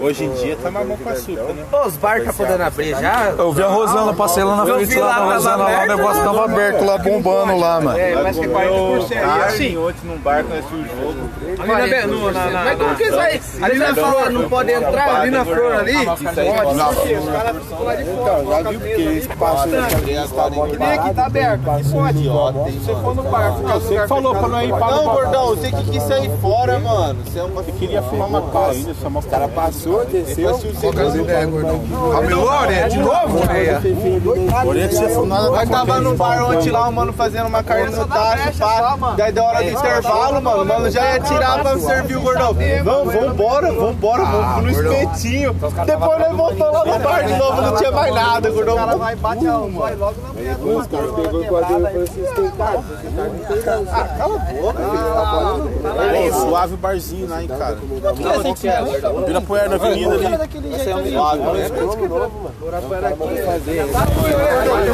[0.00, 1.64] Hoje em dia tá mamão com açúcar, né?
[1.84, 3.34] Os bar tá podendo abrir já?
[3.36, 6.44] Eu vi a Rosana, passei lá na frente lá tava Rosana, lá, o negócio tava
[6.44, 7.98] aberto lá, bombando lá, mano.
[7.98, 11.30] É, mas que eu 40% aí, assim, ontem num bar conheci o jogo.
[11.58, 13.40] Ali na, Mas como que vai?
[13.60, 15.20] Ali na flor não pode entrar?
[15.20, 18.42] ali na flor ali, pode, os caras ficam lá de fora.
[18.42, 22.18] Então, já viu porque esse passo Que nem aqui tá aberto, aqui pode.
[22.72, 24.86] Se você for no bar, ficar no Você lugar que falou pra não ir para
[24.90, 27.24] Não, gordão, você que quis sair fora, mano.
[27.24, 29.48] Você é uma queria fumar uma pau ainda, só uma cara
[29.88, 30.58] passou, desceu.
[32.12, 32.88] Camelô, né?
[32.88, 33.38] De novo?
[34.62, 37.62] Porém, que você for nada Nós tava no bar ontem lá, o mano fazendo uma
[37.62, 39.14] carne no tacho, pá.
[39.16, 42.54] Daí da hora do intervalo, mano, o mano já ia tirar pra servir o gordão.
[42.84, 45.54] Vamos, vambora, vambora, vamos no espetinho.
[45.54, 48.98] Depois nós voltamos lá no bar de novo, não tinha mais nada, o gordão.
[48.98, 50.56] vai bate a vai logo na mulher.
[50.58, 52.78] Os caras pegou o quadrinho e falou assim, você tem cara?
[52.78, 53.88] Você tá tem.
[53.88, 54.82] Ah, cala a boca,
[56.18, 56.34] filho.
[56.38, 57.78] Suave barzinho lá, hein, cara.
[59.26, 60.26] Vira poeira na avenida ali.
[61.12, 61.68] Suave, né?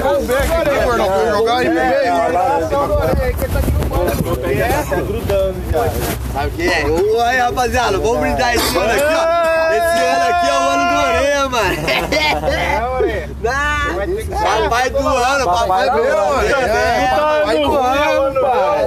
[0.03, 2.15] Vamos ver aqui, né, gordão, eu jogar aí pro meio.
[4.89, 5.85] Tá grudando já.
[6.33, 6.87] Sabe o que é?
[6.87, 9.25] Ô, aí, rapaziada, vamos brindar esse ano aqui, ó.
[9.75, 11.77] Esse ano aqui é o ano do Orelha, mano.
[13.47, 13.89] Ah,
[14.63, 16.15] Papai do ano, papai do ano.
[17.17, 18.84] Papai do ano, Mano, boa,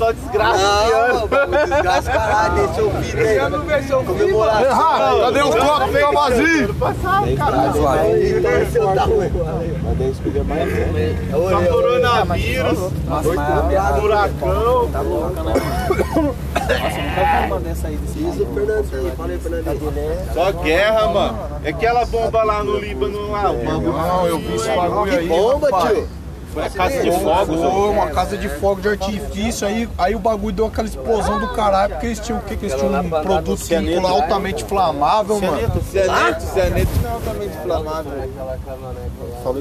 [0.00, 1.28] só desgraça esse Não, ano.
[1.28, 4.04] bagulho desgascarado, deixa eu vir aí.
[4.06, 5.20] Comemoração.
[5.20, 5.90] Cadê os copos?
[5.90, 6.74] Fica vazio.
[8.42, 9.30] Torceu da rua.
[11.68, 12.78] Coronavírus,
[14.00, 14.84] furacão.
[18.16, 19.12] Isso, Fernandinho.
[19.16, 19.92] Fala aí, Fernandinho.
[20.32, 21.38] Só guerra, mano.
[21.62, 23.92] É aquela bomba lá no Líbano, lá, o bagulho.
[23.92, 25.28] Não, eu vi esse bagulho aí.
[25.28, 26.19] Bomba, tio.
[26.52, 27.60] Foi a casa de fogos.
[27.60, 31.48] Foi uma casa de fogo de artifício, aí, aí o bagulho deu aquela explosão do
[31.52, 32.56] caralho, porque eles tinham o que?
[32.56, 35.82] Que eles tinham um produto químico lá altamente inflamável, mano.
[35.90, 38.12] Cianeto, cianeto não é altamente inflamável.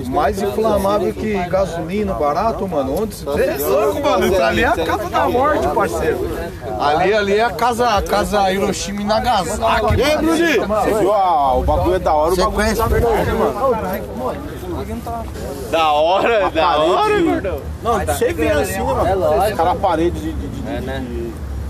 [0.09, 3.03] Mais inflamável que gasolina barato, mano.
[3.03, 4.43] Onde você é louco, mano?
[4.43, 6.29] Ali é a casa da morte, parceiro.
[6.79, 9.95] Ali, ali é a casa, a casa Hiroshima e Nagasaki.
[9.95, 10.67] E aí, Bruninho?
[10.67, 12.87] Você viu o bagulho é da hora, o bagulho é da
[15.71, 17.59] Da hora, da hora, gordão.
[17.83, 18.83] Não, você vê assim, né,
[19.15, 19.41] mano?
[19.41, 20.33] Aquela parede de.
[20.33, 21.29] de, de, de-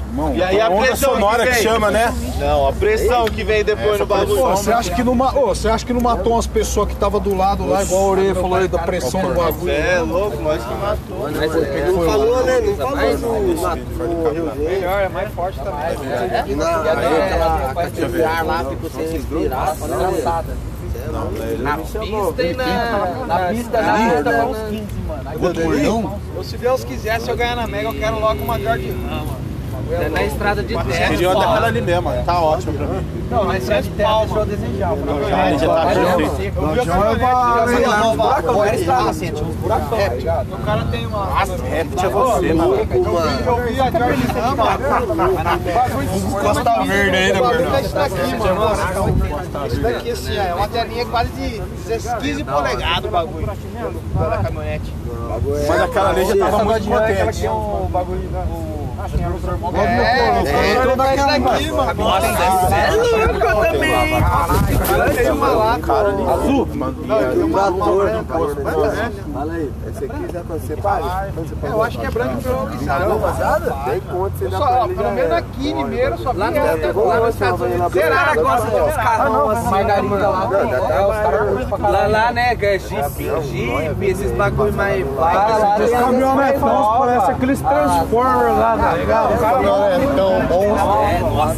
[0.10, 2.12] Irmão, E aí a onda pressão sonora que que, chama, né?
[2.40, 4.42] Não, a pressão que vem depois no bagulho.
[4.42, 7.68] Você acha que não, você acha que não matou umas pessoas que estavam do lado
[7.68, 9.72] lá, igual a orelha falou aí da pressão do bagulho?
[9.72, 11.30] É louco, nós que matou.
[11.30, 12.60] Não falou, né?
[12.62, 15.80] Não falou no Melhor, é mais forte também.
[16.48, 16.80] E na
[18.10, 19.76] de ar lá, ficou sem respirar.
[21.60, 25.46] Na pista e na, na pista na pista pra uns 15, mano.
[25.46, 26.20] Outro gordão?
[26.36, 29.49] Eu, se Deus quiser, se eu ganhar na Mega, eu quero logo uma Jordan mano.
[29.92, 31.10] É na estrada de terra.
[31.10, 32.24] Queria daquela ali mesmo, mano.
[32.24, 33.06] Tá ótimo pra mim.
[33.32, 34.94] Não, na estrada de terra deixou a desejar.
[35.30, 35.86] Já, já tá
[36.16, 36.60] perfeito.
[36.60, 40.54] Eu vi a caminhonete jogando no buracão, era estrada assim, tinha uns buracão, tá ligado?
[40.54, 41.26] O cara tem uma...
[41.26, 42.76] Rap tinha você, mano.
[42.76, 42.88] Eu
[43.66, 44.80] vi a Jordan mano.
[46.42, 47.80] Costa Verde aí, né, gordão?
[47.80, 49.68] Isso daqui, mano.
[49.68, 51.62] Isso daqui, assim, é uma telinha quase de
[52.22, 53.48] 15 polegadas o bagulho.
[53.48, 54.94] Da caminhonete.
[55.68, 57.48] Mas aquela ali já tava muito potente.
[57.48, 58.79] um bagulho...
[59.00, 59.16] Nossa,
[62.76, 64.20] é louco, também.
[65.40, 66.24] Lá, Cara ali.
[66.30, 66.68] Azul.
[69.34, 69.72] Fala aí.
[69.88, 71.02] Esse aqui já você, pai.
[71.64, 73.74] Eu acho que é branco pelo lisado.
[73.86, 74.34] Tem conta,
[74.96, 76.34] pelo menos aqui em Limeira, só
[76.94, 77.94] vou lá lá, nos Estados lá Unidos.
[77.94, 78.28] Será lá.
[78.28, 79.70] que gosta de uns carrão assim,
[80.18, 81.90] lá?
[81.90, 85.84] Lá, lá, né, Jeep, Jeep, esses bagulho mais vai.
[85.84, 89.34] Os caminhonetões parecem aqueles Transformers lá, tá ligado?
[89.34, 90.64] Os caminhonetão bom.
[90.64, 91.56] É, nossa,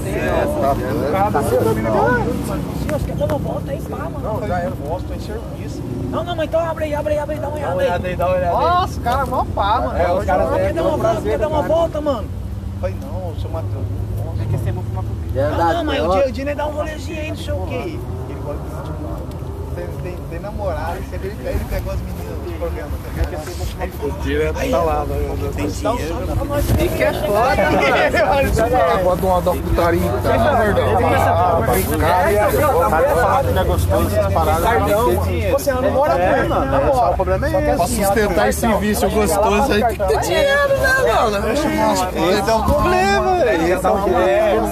[3.28, 4.20] Não, volta aí, pá, mano.
[4.20, 5.82] Não, já era, gosto, em serviço.
[6.10, 8.16] Não, não, mas então abre aí, abre aí, abre aí, dá uma olhada aí.
[8.16, 9.98] dá uma olhada Nossa, o cara é mó pá, mano.
[9.98, 11.74] É, os caras quer é, dar uma é um volta, prazer, quer dar uma cara.
[11.74, 12.28] volta, mano.
[12.82, 13.86] Falei, não, seu Matheus.
[14.38, 15.32] Tem que ser bom fumar comigo.
[15.34, 18.00] Não, não, mas o dia, o dia dá um rolezinho aí, não sei o quê.
[18.30, 22.31] Ele gosta de tipo, tem, namorado, e ele pegou as meninas
[22.70, 24.22] do tá comigo.
[24.22, 25.06] Direto tá lá,
[25.56, 26.18] Tem dinheiro.
[26.80, 32.00] E que é foda, Pode uma da putaria, tá, gordão?
[32.00, 32.32] Cara,
[33.16, 34.62] falar que não é gostoso, essas paradas.
[35.52, 36.66] Você não mora com mano.
[36.66, 37.12] Na moral.
[37.12, 37.96] O problema é Pra esse.
[37.96, 41.38] sustentar esse vício gostoso aí, tem que ter dinheiro, né, mano?
[41.38, 41.56] Eu
[42.12, 42.40] coisas.
[42.40, 43.64] Esse é o problema, velho.
[43.74, 44.70] Esse é o problema.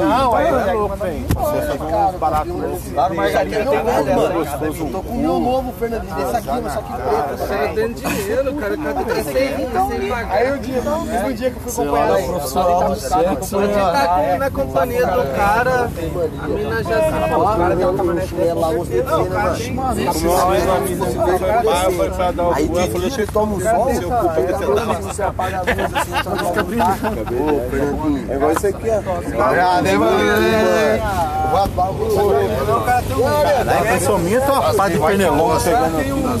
[0.00, 2.92] Não, é louco, Você fazer uns baratos desses.
[2.94, 4.34] Lá no Margarina tem um, mano.
[4.34, 4.84] gostoso.
[4.92, 7.42] Tô com o meu novo, Fernandinho, desse aqui, mas só que preto.
[7.42, 8.92] O cara tem dinheiro, o cara tá
[9.24, 10.32] sem, pagar.
[10.36, 10.80] Aí o dia,
[11.34, 12.26] dia que eu fui acompanhar aí.
[12.26, 15.90] Profissional do sexo, A gente tá com- na companhia do cara,
[16.42, 17.96] a mina já se O cara tem um
[18.54, 19.82] lá, pra ele, né, mano?
[19.82, 20.78] Uma vez uma
[21.08, 24.94] pra pra uma Aí tem falei, dia toma um sol, seu cu pega essa tela.
[25.02, 26.62] você apaga a luz assim, só pra ficar
[27.70, 28.30] Fernandinho.
[28.30, 29.42] É igual isso aqui, ó.
[29.42, 30.18] Ah, né, mano?
[33.78, 34.98] A pessoa minha tá uma pá de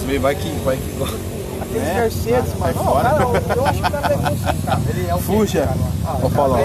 [0.04, 0.92] vezes vai que, vai que.
[1.62, 3.16] Aqueles Mercedes, mas fora,
[3.56, 4.80] eu acho que o cara conseguir, cara.
[4.90, 5.68] Ele é o Fuja.
[6.22, 6.56] Ô, Paulo.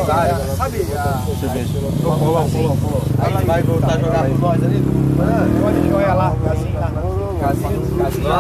[0.58, 1.24] Sabe, a...
[3.24, 4.84] Aí vai voltar a jogar com nós ali?
[5.62, 6.74] Pode jogar lá, assim,
[7.40, 7.54] tá?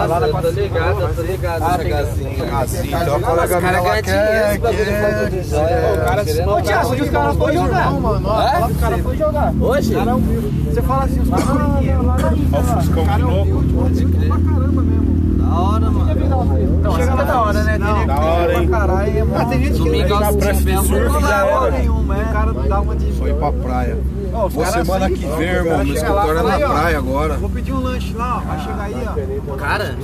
[0.08, 2.58] Nossa, eu tô ligado, eu tô ligado nessa casinha.
[2.60, 4.50] Assim, então a colega Os lá dinheiro, quer.
[4.50, 5.94] esse bagulho de falta de joia.
[5.94, 7.92] O cara se Ô, Tiago, hoje os caras foram jogar.
[7.92, 8.28] mano.
[8.28, 9.54] Ó, Fala pro cara foi jogar.
[9.60, 9.94] Hoje?
[9.94, 13.64] Você fala assim, os caras Olha o Fuscão de novo.
[15.38, 16.08] Da hora, mano.
[16.98, 17.78] Chega da hora, né?
[17.78, 18.68] Da hora, hein?
[18.68, 19.46] Caralho, é bom.
[19.50, 21.78] Tem gente que de surf não já dá hora era.
[21.80, 22.22] nenhuma, é.
[22.22, 23.12] O cara dá uma de...
[23.14, 23.98] Foi pra praia.
[24.46, 25.64] Os caras semana assim, que vem, o irmão.
[25.64, 27.34] Meu lá, escritório é na praia agora.
[27.38, 28.40] Vou pedir um lanche lá, ó.
[28.48, 29.08] Vai chegar aí,
[29.48, 29.56] ó.
[29.56, 29.98] Cara,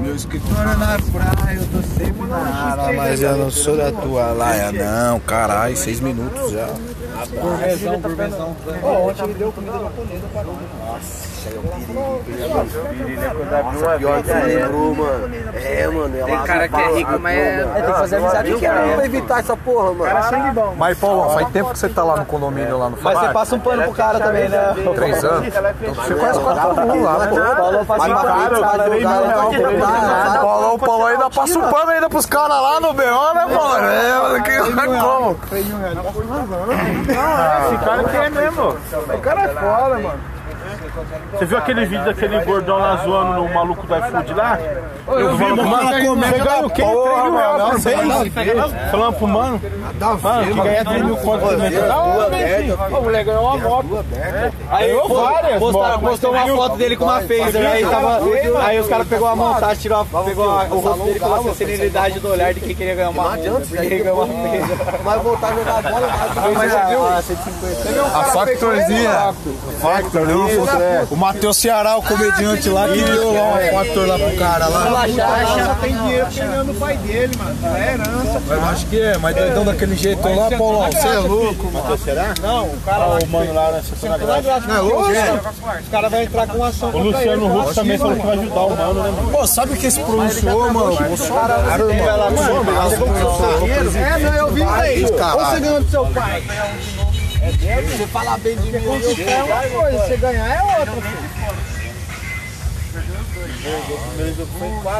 [0.00, 2.96] Meu escritório é na praia, eu tô sempre na área.
[2.96, 5.20] Mas eu não sou da tua laia, não.
[5.20, 6.68] Caralho, seis minutos já.
[8.00, 8.56] Gourmetzão.
[8.82, 10.42] Ó, ontem ele deu comida japonesa pra
[13.98, 15.30] Pior que lembrou, mano.
[15.54, 16.24] É, mano.
[16.24, 17.64] tem cara que é rico, mas é...
[17.64, 20.04] Tem que fazer amizade com ela pra evitar essa porra, mano.
[20.04, 20.74] Cara, sangue bom.
[20.76, 23.54] Mas, Paulo, faz tempo que você tá lá no condomínio, lá no Mas você passa
[23.56, 24.74] um pano pro cara também, né?
[24.94, 25.48] Três anos?
[25.48, 27.36] Então você conhece quase todo mundo lá, pô.
[27.62, 28.60] Paulo faz um pano,
[30.40, 33.76] Paulo, o Paulo ainda passa um pano ainda pros caras lá no BO, né, Paulo?
[33.76, 34.58] É, mano, que
[35.00, 35.38] como?
[37.62, 38.76] Esse cara que é mesmo.
[39.12, 40.31] O cara é foda, mano.
[41.32, 44.58] Você viu aquele vídeo daquele gordão lá zoando no maluco do iFood lá?
[45.06, 45.62] Eu vi, mano,
[46.20, 46.82] Você ganha o quê?
[46.82, 48.90] 3 mil reais por?
[48.90, 49.60] Falando pro mano.
[50.22, 51.74] Mano, que ganha 3 mil conto por mês.
[51.74, 52.74] Da hora, velho.
[52.74, 54.04] O moleque ganhou uma moto.
[54.70, 55.58] Aí eu várias.
[55.58, 58.20] Postou, postou uma foto dele com uma phaser, aí, tava,
[58.66, 61.38] aí os caras pegou a montagem, tirou a, pegou a, o rosto dele e falou
[61.38, 65.02] assim, a serenidade do olhar de quem queria ganhar uma queria ganhar uma phaser.
[65.02, 66.08] Vai voltar a jogar bola,
[66.54, 68.06] Mas viu?
[68.14, 69.34] A Factorzinha.
[69.80, 70.48] Factor, não,
[71.10, 75.06] O Matheus Ceará, o comediante lá, que deu lá um Factor lá pro cara lá.
[75.66, 77.76] Só tem dinheiro que ele ganhou do pai dele, mano.
[77.76, 78.42] É herança.
[78.48, 81.98] Eu acho que é, mas doidão daquele jeito lá, Paulão, você é louco, mano.
[82.42, 84.26] Não, o cara lá O mano lá estacionamento.
[84.68, 85.10] Não é louco?
[85.82, 88.60] Os caras vão entrar com uma ação O Luciano Huck também falou que vai ajudar
[88.60, 89.30] o mano, né, mano?
[89.30, 90.96] Pô, sabe quem se pronunciou, mano?
[90.96, 91.62] Bolsonaro,
[92.32, 92.62] mano.
[93.96, 95.02] É, não, eu vi isso aí.
[95.02, 96.42] Você ganhou do seu pai.
[97.42, 100.92] Você falar bem de mim, Conquistar é uma coisa, você ganhar é outra.
[101.02, 101.32] filho.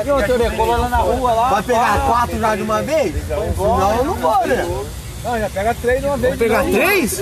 [0.05, 1.51] E outra, eu colou lá na rua lá.
[1.51, 3.15] Vai pegar quatro já de uma vez?
[3.27, 4.67] Senão eu não vou, né?
[5.25, 6.37] Não, já pega três de uma vez.
[6.37, 7.21] Pegar três?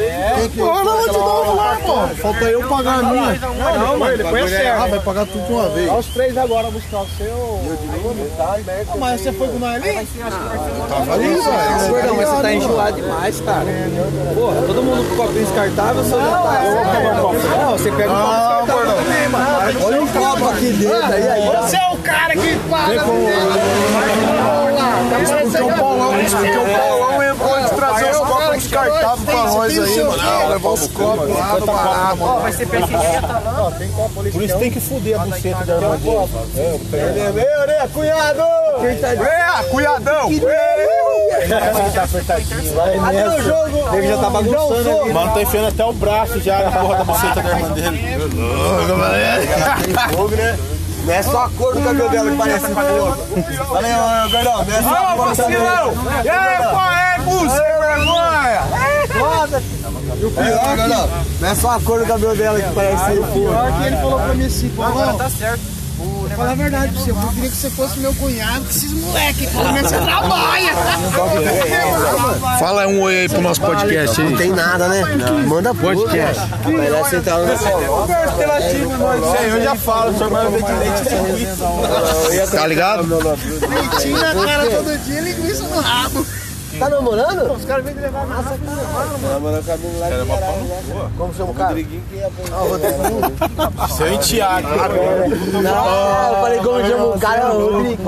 [0.56, 2.08] Pô, não vou te dar um lá, pô.
[2.23, 3.35] Falta eu pagar a minha.
[3.79, 4.91] Não, mano, depois é Ah, certo.
[4.91, 5.88] vai pagar tudo de uma vez.
[5.91, 7.61] Olha os três agora buscar o seu.
[8.38, 8.56] Ah,
[8.99, 10.08] Mas você foi com nós ali?
[10.88, 11.41] Tava ali, velho.
[11.91, 13.64] Gordão, mas você tá enjoado demais, cara.
[14.35, 16.61] Porra, todo mundo com copinho descartável, você já tá.
[17.61, 19.85] Não, você pega um copo Não, descartável também, mano.
[19.85, 21.56] Olha um copo aqui dentro, aí, aí.
[21.62, 23.05] Você é o cara que paga.
[25.23, 27.09] Isso porque o Paulão, isso porque o Paulão
[28.08, 30.23] entrou de trazer os copos descartáveis pra nós aí, mano.
[30.23, 32.41] Não, levar os copos lá no barato.
[32.41, 34.31] Vai ser pesquisa.
[34.32, 37.33] Por isso tem que fuder a buceta da irmã dele.
[37.33, 38.42] Meu, né, cunhado?
[38.80, 40.30] Quem tá de É, cuidadão.
[43.04, 43.97] Cadê o jogo?
[43.97, 47.42] Ele já tá bagunçando mano tá enfiando até o braço já na porra da buceta
[47.42, 47.99] da irmã dele.
[49.85, 50.59] Tem fogo, né?
[51.04, 53.16] Não é só a cor do cabelo dela que parece fogo.
[53.71, 54.64] Valeu, ô, gordão.
[54.64, 55.92] Não é só a cor do cabelo.
[56.25, 57.69] E aí, qual é, bu?
[60.20, 60.72] Sem vergonha.
[60.72, 61.08] É, gordão.
[61.40, 63.32] Não é só a cor do cabelo dela que parece fogo.
[63.32, 65.80] Pior que ele falou pra mim assim, pô, agora tá certo.
[66.00, 68.92] Vou falar a verdade pra você, eu queria que você fosse meu cunhado, que esses
[68.92, 70.72] moleques, pelo menos você trabalha.
[72.58, 74.30] Fala um oi aí pro nosso podcast aí.
[74.30, 75.02] Não tem nada, né?
[75.46, 76.40] Manda podcast.
[76.64, 76.82] No
[79.36, 83.06] Sei, eu já falo, sua irmã vem de leite tem Tá ligado?
[83.68, 86.26] Leitinho na cara todo dia, e linguiça no rabo.
[86.80, 87.52] Tá namorando?
[87.52, 88.64] Os caras vêm de levar massa aqui,
[91.18, 91.76] Como chama o cara?
[93.94, 94.66] Seu enteado.
[95.62, 98.02] Não, eu falei como chama o cara, é o Rodrigo.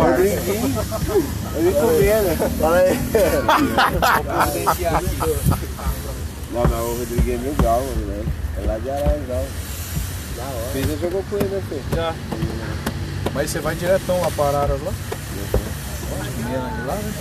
[1.55, 2.35] Eu vi comendo.
[2.59, 2.99] Fala aí.
[6.51, 8.25] Não, mas o Rodrigo é mil grau, né?
[8.57, 9.45] É lá de Aranjal.
[10.73, 11.77] Fez já jogou com ele, né, Fê?
[13.35, 14.93] Mas você vai diretão lá para Araras lá?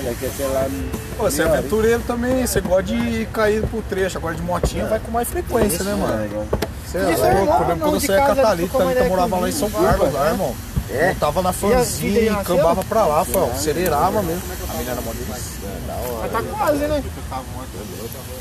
[0.04, 0.90] Já quer ser lá no...
[1.18, 5.00] Pô, você é aventureiro também, você gosta de cair pro trecho, agora de motinha vai
[5.00, 6.48] com mais frequência, né, mano?
[6.86, 9.70] Você é é louco, eu lembro quando você é Thalita ideia morava lá em São
[9.70, 10.56] Carlos, lá, irmão.
[10.90, 14.42] Eu tava na fanzinha e cambava pra lá, foi, ó, acelerava mesmo.
[14.70, 15.12] A menina era mó.
[15.30, 17.04] Mas tá quase, né?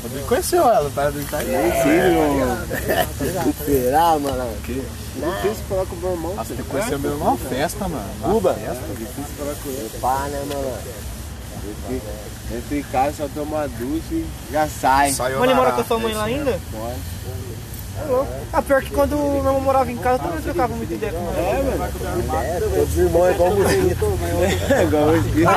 [0.03, 1.11] Ele conheceu ela, tá?
[1.29, 1.47] Tá aí.
[3.65, 4.53] Será, mano?
[5.15, 6.35] Difícil falar com o meu irmão.
[6.35, 8.09] Nossa, ele conheceu mesmo numa festa, mano.
[8.21, 8.53] Cuba?
[8.53, 8.83] festa.
[8.97, 9.91] Difícil falar com ele.
[9.99, 10.77] Pá, né, mano?
[11.63, 12.01] Entre,
[12.57, 15.11] entre casa, só toma uma ducha e já sai.
[15.11, 16.59] Saiu Mas ele mora com a sua mãe lá ainda?
[16.71, 16.99] Pode.
[18.53, 21.19] Ah, pior que quando meu irmão morava em casa, eu também trocava muita ideia com
[21.19, 21.39] ele.
[21.39, 21.83] É, mano.
[22.43, 24.19] É, todos os irmãos é igual mosquito.
[24.69, 25.49] É igual mosquito.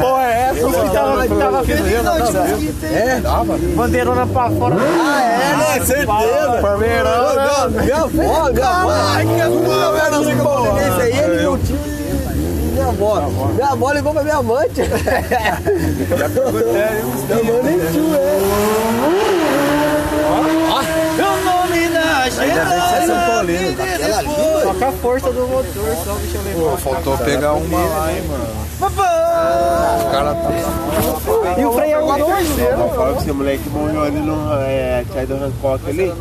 [0.00, 0.66] Porra, é essa?
[0.70, 2.94] Que tava, que tava felizão de mosquito, hein?
[2.94, 3.20] É?
[3.74, 4.76] Bandeirona pra fora.
[4.78, 5.86] Ah, é, né?
[5.86, 6.58] Certeza.
[6.62, 7.82] Parmeirão, né?
[7.82, 8.90] Minha avó, minha avó.
[8.90, 10.42] Ai, que avó, velho.
[10.42, 10.80] Porra.
[10.80, 11.90] Esse aí é meu tio e
[12.72, 13.20] minha avó.
[13.54, 14.80] Minha avó ligou pra minha amante.
[17.30, 19.29] Minha mãe nem tio, é.
[22.20, 23.80] O nome da gente.
[23.80, 27.78] Aquela ali, Só com a força do motor, só o bicho Pô, faltou pegar uma
[27.78, 28.70] lá, hein, mano.
[28.80, 30.90] Os caras tá...
[31.58, 35.04] E o freio é o dois, Eu falo que esse moleque morreu ali no é,
[35.10, 36.12] Tchai do Hancock ali.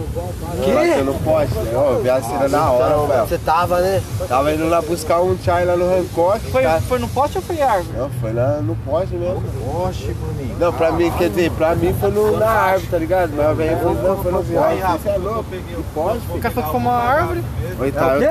[0.64, 1.02] Que?
[1.04, 1.54] No poste.
[1.76, 3.28] Ó, eu vi a cena na hora, velho.
[3.28, 4.02] Você tava, né?
[4.28, 6.40] Tava indo lá buscar um chai lá no Hancock.
[6.52, 6.82] Foi, tá?
[6.82, 7.98] foi no poste ou foi árvore?
[7.98, 9.44] Não, foi lá no poste mesmo.
[9.72, 10.60] Poste, bonito.
[10.60, 13.32] Não, pra mim, quer dizer, pra mim foi no, na árvore, tá ligado?
[13.36, 15.02] Mas falou, não, foi no poste.
[15.02, 15.46] Você é louco?
[15.78, 17.44] No poste, O cara foi uma árvore.
[17.80, 17.88] Ou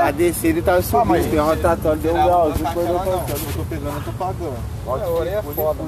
[0.08, 1.30] então, eu tava descendo e tava subindo.
[1.30, 2.52] Tem um rotatório, deu um grau.
[2.52, 5.28] Depois eu tô Eu tô pegando, eu tô pagando.
[5.28, 5.82] É foda,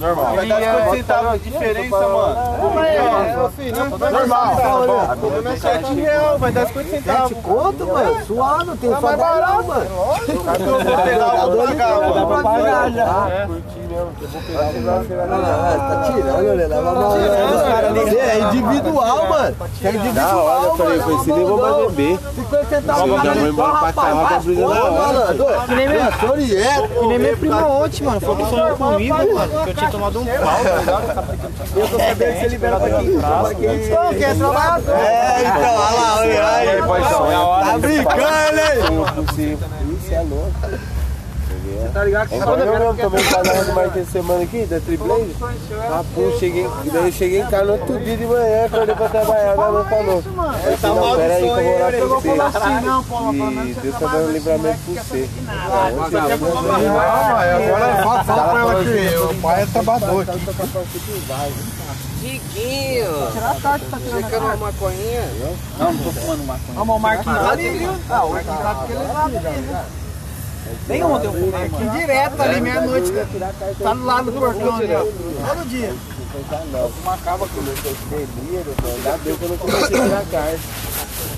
[0.00, 0.34] Normal.
[0.34, 2.58] Vai dar 50 centavos de diferença, mano.
[4.10, 4.56] Normal.
[5.44, 7.38] Não é 7 reais, vai dar 50 centavos.
[7.42, 8.26] Conto, mano.
[8.26, 9.66] Suave, não tem Tá só mais 10 não, barato.
[9.66, 9.86] mano.
[9.86, 10.74] Eu
[11.56, 13.62] vou pegar, eu vou pagar, mano.
[13.94, 15.54] Dá pra pagar já.
[15.78, 16.66] Tá tirando, né?
[16.66, 16.90] Leva.
[17.94, 19.56] Você é individual, mano.
[19.74, 22.18] Você é individual, hora eu falei, com esse nem vou mais beber.
[22.34, 23.08] 50 centavos.
[23.08, 25.34] Eu der uma embora pra cá, vai pra brisa na hora.
[25.66, 26.88] Que nem minha, Torieta.
[26.88, 28.20] que nem minha prima ontem, mano.
[28.20, 29.64] Falou que sonhou comigo, mano.
[29.64, 30.60] Que eu tinha tomado um pau.
[31.76, 34.80] Eu tô sabendo que você libera pra quem Não, quer trabalhar?
[34.88, 37.64] É, então, olha lá, olha aí.
[37.64, 39.54] Tá brincando, hein?
[39.98, 40.93] Isso é louco.
[41.94, 45.32] Você tá ligado que quando eu mesmo também trabalhando mais essa semana aqui, da Triplane?
[45.78, 49.08] Ah, pô, cheguei, daí eu cheguei em casa no outro dia de manhã, acordei pra
[49.08, 50.20] trabalhar, minha mãe falou.
[50.66, 52.28] Eu falei, não, pera aí que eu vou orar pra você.
[53.70, 55.28] E Deus tá dando livramento pra você.
[55.48, 55.88] Ah,
[57.54, 60.26] agora fala, fala pra ela que o pai é trabalhador.
[66.74, 67.92] Vamos ao Marquinhos lá ali, viu?
[68.10, 69.38] Ah, o Marquinhos tá porque ele lá ali.
[70.88, 73.12] Nem ontem eu fui Marquinhos direto ali, meia-noite.
[73.82, 75.00] Tá do lado do portão ali, ó.
[75.00, 75.94] Todo dia.
[77.02, 80.58] Uma acaba com o meu delírio, ainda bem que eu não comecei a tirar carne.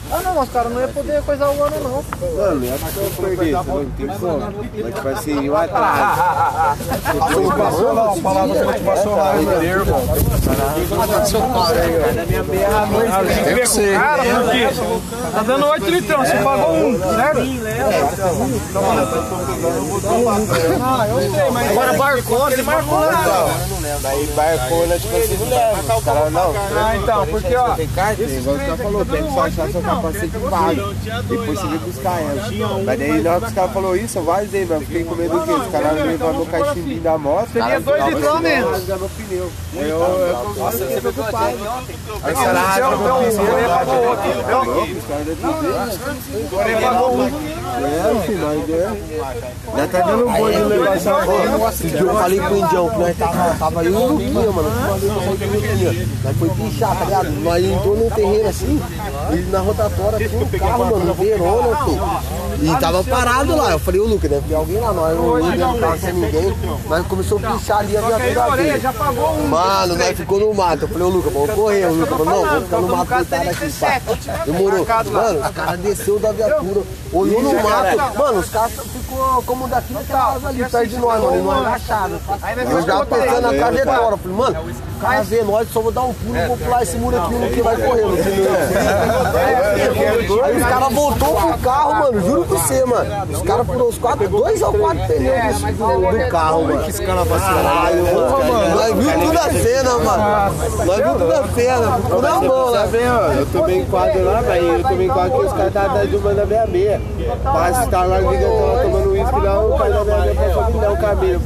[0.08, 2.04] Ah, não, mas cara, não ia poder coisar o ano, não.
[2.36, 4.38] Mano, é porque eu perdi, você não tem como.
[4.82, 6.22] Mas tipo assim, o atraso.
[7.14, 9.96] Motivacional, palavras motivacionais, termo.
[13.44, 13.98] Tem que ser.
[13.98, 14.68] Cara, porque
[15.32, 17.40] tá dando 8 litrão, você pagou um, certo?
[20.82, 23.48] Ah, eu sei, mas agora barcou, ele marcou lá.
[24.02, 26.02] Daí barcona, tipo assim, não leva.
[26.02, 26.54] Caras não.
[26.76, 29.30] Ah, então, porque ó, igual você falou, tem que
[29.72, 30.94] só achar seu capacete pago.
[31.28, 32.82] Depois você vem buscar ela.
[32.84, 35.14] Mas daí na hora que os caras falaram isso, eu vazei, mas eu fiquei com
[35.14, 35.52] medo do quê?
[35.52, 37.48] Os caras levaram meu cachimbinho da moto.
[37.52, 38.70] Seria dois litrão menos.
[38.72, 39.50] Rasgar meu pneu.
[39.74, 41.56] Eu, eu, Nossa, você pegou preocupado.
[42.22, 43.36] Aí os caras rasgam meu pneu.
[44.98, 45.76] Os caras devem ter.
[47.76, 48.86] É, filho, nós é.
[49.76, 51.70] Já tá dando um boi de levar essa bola.
[51.70, 54.70] Esse dia eu falei pro Indião que nós tava, tava eu e o Luquinha, mano.
[56.24, 57.30] Nós foi pichar, tá ligado?
[57.42, 58.80] Nós entrou num terreno assim,
[59.32, 62.00] e na rotatória tinha um carro, mano, Verona, filho.
[62.62, 63.73] E tava parado lá.
[63.73, 64.93] Eu falei, ô Lucas, deve ter alguém lá.
[64.93, 66.57] Nós não não tava sem ninguém.
[66.88, 68.83] Nós começou a pichar ali a viatura dele.
[69.49, 70.83] Mano, nós ficou no mato.
[70.83, 71.87] Eu falei, ô Lucas, vamos correr.
[71.87, 74.00] O Lucas falou, não, vou ficar no mato deitado aqui, pá.
[74.45, 74.87] Demorou.
[75.12, 78.19] Mano, os caras desceu da viatura, olhou no mato.
[78.19, 81.43] Mano, os caras ficou como daqui naquela casa ali, perto de nós, mano.
[81.45, 82.21] Nós agachados.
[82.71, 84.07] Eu já pensando na trajetória.
[84.07, 84.57] Eu Falei, mano,
[84.97, 87.35] o cara vê nós, só vou dar um pulo e vou pular esse muro aqui,
[87.35, 88.05] o Luquinha vai correr.
[88.05, 88.49] Luquinha.
[90.45, 92.06] Aí os caras voltou pro carro, mano.
[92.06, 93.33] Mano, juro pra você, mano.
[93.33, 96.83] Os caras furou os quatro, dois ou quatro pneus do, do, do carro, mano.
[96.85, 98.76] Que escala mano.
[98.76, 100.54] Nós viu tudo a cena, mano.
[100.87, 102.00] Nós viu tudo a cena.
[102.09, 102.73] Tudo a mão.
[102.73, 103.33] Tá ó?
[103.33, 104.66] Eu tomei quadro lá, velho.
[104.66, 107.00] Eu tomei quadro que os caras estavam atrás de uma da minha meia.
[107.45, 110.80] Mas tá lá ligando, tava tomando uísque lá, o cara da minha meia passou me
[110.80, 111.42] dar o cabelo.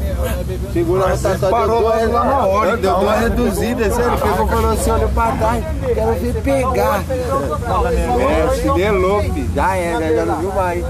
[0.72, 3.18] Segura a rotação, parou deu duas lá na hora, Deu então, uma né?
[3.22, 4.18] reduzida, sério.
[4.18, 7.02] Pegou e falou assim: olha pra trás, quero ver pegar.
[7.10, 9.50] É, se deu louco, filho.
[9.54, 10.84] já era, já não viu mais.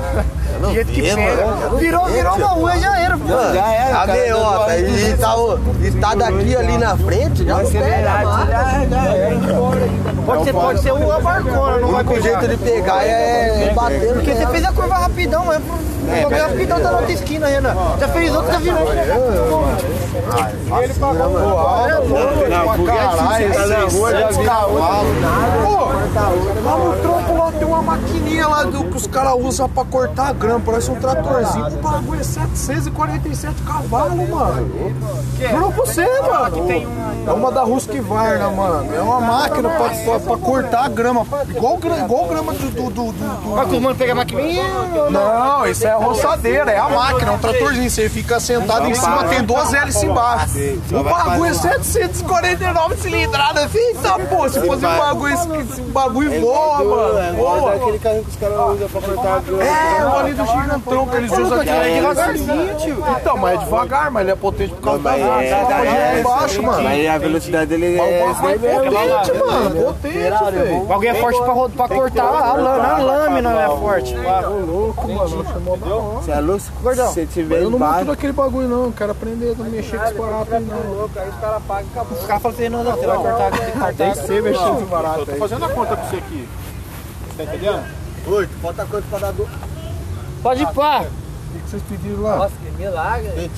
[0.60, 1.46] Do jeito que pega.
[1.78, 3.16] Virou, virou uma rua, já era.
[3.16, 3.26] pô.
[3.28, 4.76] Já era, a meiota.
[4.78, 8.28] E tá, o- e tá daqui ali na frente, já não pega mais.
[10.26, 12.40] Pode ser, pode ser uma barcona, não O vai único pegar.
[12.40, 14.14] jeito de pegar é, é batendo.
[14.14, 15.60] Porque você fez a curva rapidão, é
[16.10, 16.18] pro.
[16.18, 17.74] O bagulho rapidão tá na outra esquina, Renan.
[17.98, 18.80] Já fez outra, já virou.
[22.48, 24.60] Não, caralho, tá na rua, já vi a
[25.62, 25.86] Pô,
[27.02, 30.60] tronco lá tem uma maquininha lá do, que os caras usam pra cortar a grama,
[30.64, 31.66] parece um tratorzinho.
[31.66, 34.70] O bagulho é 747 cavalos, mano.
[35.38, 36.70] Juro pra você, mano.
[37.26, 38.94] É uma da Husqvarna, mano.
[38.94, 41.26] É uma máquina pra, pra, pra cortar a grama.
[41.48, 42.70] Igual, igual grama do.
[42.70, 44.64] do, do, do- Vai com o mano pegar a maquininha.
[45.10, 47.90] Não, isso é a roçadeira, é a máquina, é um tratorzinho.
[47.90, 50.54] Você fica sentado em cima, tem duas hélices embaixo.
[50.92, 53.74] O bagulho é 749 cilindradas.
[53.74, 57.38] Eita, pô, se fosse um bagulho, esse bagulho voa, mano.
[57.58, 57.74] Voa.
[57.74, 59.62] aquele carrinho que os caras usam pra cortar a grama.
[59.64, 61.70] É, o ali do gigantão que eles usam aqui.
[61.70, 63.04] É devagarzinho, tio.
[63.20, 66.82] Então, mas é devagar, mas ele é potente por causa da água embaixo, mano.
[66.82, 69.84] Mas a velocidade dele é é potente, mano.
[69.84, 70.82] Potente, velho.
[70.82, 71.38] O bagulho é forte
[71.76, 74.14] pra, cortar a lâmina, a lâmina não é forte.
[74.14, 74.26] Você
[76.32, 76.64] é louco?
[76.82, 78.84] Gordão, Se você tiver Eu não embaixo, monto naquele bagulho, não.
[78.84, 81.04] Eu quero aprender a mexer com esse barato aí, não.
[81.04, 81.12] Os
[82.26, 84.20] caras falam assim, não, não, você vai cortar aqui, tem que cortar aqui.
[84.20, 85.38] Você mexer com esse barato aí.
[85.38, 86.48] Fazendo a conta pra você aqui.
[87.36, 87.84] Tá entendendo?
[88.26, 89.48] Oi, falta quanto pra dar do.
[90.42, 91.02] Pode ir pá.
[91.02, 92.36] O que vocês pediram lá?
[92.36, 93.50] Nossa, que milagre.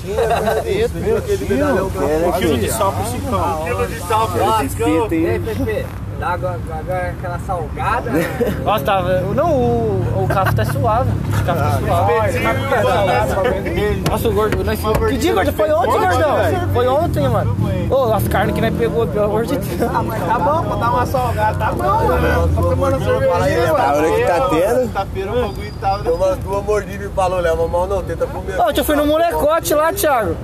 [0.95, 3.65] Viu aquele medalhão Um quilo de sal pro ciclão.
[3.65, 4.29] quilo de sal
[4.65, 5.25] espeto aí.
[5.27, 5.87] Ei, Pepe,
[6.23, 8.11] dá aquela salgada.
[8.65, 9.21] Nossa, tava.
[9.35, 11.11] Não, o, o carro tá suave.
[11.11, 14.05] O carro tá suave.
[14.09, 14.65] Nossa, o gordo.
[14.65, 15.53] Nós, que dia, gordo?
[15.53, 16.37] Foi ontem, gordão?
[16.73, 17.57] Foi ontem, mano.
[17.91, 19.91] Ô, as carnes que nós pegou, pelo amor de Deus.
[19.93, 22.49] Ah, mas tá bom, pra dar uma salgada, tá bom, mano.
[22.49, 24.93] Tá tomando cervejinha, A hora que tá tendo.
[24.93, 26.03] Tá feira o bagulho e tal.
[26.03, 28.61] Deu umas duas mordidas e falou, leva mal não, tenta comer.
[28.61, 30.37] Ô, eu fui no molecote lá, Thiago.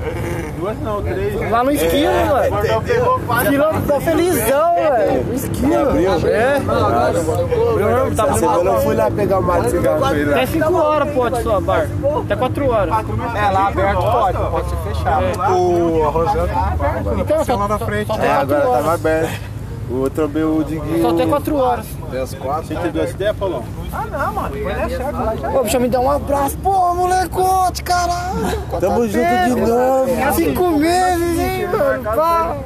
[0.59, 1.51] Duas não, três.
[1.51, 2.51] Lá no esquilo, mano.
[2.51, 3.44] Gordão pegou quatro.
[3.44, 5.25] Esquilo, tô felizão, velho.
[5.25, 6.29] No esquilo.
[6.29, 6.57] É.
[8.09, 10.05] Eu tava Você eu não fui lá pegar o mato de cigarro.
[10.05, 11.87] Até 5 horas pode só, bar.
[12.25, 12.94] Até 4 horas.
[13.37, 15.25] É, lá aberto pode, pode ser fechado.
[15.53, 18.11] O a Rosana tá aberto, Então, só, na frente.
[18.11, 19.58] É, tem 4 agora tava aberto.
[19.90, 21.01] O outro também, o Diguinho.
[21.01, 21.87] Só tem 4 horas.
[22.11, 23.64] Você entendeu essa ideia, Paulão?
[25.55, 26.59] Ô, bicho, me dá um abraço.
[26.59, 28.59] Pô, molecote, caralho.
[28.81, 30.11] Tamo junto de novo.
[30.35, 32.03] Cinco meses, hein, mano.
[32.03, 32.57] Pá.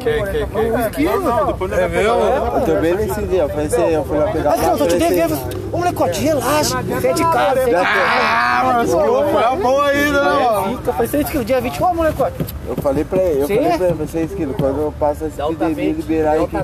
[0.55, 1.21] Um esquilo.
[1.23, 2.03] Não, depois não é meu.
[2.03, 4.97] Eu também nesse dia, eu falei assim, eu fui lá pegar Mas não, tô te
[4.99, 5.39] devendo.
[5.73, 6.83] Ô, molecote, relaxa.
[6.83, 7.61] Você é de casa.
[7.61, 7.75] É.
[7.75, 10.79] Ah, mano, esse foi boa ainda, mano?
[10.79, 11.47] Fica, foi seis quilos.
[11.47, 12.53] Dia 20, ô, molecote.
[12.69, 15.93] Eu falei pra ele, eu falei pra ele, vocês esquilo, quando eu passo essa epidemia
[15.93, 16.57] liberar aí, que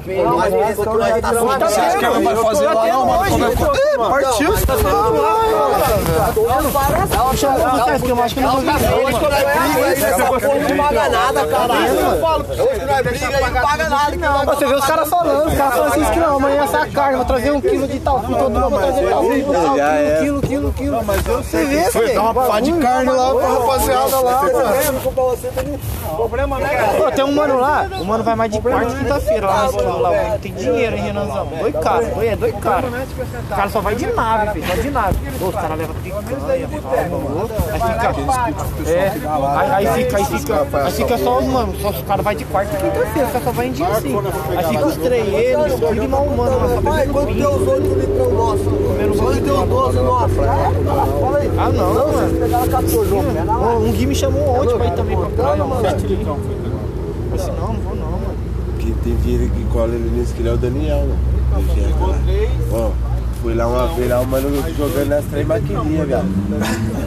[0.49, 0.59] foi?
[0.59, 3.31] Mas esse aqui nós tá só Você acha que ela vai fazer lá não, mano?
[3.31, 6.39] Como é que- Ih, Partiu, você tá falando lá,
[14.47, 17.25] Você vê os caras falando, os caras falam assim, que não, amanhã essa carne, vou
[17.25, 19.25] trazer um quilo de tal, todo mundo vou trazer tal,
[19.79, 20.19] é.
[20.21, 21.03] quilo, quilo, quilo, quilo.
[21.43, 25.01] Você vê, Foi dar uma pá de carne lá pra rapaziada lá, mano.
[26.97, 29.71] Pô, tem um mano lá, o mano vai mais de quarta e quinta-feira lá no
[29.71, 31.49] esquilo lá, Tem dinheiro, hein, Renanzão?
[31.61, 32.91] Dois caras, dois, é dois caras.
[32.93, 35.19] O cara só vai de nave, filho, só de nave.
[35.41, 36.89] Os caras levam picanha, aí fica.
[38.91, 39.13] É,
[39.57, 42.45] aí, aí fica, aí fica, aí fica só os mano, só os caras vai de
[42.45, 44.17] quarta e quinta-feira, os caras só vai em dia assim.
[44.57, 47.35] Aí fica os três, ele, os filhos de mal humano, lá, só Pai, bebendo quanto
[47.35, 48.65] deu os oito litrão nosso?
[49.19, 50.35] Quanto deu os 12 nosso?
[50.35, 51.51] Fala aí.
[51.59, 52.39] Ah, não, mano.
[52.41, 53.45] Pegaram 14 jogo, né?
[53.49, 55.81] Ô, Um Gui me chamou ontem pra ir também pra praia, mano.
[55.81, 56.39] Sete litrão.
[57.31, 58.18] Eu disse, não, não vou não,
[59.03, 61.17] tem dinheiro que cola ele nesse que é o Daniel, né?
[62.73, 62.91] Ó,
[63.43, 66.27] fui lá uma vez lá, o mano jogando nas três maquininhas, viado.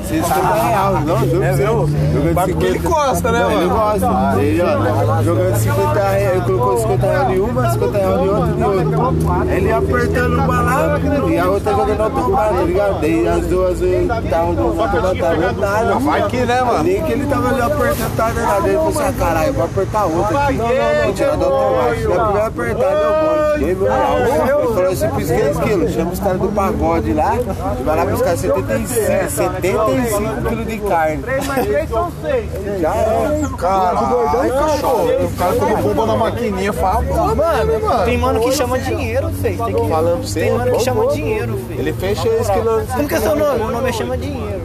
[0.08, 1.64] 60 reais, não, juro pra você.
[2.12, 3.76] Jogando Mas porque ele gosta, né, Não, ele mano?
[3.76, 4.42] gosta.
[4.42, 8.52] Ele, ó, jogando 50 reais, ele colocou 50 reais em uma, 50 reais em outra
[8.52, 9.56] e outra.
[9.56, 13.02] Ele apertando uma lá e a outra jogando automático, tá ligado?
[13.02, 16.00] Daí as duas eu tava no automático, nada.
[16.00, 16.84] Vai que, né, mano?
[16.84, 18.68] Nem que ele tava ali apertando, tava nada.
[18.68, 20.58] Ele falou assim, ah, caralho, vou apertar outra aqui.
[20.58, 22.08] Não, não, não, tirar do automático.
[22.08, 22.92] Daí primeiro apertar,
[23.22, 23.60] bom.
[23.60, 24.18] Dei meu real.
[24.18, 28.38] Ele falou assim, pisquei esquilo, chama os caras do pagode lá, e vai lá buscar
[28.38, 31.24] 75, 75 quilos de carne.
[31.24, 32.82] 3 mais 3 são 6.
[32.82, 33.42] Já é.
[33.58, 35.08] Caralho, cachorro.
[35.26, 37.02] O cara quando bomba na maquininha fala,
[37.36, 38.06] mano, mano.
[38.06, 39.66] Tem mano que chama dinheiro, feio.
[39.66, 40.40] Tem que Falando pra você.
[40.40, 41.80] Tem mano que chama dinheiro, feio.
[41.80, 42.88] Ele fecha esse quilo.
[42.88, 43.58] Como que é seu nome?
[43.60, 44.62] Meu nome é chama dinheiro.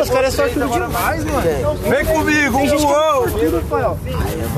[0.00, 1.76] Os caras é sortudo demais, mano.
[1.88, 3.98] Vem comigo, tudo, Rafael.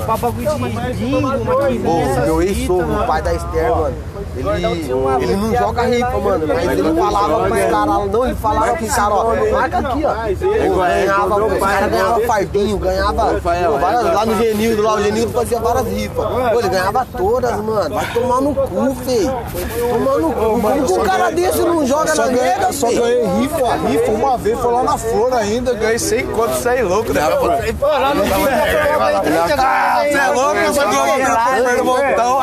[0.06, 3.06] Papagui de dingo, maquininha, essas meu ex-sogro, o mano.
[3.06, 3.94] pai da Esther, mano.
[4.34, 4.48] Ele,
[5.22, 6.46] ele não joga ripa, mano.
[6.46, 10.14] Mas ele falava pros caras, não, ele falava pros caras, ó, marca aqui, ó.
[10.76, 15.86] Ganhava, os caras ganhavam fardinho, ganhava várias, lá no Genildo, lá o Genildo fazia várias
[15.86, 16.26] ripas.
[16.26, 17.94] Pô, ele ganhava todas, mano.
[17.94, 19.32] Vai tomar no cu, feio.
[19.90, 20.42] Tomar no cu.
[20.42, 24.38] Como que um cara desse não joga na nega, ganhei, só ganhei rifa, rifa uma
[24.38, 27.20] vez, foi lá na flor ainda, ganhei 100 conto, você é louco, né?
[27.78, 28.32] Pô, lá no Rio,
[29.58, 32.40] Ah, você é louco, eu só ganhei no primeiro montão.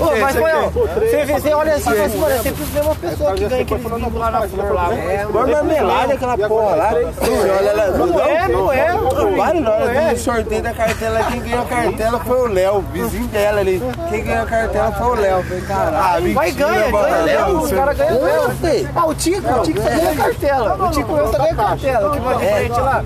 [0.00, 2.94] Ô, mas foi, ó, você, vê, você olha assim, mas, mano, é sempre a mesma
[2.94, 4.88] pessoa que ganha aquele bingo lá na flor lá.
[5.32, 6.92] Mano, marmelada aquela porra lá.
[6.92, 8.96] Ela Não é, não é.
[9.36, 12.82] Vários na hora do sorteio da cartela, quem ganhou a cartela foi o Léo, o
[12.82, 13.82] vizinho dela ali.
[14.10, 15.42] Quem ganhou a cartela foi o Léo.
[15.42, 16.34] Falei, caralho.
[16.34, 18.90] Vai ganha, ganha mesmo, os caras ganham mesmo.
[18.94, 20.86] Ah, o Tico, o Tico só ganha cartela.
[20.86, 22.08] O Tico eu só ganha cartela.
[22.08, 23.04] O que vai de frente lá?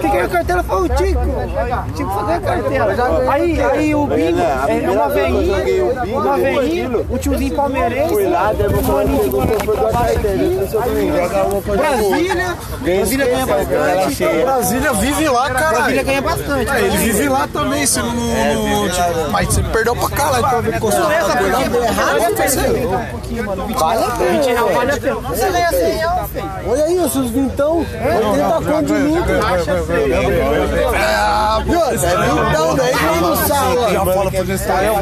[0.00, 1.20] Quem ganhou cartela foi o Tico.
[1.20, 3.32] O Tico só ganha cartela.
[3.32, 9.92] Aí, aí o bingo é uma veinha, uma veinha, o tiozinho palmeirense, o aqui pra
[9.92, 11.76] baixo aqui.
[11.76, 14.24] Brasília, Brasília ganha bastante.
[14.42, 16.04] Brasília vive lá, Brasília caralho.
[16.04, 16.70] ganha bastante.
[16.70, 18.88] É, ele vive lá também, se não.
[18.88, 20.80] tipo, mas você perdeu pra caralho pra ver
[21.10, 21.76] é essa tá perdendo.
[21.84, 22.88] errado, parceiro.
[22.94, 23.66] Um pouquinho, mano.
[23.66, 25.14] 20 reais, 20 reais vale a pena.
[25.16, 26.50] Você ganha 100 reais, filho.
[26.66, 27.78] Olha aí, seus vintão.
[27.78, 29.40] 80 conto de lucro.
[30.96, 31.80] Ah, Viu?
[31.80, 33.92] É vintão, daí que não sabe.
[33.92, 34.44] Já fala pro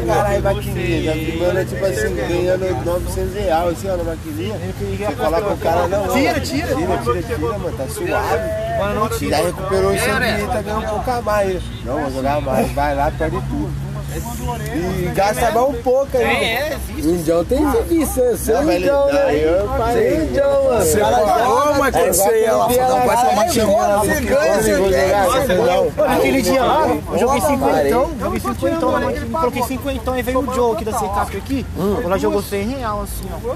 [0.03, 1.37] caralho, maquininha.
[1.39, 4.55] Mano, é tipo assim, ganhando 900 reais, assim, ó, na maquininha.
[4.57, 6.07] Você falar pro cara, não.
[6.13, 6.75] Tira, tira.
[6.75, 8.79] Tira, tira, tira, mano, tá suave.
[8.79, 9.37] Mano, não tira.
[9.37, 11.63] Já recuperou 100 e tá ganhando um pouco a mais.
[11.85, 12.71] Não, vou jogar mais.
[12.71, 13.88] Vai lá, perde tudo.
[14.11, 16.23] E gasta mais um pouco aí.
[16.23, 19.35] É, O Indião tem serviço, é seu Indião, né?
[19.35, 20.15] Eu parei.
[20.23, 20.79] Indião, mano.
[20.85, 25.23] Você parou, mas quando você ia lá, não tomar Você ganha, você ganha.
[25.25, 26.05] Você não.
[26.05, 30.53] Aquele dia lá, eu joguei 50, joguei 50 na máquina, coloquei 50 e veio o
[30.55, 31.65] Joe aqui da CCAP aqui,
[32.03, 33.53] ela jogou 100 real assim, ó.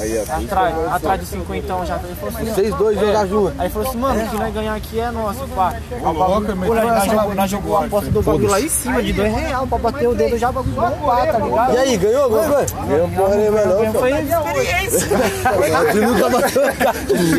[0.00, 0.36] Aí, ó.
[0.36, 1.96] Atrás, atrás de 50 já.
[1.96, 3.52] Ele falou assim, Vocês dois jogar junto.
[3.58, 5.74] Aí ele falou assim, mano, o que nós ganhar aqui é nosso, pá.
[7.34, 9.32] Nós, jogou, a aposta do bagulho lá em cima, de 2
[9.66, 11.74] reais, pra bater o dedo já, bagulho bombar, tá ligado?
[11.74, 12.76] E aí, ganhou alguma coisa?
[12.86, 13.98] Ganhou porra nenhuma não, pô.
[13.98, 15.08] Foi experiência.
[16.06, 16.62] Nunca bateu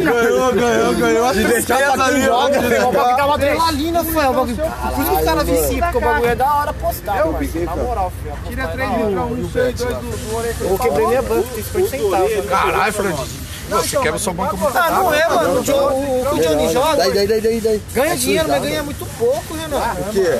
[0.04, 1.34] Ganhou, ganhou, ganhou.
[1.34, 2.62] De deixar pra quem O joga.
[2.62, 4.56] bagulho tava adrenalina, bagulho.
[4.56, 7.18] Por isso que os caras viciam, porque o bagulho é da hora postar.
[7.20, 8.36] Eu piquei, Na moral, filho.
[8.48, 12.46] Tira 3 litros, 1, 6, 2 do Eu quebrei minha banca, tem 50 centavos.
[12.50, 13.47] Caralho, Fernandinho.
[13.69, 15.49] Você quebra sua banca muito Ah, não é, mano.
[15.53, 17.82] O, o, o que o Johnny joga Daí, daí, daí, daí, daí.
[17.93, 19.77] ganha dinheiro, mas ganha muito pouco, Renan.
[19.77, 20.39] O quê?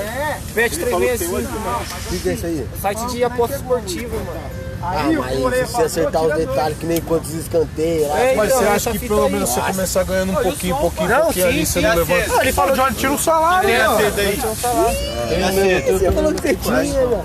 [0.54, 1.80] Bet 365, mano.
[2.10, 2.66] O que é isso aí?
[2.80, 4.58] Site de aposta esportiva, mano.
[4.80, 8.20] Ah, mas se você acertar os detalhes, que nem quantos escanteios lá.
[8.20, 9.32] É, Mas então, você acha que pelo aí.
[9.32, 11.86] menos você começar ganhando um pouquinho, pouquinho, Não, pouquinho sim, ali, você sim.
[11.86, 12.26] não levanta?
[12.28, 13.90] Não, ele falou John, tira o salário, Tem ó.
[13.90, 14.40] a aí.
[14.46, 15.98] Um salário.
[15.98, 17.24] Você falou que você tinha,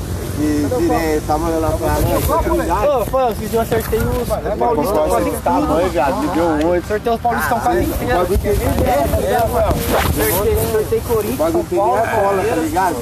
[0.41, 2.97] E tirei tamanho lá pra lá.
[2.97, 3.21] Ô, foi,
[3.53, 5.43] eu acertei os Paulistão quase tudo.
[5.43, 6.17] Tamanho, viado.
[6.17, 6.83] Me deu oito.
[6.85, 8.17] Acertei os Paulistão quase inteiro.
[8.17, 9.37] bagulho tem É, é.
[9.37, 12.95] Acertei, acertei Corinthians, São bagulho tem nem Paulo, a cola, tá ligado?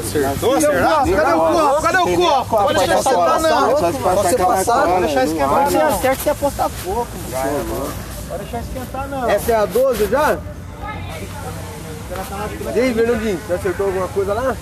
[0.52, 1.82] Cadê o copo?
[1.82, 2.64] Cadê o copo?
[2.64, 3.78] Pode deixar passar, não.
[3.78, 5.00] Só se passar aquela cola.
[5.00, 7.08] Deixar esquentar, não você acerta, você aposta pouco.
[8.28, 9.30] Pode deixar esquentar, não.
[9.30, 10.38] Essa é a 12 já?
[12.76, 14.56] E aí, Bernardinho, você acertou alguma coisa lá?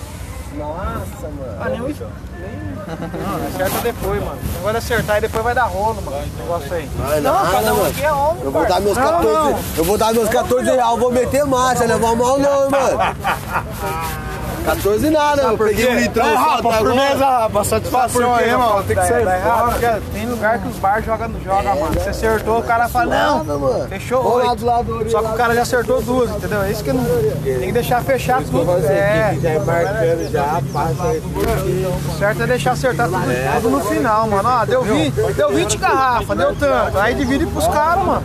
[0.58, 1.58] Nossa, mano.
[1.60, 1.88] Ah, nem o
[2.88, 4.38] Não, acerta depois, mano.
[4.40, 6.16] O negócio é acertar e depois vai dar rolo, mano.
[6.18, 6.86] Esse negócio aí.
[6.96, 7.88] Vai Não, nada, cada um mano.
[7.90, 9.58] aqui é homem, Eu vou dar meus Não, 14, não.
[9.76, 12.98] eu vou dar meus 14 reais, vou meter marcha, levar mal não, mano.
[14.64, 16.76] 14 nada, eu peguei um litrão É, até agora.
[16.76, 18.82] firmeza, Rafa, satisfação aí, mano.
[18.84, 19.72] Tem que errado, fora.
[19.72, 21.94] porque tem lugar que os bar jogam, joga, mano.
[21.94, 23.06] Você acertou, o cara fala,
[23.44, 25.10] não, fechou oito.
[25.10, 26.62] Só que o cara já acertou duas, entendeu?
[26.62, 27.04] É isso que não.
[27.42, 28.70] Tem que deixar fechar tudo.
[28.86, 31.18] É, já é marcando, já passa aí.
[31.18, 34.48] o certo é deixar acertar tudo, tudo no final, mano.
[34.48, 36.98] Ó, deu 20, deu 20 garrafas, deu tanto.
[36.98, 38.22] Aí divide pros caras, mano.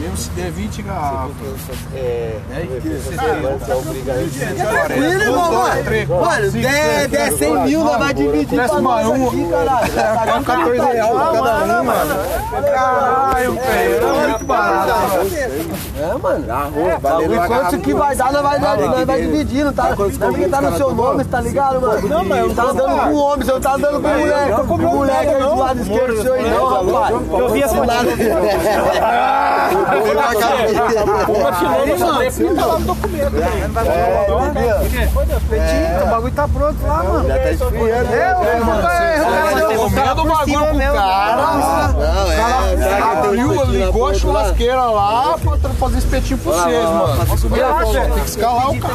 [0.00, 1.34] Mesmo se der 20 garrafas.
[4.56, 5.70] Tranquilo, irmão, mano.
[6.20, 9.92] Mano, der, der 100 mil, nós vai dividir pra nós aqui, caralho.
[9.92, 12.14] Paga 14 reais pra cada um, mano.
[12.72, 13.94] Caralho, velho.
[13.94, 14.90] É muito barato.
[16.00, 16.46] É, mano.
[17.22, 19.94] E quanto que vai dar, nós vai, nós vai dividindo, tá?
[19.94, 22.08] Não é porque tá no seu nome, tá ligado, mano?
[22.08, 24.66] Não, mas eu tá dando pro homem, você não tá dando pro moleque.
[24.66, 27.14] Pro moleque aí do lado esquerdo do seu aí, não, rapaz.
[27.30, 27.80] Eu vi essa
[35.56, 36.04] Nada.
[36.04, 37.28] O bagulho tá pronto lá, mano.
[37.28, 38.14] Já tá esfriando.
[38.14, 38.34] É,
[39.76, 41.36] o cara deu o bagulho pro cara.
[41.92, 43.02] Não, é.
[43.02, 47.26] um Abriu, ligou a churrasqueira lá pra fazer espetinho Lá, vocês, mano.
[47.92, 48.94] Tem que escalar o cara.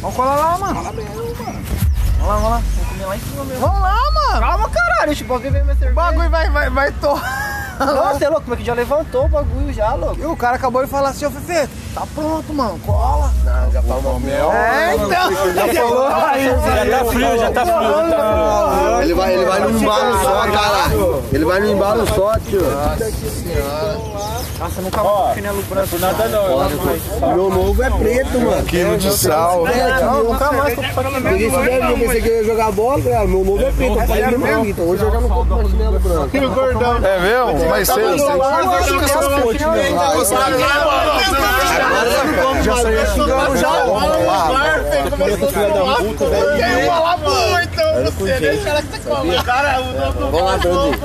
[0.00, 0.82] Vamos colar lá, mano.
[2.18, 2.62] Vamos lá, vamos lá.
[3.60, 4.40] Vamos lá mano.
[4.40, 5.12] Calma, caralho.
[5.90, 7.47] O bagulho vai, vai, vai torrar.
[7.78, 10.20] Nossa, é louco, como é que já levantou o bagulho já, louco?
[10.20, 13.32] E o cara acabou de falar assim, ô Fefe, tá pronto, mano, cola.
[13.44, 14.52] Não, já falou mel.
[14.52, 15.08] É, então.
[15.54, 16.08] Já falou.
[16.10, 17.80] Já tá frio, já tá frio.
[18.08, 18.18] Já tá
[18.88, 19.02] frio.
[19.02, 20.90] Ele vai, ele vai no embalo só, cara.
[21.32, 22.60] Ele vai no embalo só, tio.
[24.58, 25.98] Nossa, nunca vi chinelo branco.
[25.98, 27.34] Nada não.
[27.34, 28.62] Meu novo é preto, mano.
[28.64, 29.66] Quilo de sal.
[29.68, 30.74] É, Não, nunca mais.
[31.22, 33.98] Peguei esse velho, eu pensei que eu ia jogar bola, ah, meu novo é preto,
[33.98, 36.36] eu falei mesmo, então hoje eu já não compro mais chinelo branco.
[37.06, 37.67] É mesmo?
[37.68, 38.28] Mais cedo.
[38.28, 39.58] Agora eu não compro
[42.62, 43.68] Já saiu xingando já.
[50.30, 50.98] Vamos lá, Dandy.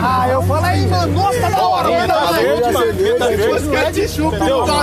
[0.00, 2.14] Ah, eu falei, mano, nossa, tá da hora, mano.
[2.32, 2.94] Verde, mano.
[2.94, 3.68] Fita verde.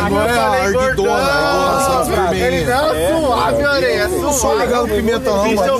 [0.06, 1.21] Agora é a ardidona.
[1.21, 2.74] Nossa, vermelhinha.
[2.74, 5.78] É suave, orelha, Não sou legal no pimenta não, mas eu É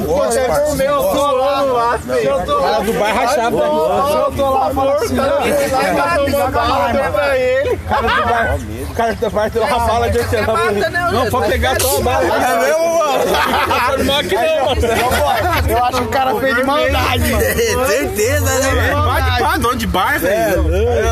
[0.48, 0.76] parceiro.
[0.76, 2.46] meu, eu tô lá, filho.
[2.46, 2.80] Tô lá.
[2.80, 3.58] Do bairro rachado.
[3.58, 5.42] Eu tô lá, amor, cara.
[7.38, 7.78] Ele.
[7.78, 8.58] cara do bar.
[8.90, 10.54] O cara do bar tem uma bala de hortelã
[10.96, 11.12] mim.
[11.12, 12.26] Não, pode pegar só a bala.
[12.26, 14.04] É mesmo, mano?
[14.04, 14.82] Não, aqui não, mano.
[15.70, 17.88] Eu acho que o cara fez de maldade, mano.
[17.88, 19.04] Certeza, né, velho?
[19.04, 20.66] Vai de pá, dono de bar, velho.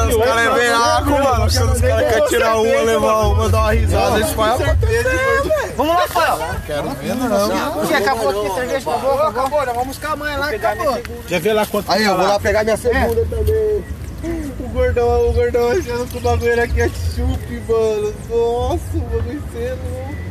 [0.10, 1.50] Os caras é bem água, mano.
[1.50, 5.74] Se os caras querem tirar uma, levar uma, dar uma risada, eles fazem acontecer.
[5.78, 6.40] Vamos lá, Rafael.
[6.66, 7.88] Quero ver, não.
[7.88, 9.66] Que acabou aqui, cerveja, acabou, acabou.
[9.66, 11.02] Já vamos buscar a mãe lá, acabou.
[11.28, 13.84] Já vê lá quanto Aí, eu vou lá pegar minha segunda também.
[14.24, 18.14] O gordão, o gordão achando que o bagulho aqui é chup, mano.
[18.30, 20.24] Nossa, o bagulho cedo.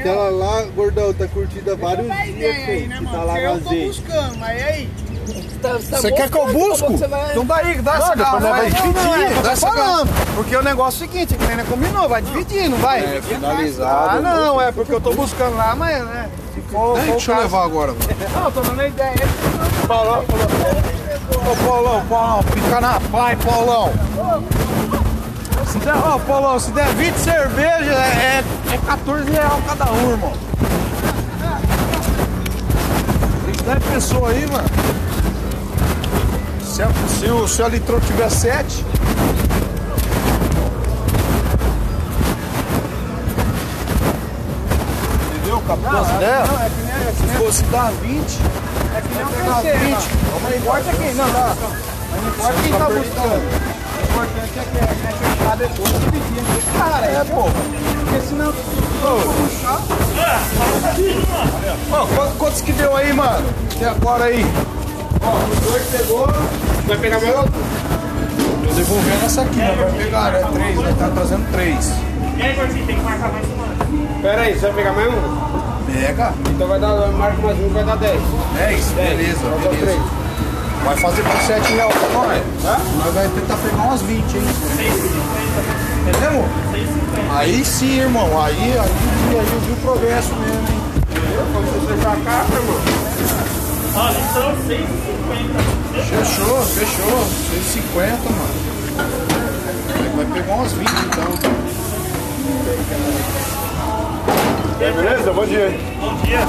[0.00, 3.86] Aquela lá, gordão, tá curtindo há vários dias, filho, que tá lá vazio.
[3.88, 4.90] buscando, mas e aí?
[5.90, 6.92] Você quer que eu busco?
[6.92, 9.42] Então daí, dá essa garrafa, vai dividir.
[9.42, 10.08] Tô falando.
[10.34, 13.00] Porque o negócio é o seguinte, que nem combinou, vai dividir, não vai?
[13.00, 14.18] É, finalizado.
[14.18, 16.30] Ah, não, é porque eu tô buscando lá, mas, né?
[16.54, 18.04] Se for, for o Deixa eu levar agora, mano.
[18.34, 19.14] Não, tô dando a ideia.
[19.86, 20.24] Paulão,
[21.28, 23.92] Ô, Paulão, Paulão, fica na paz, Paulão.
[25.66, 30.10] Se der, ó, Paulão, se der 20 cerveja, é, é, é 14 reais cada um,
[30.10, 30.32] irmão.
[33.44, 34.68] Tem 10 pessoas aí, mano.
[36.76, 38.84] Se, a- se o, se a litrão tiver 7.
[45.34, 45.60] Entendeu?
[45.66, 46.48] Captou as ideias?
[47.16, 48.22] Se fosse dar 20,
[48.96, 49.96] É que nem um terceiro,
[50.42, 51.32] Não importa quem, não, não.
[51.32, 53.76] Não importa quem tá buscando.
[53.96, 57.08] O importante é que é é fechar depois e dividir entre os caras.
[57.10, 57.42] É, pô.
[58.04, 58.52] Porque senão,
[61.92, 63.46] Ó, quantos, quantos que deu aí, mano?
[63.76, 64.44] Até agora aí.
[66.86, 67.34] Vai pegar meu?
[67.34, 69.76] Tô devolvendo essa aqui, né?
[69.78, 70.44] Vai pegar, né?
[70.52, 71.92] Três, vai estar trazendo três.
[72.36, 73.74] E aí, Gordinho, tem que marcar mais semana.
[74.22, 75.46] Pera aí, você vai pegar mais um?
[75.92, 76.34] Pega.
[76.50, 78.20] Então vai dar, marca mais um, vai dar 10.
[78.56, 80.00] 10, beleza, beleza.
[80.84, 82.42] Vai fazer por 7 reais pra nós.
[83.04, 84.42] Nós vai tentar pegar umas 20, hein?
[86.02, 86.44] Entendeu?
[87.36, 88.40] Aí sim, irmão.
[88.40, 90.82] Aí, aí, aí eu vi o progresso mesmo, hein?
[91.52, 92.76] Quando você fechar a caixa, irmão.
[93.98, 94.86] Olha, são 6,50.
[96.04, 97.24] Fechou, fechou.
[97.72, 98.54] 150, mano.
[100.16, 101.32] Vai pegar umas 20 então.
[104.78, 105.32] Beleza?
[105.32, 105.80] Bom dia.
[105.98, 106.40] Bom dia.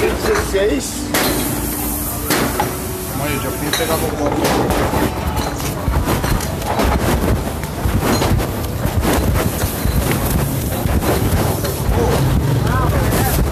[0.00, 0.92] Dia 16.
[3.22, 4.36] Aí, já fui pegar meu copo.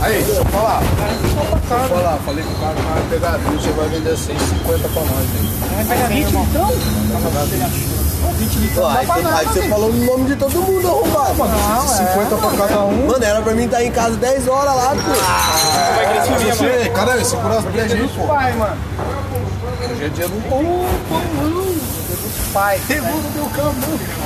[0.05, 0.81] Aí, deixa eu falar.
[0.81, 5.03] Deixa eu falar, falei que o cara vai pegar bicho, você vai vender 6,50 pra
[5.03, 5.51] nós aí.
[5.75, 6.73] Vai pegar 20 então?
[8.77, 11.35] Ó, aí, você, aí você falou o nome de todo mundo arrombado.
[11.39, 13.07] Não, 50 pra cada um.
[13.07, 15.11] Mano, era pra mim estar em casa 10 horas lá, pô.
[16.51, 17.25] Você, cadê?
[17.25, 18.27] Segura as brejas aí, pô.
[18.27, 18.77] Vai, mano.
[19.91, 20.65] Hoje é dia do pão.
[22.53, 22.81] Pai.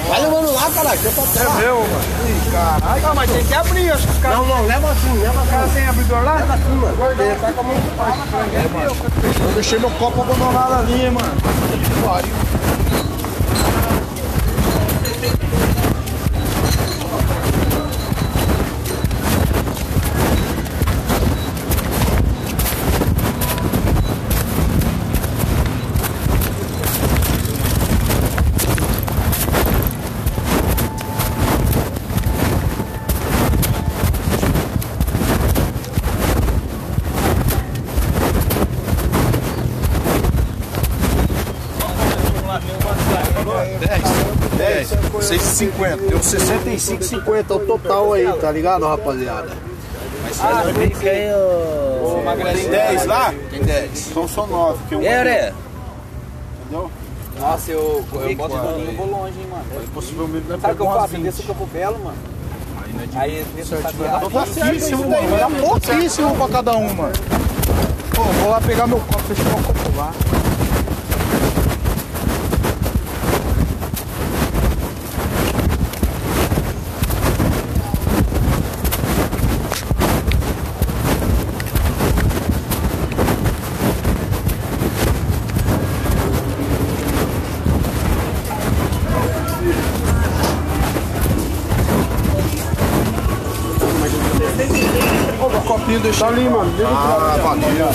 [0.08, 1.00] Vai levando lá, caralho.
[1.00, 1.54] Pra terra.
[1.54, 1.88] Meu, mano.
[2.28, 2.78] Ih, cara.
[2.82, 4.38] Ai, calma, mas tem que abrir, acho que os caras.
[4.38, 5.50] Não, não, leva assim, leva assim.
[5.50, 6.34] Cara, tem abridor lá?
[6.34, 7.22] Leva assim, mano.
[7.22, 8.18] Ele tá com a mão de parte.
[9.40, 11.36] Eu deixei meu copo abandonado ali, mano.
[11.84, 12.34] Que pariu.
[44.56, 44.88] Dez.
[45.58, 45.96] 6,50.
[46.08, 49.50] Deu 65,50 o total aí, tá ligado, rapaziada?
[52.54, 53.34] Tem 10 lá?
[53.50, 54.08] Tem 10.
[54.10, 54.78] Então são 9.
[54.88, 55.52] Que um aí, Oré?
[56.62, 56.90] Entendeu?
[57.40, 59.64] Nossa, eu, eu boto o bolinho, eu vou longe, hein, mano.
[59.94, 61.14] Possivelmente vai Sabe o que eu faço?
[61.14, 61.22] Eu 20.
[61.22, 62.18] desço o Campo Belo, mano.
[63.14, 64.20] Aí desço o Tá Sabiá.
[65.60, 67.12] pouquíssimo, pra cada um, mano.
[68.14, 69.77] Pô, vou lá pegar meu copo, deixa meu copo
[96.64, 96.88] deixa ali, mano.
[96.88, 97.88] Ah, valeu.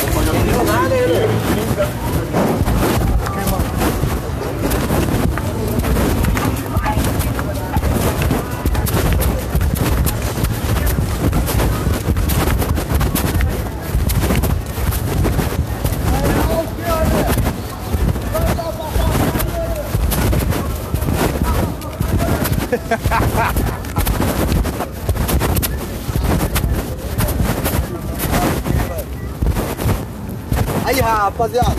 [30.85, 30.99] Aí,
[31.43, 31.75] rapaziada.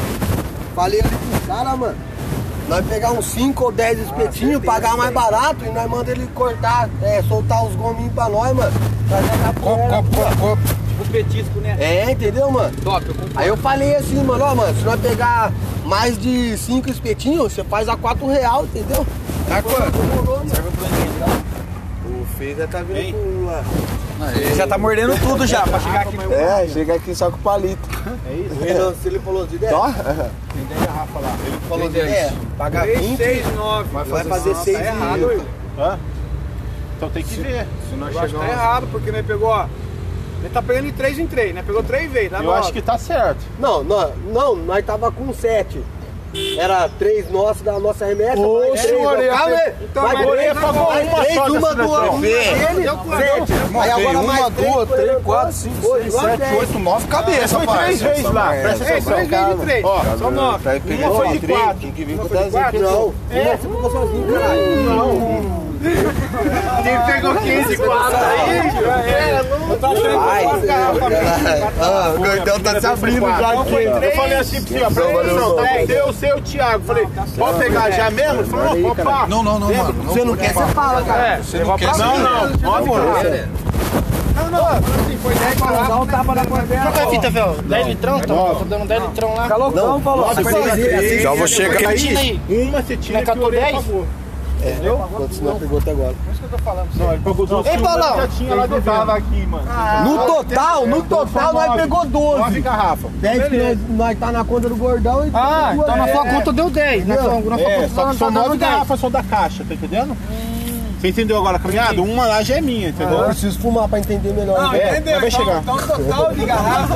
[0.75, 1.97] Falei ali pro cara, mano.
[2.69, 6.89] Nós pegar uns 5 ou 10 espetinhos, pagar mais barato e nós manda ele cortar,
[7.03, 8.73] é, soltar os gominhos pra nós, mano.
[9.07, 10.85] Trazer a Copo, copo, copo, copo.
[10.95, 11.77] Tipo petisco, né?
[11.79, 12.75] É, entendeu, mano?
[12.83, 13.15] Top, eu.
[13.35, 15.53] Aí eu falei assim, mano, ó, mano, se nós pegar
[15.85, 19.07] mais de 5 espetinhos, você faz a 4 real, entendeu?
[19.47, 19.91] Tá quanto?
[19.91, 20.75] Demorou, mano.
[22.07, 23.63] O Fê já tá vindo com lá.
[24.57, 26.17] Já tá mordendo tudo já, pra chegar aqui.
[26.33, 27.94] É, chega aqui só com palito.
[28.27, 29.89] O Renan, se ele falou de 10, Só?
[29.89, 32.33] ele falou de 10.
[32.57, 33.89] Pagar 20, 6, 9.
[33.93, 35.35] vai fazer 6 Tá errado, e...
[35.35, 35.99] hein?
[36.97, 37.67] Então tem que ver.
[37.91, 39.67] Se nós Eu acho que tá errado, porque nós pegou, ó.
[40.41, 41.63] Ele tá pegando de 3 em 3, né?
[41.67, 42.59] Pegou 3 vezes, dá Eu nove.
[42.61, 43.41] acho que tá certo.
[43.59, 45.83] Não, não, não, nós tava com 7.
[46.59, 48.41] Era 3 nossos da nossa remessa.
[48.41, 49.73] Ô, mais senhor, três, eu- calma aí.
[49.83, 52.11] Então, três, ele pagou uma três, uma daqui, ó.
[52.11, 52.55] uma dele,
[53.17, 53.53] sete.
[53.79, 57.51] Aí agora Tem mais uma, três, duas, três, quatro, cinco, seis, sete, oito, nove cabeças,
[57.53, 58.49] Foi três vezes lá.
[58.51, 59.13] Presta É, atenção.
[59.15, 59.85] 3 vezes de 3.
[59.85, 60.69] Ó, São 9.
[60.79, 61.79] Uma foi de quatro.
[61.81, 62.81] Tem que vir com 10 quatro?
[62.81, 65.65] Não, uma você ficou sozinho, caralho.
[66.83, 69.37] Quem pegou 15 4 aí,
[69.69, 71.73] eu tô achando Ai, que quatro garrafas mesmo.
[71.83, 73.99] Ah, o gordão tá se abrindo já Então foi aqui.
[73.99, 74.13] três.
[74.15, 76.85] Eu falei assim pro senhor, presta atenção, tá com seu, seu Thiago.
[76.85, 78.41] Falei, pode pegar já mesmo?
[78.41, 79.27] Ele falou, não, pá.
[79.29, 79.93] Não, não, não, mano.
[80.05, 81.27] Você não quer, você fala, cara.
[81.27, 83.45] É, Você não quer não, não, nove.
[84.81, 85.89] Não, não, assim, foi 10 garrafas.
[85.89, 87.63] Dá um tapa na é a fita, velho?
[87.63, 88.21] 10 litrão?
[88.21, 89.49] Tá, tô dando 10 litrão lá.
[89.49, 90.31] Não, falou.
[91.23, 92.41] Já vou chegar aí.
[92.49, 93.77] Uma você tira Não que é orelha 10?
[93.77, 94.07] pagou.
[95.13, 96.15] Quantos não pegou até agora?
[96.95, 98.17] Não, duas Ei, que uma Paulão.
[98.17, 98.83] já tinha lá dentro.
[98.83, 99.65] Tava aqui, mano.
[100.05, 102.61] No total, no total, nós pegou Nove 12.
[102.61, 103.11] garrafas.
[103.13, 106.71] 10 que nós, tá na conta do gordão e Ah, então na sua conta deu
[106.71, 107.07] 10.
[107.07, 108.61] Na sua, É, conta só tá nove 10.
[108.73, 110.17] garrafas só da caixa, tá entendendo?
[111.05, 112.01] Você entendeu agora a caminhada?
[112.01, 113.19] Uma lá já é minha, entendeu?
[113.19, 114.59] Eu preciso fumar pra entender melhor.
[114.59, 115.21] Não, É, entendeu?
[115.21, 115.61] vai Então, chegar.
[115.63, 116.95] então total de garrafa,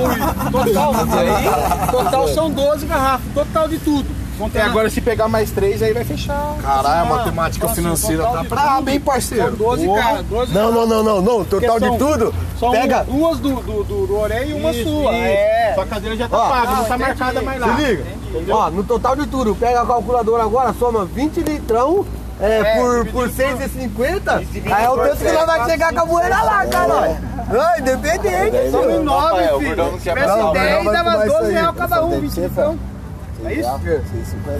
[0.50, 4.06] total, aí, total são 12 garrafas, total de tudo.
[4.54, 6.54] É, agora se pegar mais três, aí vai fechar.
[6.62, 9.50] Caralho, a matemática financeira tá braba, hein, parceiro?
[9.56, 11.44] 12 caras, 12 Não, não, não, não, não.
[11.44, 12.34] Total de são- tudo.
[12.70, 13.04] Pega.
[13.08, 15.12] um- Duas do, do, do, do Orelha e uma Isso, sua.
[15.12, 15.22] isso.
[15.22, 15.72] É.
[15.74, 17.02] Sua cadeira já tá Ó, paga, não tá entendi.
[17.02, 17.76] marcada mais lá.
[17.76, 18.04] Se liga.
[18.54, 22.06] Ó, no total de tudo, pega a calculadora agora, soma 20 litrão
[22.40, 24.46] é, é, por, por 6,50?
[24.72, 27.20] Aí é o tanto que nós vai chegar com a moeda lá, cara.
[27.50, 28.70] Não, independente.
[28.70, 29.92] Somos 9, filho.
[29.94, 32.78] Se tivesse 10, dava 12 reais cada um, 25.
[33.44, 33.70] É isso?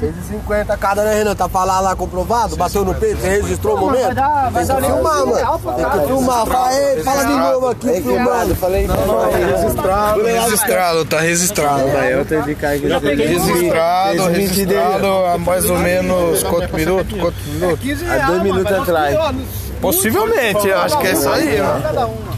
[0.01, 1.35] 6,50 cada, né, Renan?
[1.35, 2.57] Tá falando lá comprovado?
[2.57, 4.05] Bateu no peito, você registrou o momento?
[4.05, 5.33] vai dar- vai Tem que dar filmar, mano.
[5.33, 6.47] Tem que filmar.
[6.47, 8.55] Fala fala de novo aqui, filmado.
[8.55, 11.81] Falei, não, não, Registrado, registrado, tá registrado.
[11.83, 17.19] Eu tenho que cair Registrado, registrado há mais ou menos quantos minutos?
[17.21, 17.81] Quantos minutos?
[17.81, 19.15] 15 Há dois minutos atrás.
[19.17, 19.49] 15 anos.
[19.81, 22.38] Possivelmente, eu acho que é isso aí, mano.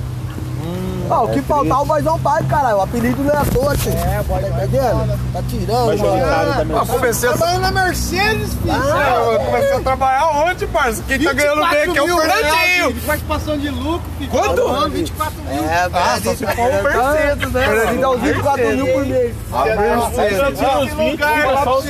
[1.11, 2.77] Ó, o que faltar o Baizão pai, caralho.
[2.79, 3.93] O apelido não é à toa, tio.
[3.93, 5.19] É, pode tá entendendo?
[5.33, 6.77] Tá tirando, mano.
[6.79, 8.73] Eu comecei a Trabalhando na Mercedes, filho.
[8.75, 11.03] Eu comecei a trabalhar onde, parça?
[11.07, 12.93] Quem tá ganhando bem aqui é o 24 mil reais Fernandinho.
[12.93, 14.31] de participação de lucro, filho.
[14.31, 14.55] Quanto?
[14.57, 15.65] Todo ano, 24 mil.
[15.65, 17.67] É, Ah, só se for um Mercedes, né?
[17.67, 19.35] Fernandinho dá uns 24 mil por mês.
[19.51, 19.71] Você.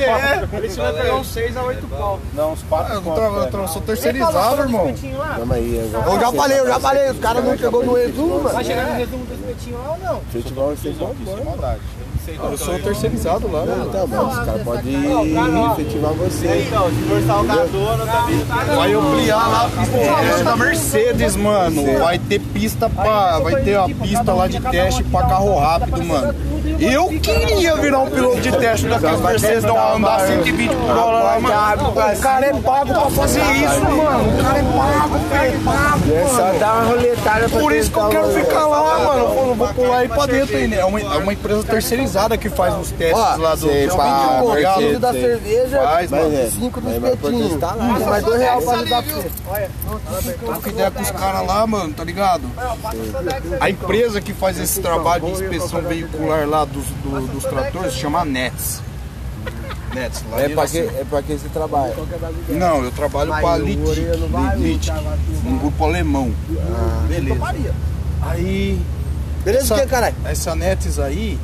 [0.03, 0.47] é.
[0.53, 2.19] Ele vai pegar uns 6 a 8 pau.
[2.33, 2.93] Não, uns quatro.
[2.95, 3.01] Eu,
[3.47, 4.93] tra- eu sou terceirizado, irmão.
[5.35, 5.91] Calma aí.
[5.93, 7.09] Eu já falei, eu já falei.
[7.11, 8.07] Os caras não chegou no Vai
[8.53, 8.63] mano.
[8.65, 10.21] chegar no resumo do espetinho lá ou não?
[10.31, 11.79] Vocês vão embora.
[12.39, 13.85] Eu sou terceirizado lá, né?
[13.87, 14.95] Então, mas os caras podem
[15.71, 16.67] efetivar você.
[18.75, 21.99] Vai ampliar lá a pista de teste da Mercedes, mano.
[21.99, 23.39] Vai ter pista pra.
[23.39, 26.35] Vai ter a pista lá de teste pra carro rápido, mano.
[26.79, 31.39] Eu queria virar um piloto de teste daqueles Mercedes não andar 120 por hora lá,
[31.39, 31.89] mano.
[31.89, 34.39] O cara é pago pra fazer isso, mano.
[34.39, 35.51] O cara é pago, velho.
[35.51, 38.99] É pago, É só dar uma roletada pra Por isso que eu quero ficar lá,
[38.99, 39.19] mano.
[39.19, 40.77] Eu vou- pular aí pra dentro aí, né?
[40.77, 43.67] É uma, é uma empresa terceirizada que faz os testes Ó, lá do.
[43.67, 44.77] sei, pá, tá ligado?
[44.79, 45.21] Filho da sei.
[45.21, 46.23] cerveja, Faz, mano.
[46.29, 46.49] Mas é.
[46.49, 47.55] 5 do Mas vai poder espetinho.
[47.55, 47.93] estar lá.
[47.97, 49.31] Tem mais 2 reais pra ajudar pra você.
[50.45, 52.43] Troca ideia com os caras lá, mano, tá ligado?
[53.59, 58.23] A empresa que faz esse trabalho de inspeção veicular lá dos, do- dos tratores chama
[58.25, 58.81] Nets.
[59.93, 61.93] Nets, lá É pra que, é pra que você trabalha.
[62.47, 63.97] Não, eu trabalho com a Litic,
[64.57, 64.93] Litic,
[65.45, 66.31] um grupo alemão.
[67.09, 67.55] Beleza.
[68.21, 68.79] Aí,
[69.43, 70.15] Beleza o que, caralho?
[70.23, 71.37] essa Nets aí,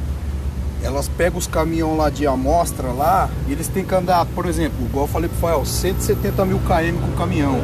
[0.83, 4.77] elas pegam os caminhões lá de amostra lá, e eles têm que andar, por exemplo,
[4.85, 7.59] igual eu falei pro Fael, 170 mil km com o caminhão.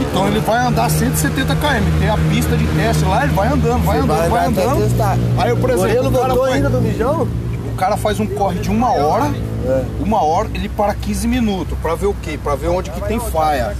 [0.00, 3.84] Então ele vai andar 170 km, tem a pista de teste lá, ele vai andando,
[3.84, 4.82] vai andando, vai até andando.
[4.88, 5.16] testar.
[5.38, 7.28] Aí eu, por exemplo, Moreno o cara, põe- ainda do mijão?
[7.72, 9.32] o cara faz um corre de uma hora,
[10.00, 12.38] uma hora, ele para 15 minutos, pra ver o quê?
[12.42, 13.76] Pra ver onde que tem falha.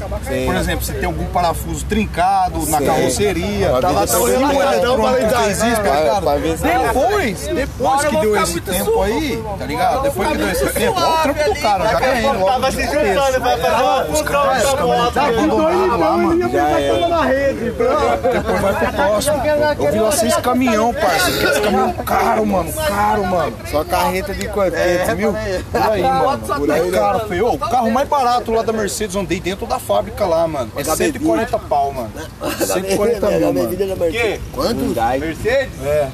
[0.47, 4.57] Por exemplo, se tem algum parafuso trincado na carroceria, Pra tá lá tá olhando que
[4.57, 10.03] tá Depois, depois que deu esse tempo aí, tá ligado?
[10.03, 13.41] Depois que deu esse tempo, olha o trampo do cara, já logo Tava se juntando,
[13.41, 15.13] vai fazer uma moto.
[15.13, 16.51] tá abandonado lá, mano.
[16.51, 17.09] já é.
[17.09, 19.43] na rede, Depois vai pro próximo.
[19.79, 21.29] Eu vi lá seis caminhão, parça.
[21.29, 22.73] Aqueles caminhão caro, mano.
[22.73, 23.57] Caro, mano.
[23.71, 24.77] Só carreta de quanto?
[24.77, 25.35] 500 mil?
[25.75, 26.39] Por aí, mano.
[26.57, 27.27] Por aí, cara.
[27.53, 30.71] O carro mais barato lá da Mercedes, andei dentro da fábrica lá, mano.
[30.77, 32.11] É 140 pau, mano.
[32.59, 33.69] 140 mil, mano.
[34.11, 34.41] Que?
[34.53, 34.95] Quanto?
[35.21, 35.83] Mercedes?
[35.85, 36.09] É,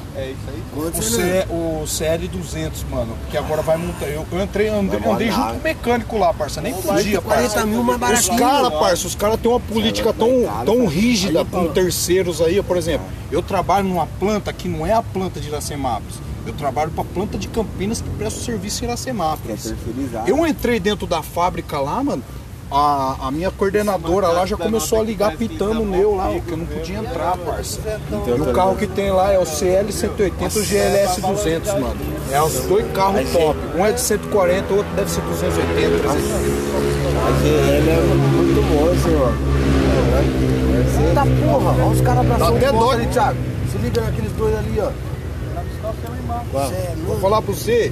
[0.75, 3.15] o, C, o CL200, mano.
[3.29, 4.07] Que agora vai montar.
[4.07, 6.61] Eu, eu entrei, andei, andei junto com o mecânico lá, parça.
[6.61, 7.61] Nem podia, parça.
[7.61, 8.37] 40 mil mais Os baratinho.
[8.37, 10.29] caras, parça, os caras têm uma política tão,
[10.65, 12.61] tão rígida com terceiros aí.
[12.63, 16.15] Por exemplo, eu trabalho numa planta que não é a planta de Iracemápolis.
[16.45, 19.63] Eu trabalho pra planta de Campinas que presta o serviço em Iracemápolis.
[19.63, 20.29] Terceirizado.
[20.29, 22.23] Eu entrei dentro da fábrica lá, mano.
[22.71, 26.57] A, a minha coordenadora lá já começou a ligar pitando o meu lá, que eu
[26.57, 27.81] não podia entrar, parça.
[28.25, 31.97] E o carro que tem lá é o CL180 e o GLS 200, mano.
[32.31, 33.59] É os dois carros top.
[33.75, 35.99] Um é de 140, o outro deve ser 280.
[35.99, 36.31] 300.
[37.21, 37.99] A GL é
[38.37, 39.33] muito bom, senhor.
[41.07, 42.95] Eita porra, olha os caras Dá abraçando até o dó.
[43.11, 43.37] Thiago.
[43.69, 45.10] Se liga naqueles dois ali, ó.
[47.05, 47.91] Vou falar pra você,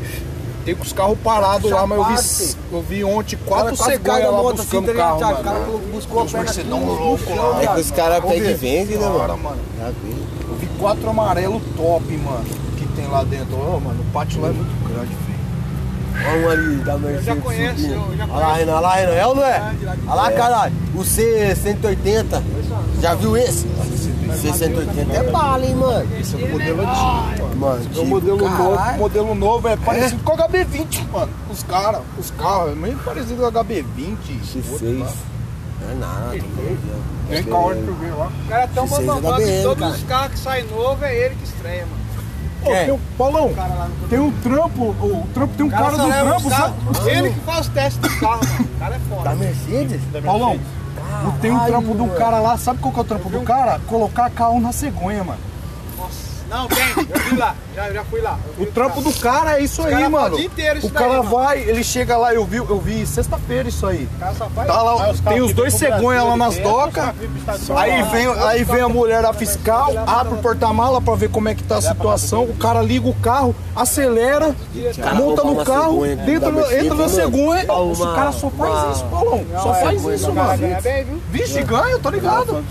[0.66, 4.42] tem com os carros parados lá, mas eu vi, eu vi ontem quatro cegonhas lá
[4.54, 5.82] buscando carro, O cara mano.
[5.92, 7.64] buscou a Os perna aqui, louco lá.
[7.64, 9.38] É que os caras pegam e vendem, né, mano?
[9.38, 9.58] mano.
[9.80, 10.16] Já vi.
[10.50, 12.46] Eu vi quatro amarelos top, mano,
[12.78, 13.56] que tem lá dentro.
[13.58, 15.30] Ó, mano, o pátio lá é muito grande, filho.
[16.22, 17.26] Olha um ali da Mercedes.
[17.26, 19.12] já conheço, eu já Olha lá, Renan, olha lá, Renan.
[19.14, 19.74] É ou não é?
[20.06, 20.74] Olha lá, caralho.
[20.94, 22.44] O C180.
[23.02, 23.66] Já viu esse?
[24.36, 26.08] C180 é bala, hein, mano?
[26.20, 27.56] Esse é o modelo antigo, mano.
[27.56, 28.98] Mano, O modelo novo, caralho.
[28.98, 31.32] modelo novo é parecido com o HB20, mano.
[31.50, 34.18] Os caras, os carros, é meio parecido com o HB20.
[34.44, 34.82] X6.
[35.82, 36.32] Não é nada.
[37.30, 38.28] Tem carro que eu vi lá.
[38.28, 38.90] O cara é tão é
[39.22, 39.96] da que BM, todos cara.
[39.96, 42.00] os carros que saem novo é ele que estreia, mano.
[42.62, 43.52] Ô, tem um, Paulão,
[44.10, 46.76] tem um trampo, o trampo tem um O cara cara do trampo, os sabe?
[47.10, 48.70] Ele que faz os testes do carro, mano.
[48.76, 49.36] O cara é Da foda.
[49.36, 50.02] Mercedes?
[50.26, 50.60] Paulão,
[51.42, 53.80] tem um Caralho, trampo do cara lá, sabe qual que é o trampo do cara?
[53.88, 55.40] Colocar carro na cegonha, mano.
[56.50, 56.84] Não, tem.
[57.10, 57.56] Eu fui lá.
[57.76, 58.40] Já, já fui lá.
[58.58, 60.36] O trampo do cara é isso aí, mano.
[60.36, 61.30] o dia inteiro isso o cara daí, mano.
[61.30, 64.10] vai, ele chega lá, eu vi, eu vi sexta-feira isso aí.
[64.16, 64.68] O cara só faz.
[64.68, 67.14] Tá lá, Aí os tem caras os dois com cegonha lá nas docas.
[67.76, 71.56] Aí vem, aí vem a mulher da fiscal, abre o porta-mala pra ver como é
[71.56, 72.44] que tá a situação.
[72.44, 74.56] O cara liga o carro, acelera,
[75.16, 77.10] monta no carro, dentro, entra na mano.
[77.10, 77.66] cegonha.
[77.72, 79.46] O cara só faz isso, Paulão.
[79.62, 80.58] Só faz isso, mano.
[80.58, 81.22] Viu?
[81.32, 82.64] Vixe, ganha, eu tô ligado.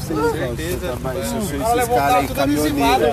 [1.60, 3.04] Ela levou o carro tudo adesivado,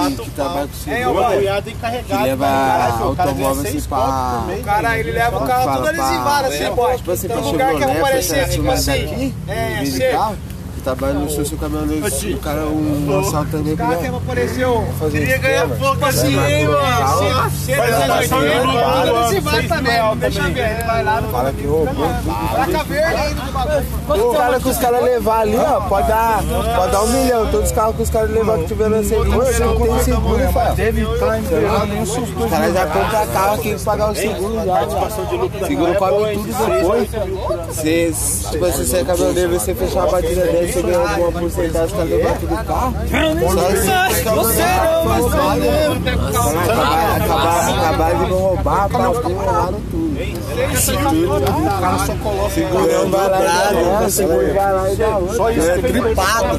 [0.00, 0.16] mano.
[0.24, 2.06] que trabalha com seguro, encarregado.
[2.06, 2.46] que leva
[3.00, 4.44] automóvel assim pra...
[4.58, 6.94] O cara, ele leva o carro tudo Fala pra- adesivado, assim, pô.
[6.96, 9.06] Tipo assim, Tem pra um lugar que vai Chevrolet, aparecer, pra tipo essa assim.
[9.06, 9.82] daqui, É,
[10.80, 14.84] trabalha no seu, seu caminhoneiro, o cara, um assaltante O cara que dele, apareceu.
[14.98, 17.50] fazer Queria ganhar pouco assim, hein, mano.
[17.50, 17.90] Você Mas
[19.40, 20.16] vai é também.
[20.18, 22.50] Deixa ver, ele vai lá no fala que roubou tudo.
[22.54, 24.28] Placa verde ainda do bagulho.
[24.28, 26.42] O cara que os caras levar ali, ó, pode dar,
[26.76, 27.50] pode dar um milhão.
[27.50, 30.40] Todos os carros que os caras levar que tiveram seguro, não tem seguro.
[30.76, 32.44] Deve estar em nenhum susto.
[32.44, 35.66] Os caras já compram carro aqui pra pagar o seguro já.
[35.66, 37.08] Seguro cobre tudo depois.
[37.68, 38.12] Você,
[38.50, 41.92] tipo assim, você é caminhoneiro, você fechar a batida dele, você ganha alguma porcentagem, os
[41.92, 42.94] caras levar tudo o carro.
[44.34, 45.24] Você não, mas
[46.68, 50.10] acabar, acabar, acabar de não roubar, papinha lá no tudo.
[51.30, 52.50] O cara só coloca.
[52.50, 55.36] Segurão vai lá e dá outra, seguro vai lá e dá outra.
[55.36, 55.70] Só isso.
[55.70, 56.58] É tripado.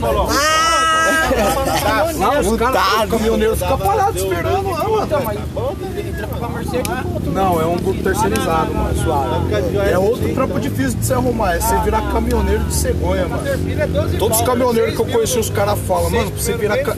[2.41, 5.39] Os caras, o caminhoneiro fica parado esperando lá, mano.
[7.34, 9.92] Não, é um grupo terceirizado, mano, é suave.
[9.92, 13.44] É outro trampo difícil de se arrumar, é você virar caminhoneiro de cegonha, mano.
[14.20, 16.78] Todos os caminhoneiros que eu conheci, os caras falam, mano, pra você virar.
[16.80, 16.96] ca-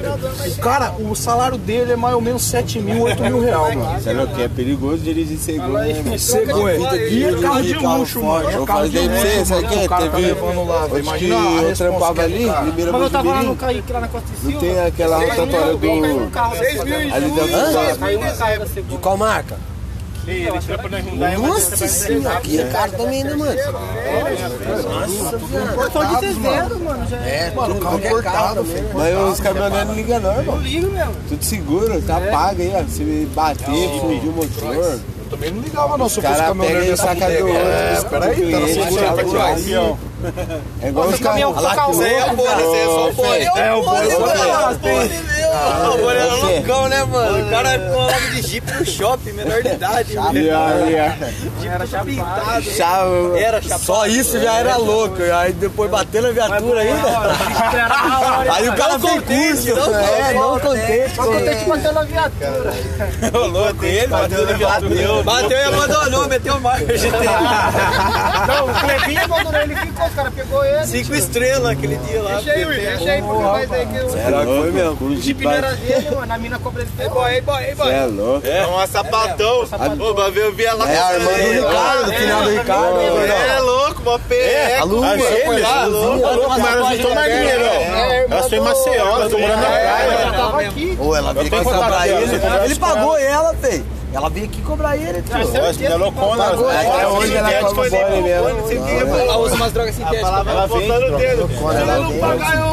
[0.48, 4.00] O cara, o salário dele é mais ou menos 7 mil, 8 mil reais, mano.
[4.00, 4.44] Você não quer?
[4.44, 5.68] É perigoso dirigir né,
[6.04, 6.20] mano?
[6.20, 6.96] Cegonha.
[7.10, 8.50] E é carro de luxo, mano.
[8.50, 9.86] É carro de luxo, sabe quem que é?
[9.86, 10.34] O tá Teve-
[10.94, 12.50] que Imagina eu trampava que ali.
[12.66, 15.88] Ribeira Mas eu tava lá no Kaique, lá na Costa não tem aquela rotatória do...
[17.14, 17.83] Ali da...
[18.00, 18.24] Caiu um
[18.60, 18.96] da segunda.
[18.96, 19.58] De qual marca?
[21.38, 23.54] Nossa senhora, que cara também, né, mano?
[25.76, 27.08] Portão de 300, mano.
[27.10, 27.52] Já é.
[27.54, 28.90] Mano, o carro importado, filho.
[28.94, 30.58] Mas os caminhoneiros não ligam não, irmão.
[30.60, 31.14] ligo mesmo.
[31.28, 32.84] Tudo seguro, tá pago aí, ó.
[32.88, 34.76] Se bater, fundir o motor.
[34.76, 36.08] Eu também não ligava, não.
[36.08, 37.24] Se eu fosse caminhoneiro pega dessa outro,
[37.58, 38.68] É, peraí, tá na
[39.56, 40.00] aqui, tchau.
[40.00, 40.13] ó.
[40.82, 43.44] É igual os caminhão isso aí é o isso aí é só o Bora.
[43.44, 44.08] É, o Bora,
[45.94, 47.46] O Bora é loucão, né, mano?
[47.46, 50.18] O cara colava de jipe no shopping, menor de idade.
[51.66, 52.64] Era chapado.
[52.64, 53.40] Chave.
[53.40, 53.84] Era chapado.
[53.84, 55.22] Só isso já era louco.
[55.22, 58.54] Aí depois bateu na viatura ainda.
[58.54, 59.72] Aí o cara fez curso.
[59.94, 61.14] É, não contente.
[61.18, 62.74] Mas eu te bateu na viatura.
[63.34, 65.24] Rolou dele, bateu na viatura.
[65.24, 66.84] Bateu e abandonou, meteu marcha.
[68.48, 70.86] Não, o Clebinho abandonou ele ficou, os caras pegou ele.
[70.86, 72.36] Cinco estrelas aquele dia lá.
[72.36, 74.18] Deixa aí, Will, deixa aí, porque vai daí que eu.
[74.18, 75.08] Era foi mesmo.
[75.08, 76.34] O Jeep não era dele, mano.
[76.34, 77.22] A mina cobra ele pegou.
[77.22, 77.92] boy, ei, boy, ei, boy.
[77.92, 78.48] É louco.
[78.48, 79.62] É, um sapatão.
[79.64, 83.00] Ô, ver, eu vi ela É a irmã do Ricardo, do final do Ricardo.
[83.00, 84.76] É louco, uma PE.
[84.80, 85.04] A Lu,
[85.46, 87.66] Foi lá, louco, mas elas não estão na linha, não.
[87.66, 90.12] Elas estão em Maceió, elas estão morando na praia.
[90.12, 90.98] Ela tava aqui.
[91.00, 92.66] Ou ela veio cobrar dela, ele.
[92.66, 93.84] Ele pagou ela, fei.
[94.14, 95.36] Ela veio aqui cobrar ele, tio.
[95.86, 96.44] Ela é loucona.
[96.44, 97.02] Pagou ela- ela.
[97.02, 97.74] ela Hoje é ela sintética.
[97.74, 99.20] cobra bola mesmo.
[99.20, 100.30] Ela usa umas drogas sintéticas.
[100.30, 101.50] Ela vem, Botando o dedo.
[101.74, 102.72] Ela Não pagar, eu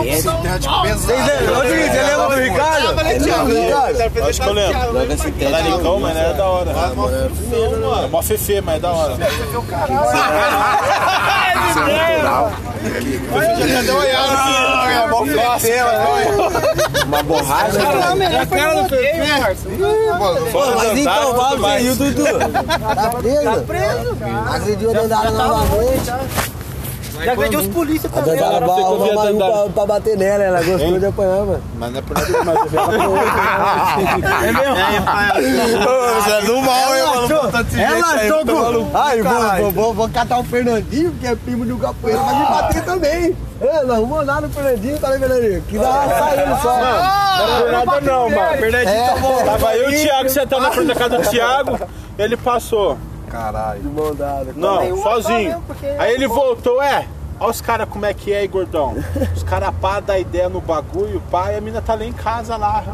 [0.98, 3.00] Você lembra do Ricardo?
[4.28, 4.80] Acho que eu lembro.
[4.80, 5.60] Droga Ela é sintética.
[5.76, 6.70] licão, mas é da hora.
[6.70, 9.16] É mó fefe, mas é da hora.
[17.04, 17.78] Uma borracha.
[17.78, 19.68] Não, melhor foi rodeio, parça.
[20.52, 22.24] Pô, mas então, vamos e o Dudu?
[22.24, 23.42] Tá preso?
[23.44, 24.16] Tá preso.
[24.54, 26.12] Agrediu a dandara novamente.
[27.24, 28.34] Já agrediu os polícia também.
[28.40, 31.62] uma Mayu pra, pra bater nela, ela gostou de apanhar, mano.
[31.76, 34.76] Mas não é por nada vi ela É mesmo?
[36.14, 37.28] Você é do mal, hein, mano?
[37.80, 38.40] Ela achou.
[38.94, 42.44] Ai, vou, vou, vou, vou catar o Fernandinho, que é primo do capoeira, vai me
[42.44, 43.36] bater também.
[43.60, 45.62] É, não arrumou nada no Fernandinho, tá ligado, Fernandinho?
[45.62, 46.76] Que dá sair ele só.
[46.76, 48.40] Não é por nada não, mano.
[48.40, 51.78] É, Tava eu e o Thiago sentado na frente da casa do Thiago,
[52.18, 52.96] ele passou.
[53.30, 53.80] Caralho.
[53.80, 54.52] de dada.
[54.54, 55.62] Não, sozinho.
[55.98, 57.06] Aí ele voltou, é.
[57.38, 58.94] Olha os caras como é que é aí, gordão.
[59.34, 62.54] Os caras pá dá ideia no bagulho, pá, e a mina tá lá em casa
[62.54, 62.84] lá.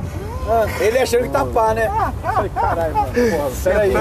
[0.79, 1.91] Ele achando que tá pá, né?
[2.23, 3.93] Falei, caralho, mano, porra, peraí.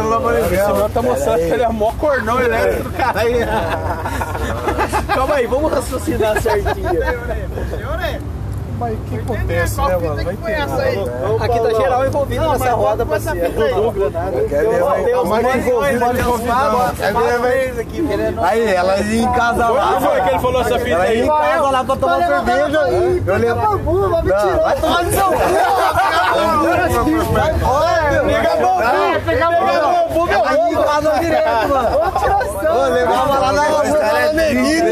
[0.54, 3.22] Esse mano tá mostrando que ele é mó cornão elétrico, cara.
[3.22, 3.34] Aí,
[5.16, 6.90] Calma aí, vamos raciocinar certinho.
[8.78, 10.16] Mas o que acontece, né, mano?
[10.24, 11.44] Vai ter.
[11.44, 13.40] Aqui tá geral envolvido nessa roda, parceiro.
[14.50, 16.78] Quer ver, vai- Deus, mais envolvido, mais convidado.
[16.78, 19.88] Vai- Aí, ela ia em casa lá.
[19.94, 21.22] Quando foi que ele falou essa fita Ela ia aí?
[21.22, 22.80] em casa lá pra tomar cerveja.
[23.28, 23.56] Eu lembro.
[24.10, 25.36] Vai me Não, vai tomar no seu cu.
[28.26, 29.20] Pega bambu!
[29.26, 31.90] Pega bambu, meu Aí, casa direto, mano.
[32.76, 34.84] Ô, levava lá na rua, lá na neguinha.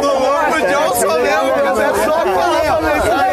[0.00, 1.82] Do louco, Johnson mesmo, cara.
[1.82, 3.31] É só falar pra isso aí.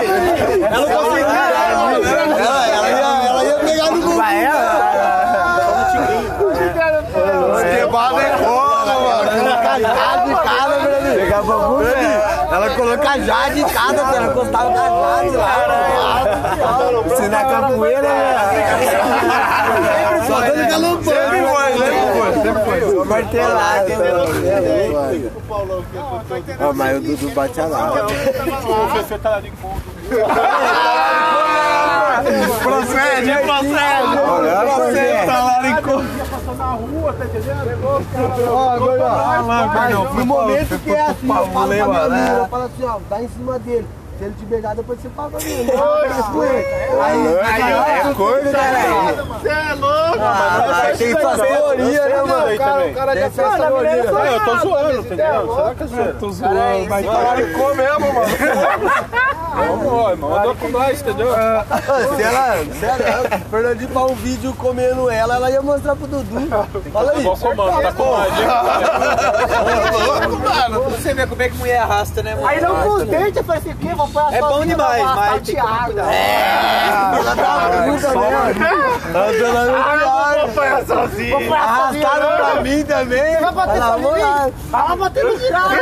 [0.71, 1.25] Ela não conseguia.
[1.25, 4.19] Ela, ela, ia, ela ia pegar no bumbum.
[7.59, 9.29] Esquebada é cola, mano.
[9.39, 10.39] Colocar em cada.
[11.15, 12.19] Pegar velho.
[12.51, 14.01] Ela coloca jade em cada.
[14.01, 16.23] Ela encostava na jade lá.
[17.07, 18.69] Você na capoeira, velho.
[20.27, 21.03] Só dando galopão.
[21.03, 23.05] Sempre foi, sempre foi, sempre foi.
[23.05, 23.91] Martelado.
[26.61, 28.05] Ó, mas o Dudu bate a lata.
[32.63, 34.17] Procede, procede.
[34.27, 36.03] Olha, Procede, tá lá em co-
[40.13, 43.21] No momento que é assim, eu falo pra minha amiga, eu falo assim, ó, dá
[43.21, 43.87] em cima dele.
[44.19, 45.67] Se ele te beijar, depois você fala pra mim.
[47.45, 47.71] Aí,
[48.09, 49.15] É corno, caralho.
[49.39, 52.53] Você é louco, Ah, tem suas teorias, né, mano?
[52.53, 52.57] O
[52.93, 53.89] cara, já fez essa teoria.
[53.89, 55.55] É, eu tô zoando, entendeu?
[55.55, 56.13] Será que é zoeira?
[56.19, 58.29] Tô zoando, mas tá co mesmo, mano.
[59.55, 60.35] Vamos, ó, irmão.
[60.37, 61.33] Andou com nós, entendeu?
[61.33, 66.47] Se ela, se ela, Fernandinho pra um vídeo comendo ela, ela ia mostrar pro Dudu.
[66.91, 67.23] Fala aí.
[67.23, 68.33] Vou comando, tá com nós.
[70.97, 72.47] Você vê como é que mulher arrasta, né, mano?
[72.47, 73.95] Aí não com os dentes, eu falei assim, o quê?
[73.95, 76.09] Vou a É bom demais, mas tem que tomar cuidado.
[76.09, 78.99] Ela tá puta mesmo.
[79.13, 81.55] Tá dando a sozinha.
[81.55, 83.41] Arrastaram pra mim também.
[83.41, 84.21] Vai bater mim?
[84.21, 84.49] lá.
[84.69, 85.75] Vai bater no Thiago.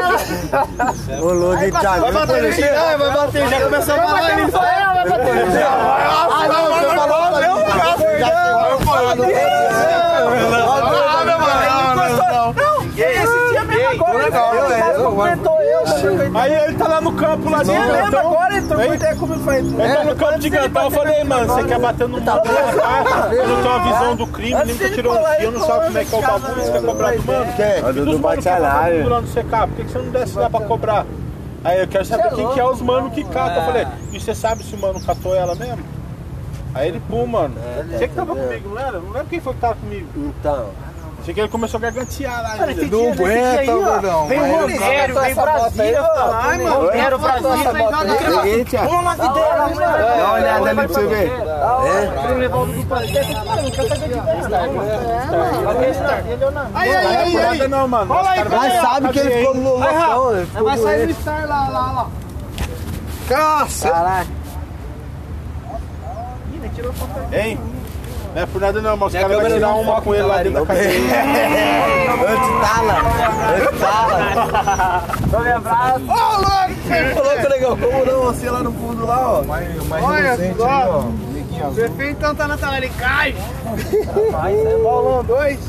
[1.26, 2.02] Ô, louco, Thiago.
[2.02, 4.52] Vai bater no Thiago, vai bater, já começou a Vai falar bater no.
[4.52, 5.82] Thiago, vai bater no Thiago.
[6.30, 7.58] Ah, não, você falou pra mim.
[8.20, 9.24] Já chegou eu falando.
[12.98, 15.84] Esse dia mesmo agora, comentou eu,
[16.36, 16.88] Aí ele tá
[17.62, 18.20] eu lembro Gantão.
[18.20, 20.84] agora, entrou com ideia comigo, falei, tá no campo de Gantão.
[20.84, 22.42] Eu falei, mano, você quer bater no mano?
[23.32, 25.98] Eu não tenho uma visão do crime, nem que tirou um fio, não sabe como
[25.98, 27.54] é que é o bagulho, você quer cobrar do mano?
[27.56, 27.78] Quer?
[27.86, 27.92] A
[28.62, 31.06] tá pendurando CK, por que que você não desce lá pra cobrar?
[31.64, 33.58] Aí eu quero saber quem que é os mano que catam.
[33.58, 35.84] Eu falei, e você sabe se o mano catou ela mesmo?
[36.74, 37.56] Aí ele, pum, mano.
[37.90, 39.00] Você que tava comigo, não era?
[39.00, 40.08] Não lembro quem foi que tava comigo.
[40.16, 40.70] Então.
[41.28, 42.86] Achei que ele começou a gargantear lá ainda.
[42.86, 44.28] Não aguenta, gordão.
[44.30, 46.86] Vem Romero, vem Brasília, ai, mano.
[46.86, 48.86] Romero, Brasília.
[48.88, 49.58] Pula na videira.
[49.58, 51.32] Dá uma olhada ali pra você ver.
[56.74, 57.68] Aí, aí, aí, aí.
[58.50, 60.48] Mas sabe que ele ficou no loucão.
[60.64, 61.22] Vai sair no doente.
[61.22, 62.08] Star lá, lá, lá.
[63.28, 64.28] Caraca.
[67.34, 67.60] Hein?
[68.38, 70.44] Não é por nada não, mas os caras vão câmera tirar uma com ele lá
[70.44, 71.00] dentro da cadeia.
[72.30, 72.94] Antitala.
[75.34, 76.02] Antitala.
[76.06, 76.78] Ô, louco!
[77.16, 77.76] Falou, legal.
[77.78, 78.26] Como não?
[78.26, 79.44] Você lá no fundo lá, ó.
[80.04, 81.06] Olha só.
[81.72, 83.34] Você fez então tá na tela, ele cai.
[84.84, 85.60] Paulão 2.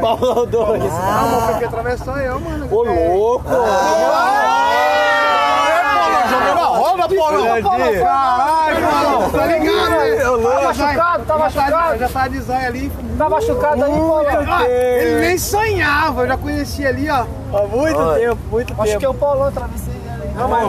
[0.00, 0.82] Paulo 2.
[0.90, 2.66] Ah, porque atravessou eu, mano.
[2.70, 3.44] Ô, louco.
[3.46, 4.85] Jogando
[6.86, 7.62] a roda, porra.
[8.00, 9.30] Caralho, mano.
[9.30, 10.16] Tá ligado, né?
[10.16, 11.98] Tá machucado, tá machucado.
[11.98, 12.92] Já tá de zóio ali.
[13.18, 14.22] Tá machucado aí, pô.
[14.48, 17.24] Ah, ele nem sonhava, eu já conhecia ali, ó.
[17.52, 18.82] Há muito tempo, muito tempo.
[18.82, 20.34] Acho que é o Paulão, atravessei ele ali.
[20.34, 20.68] Não, mas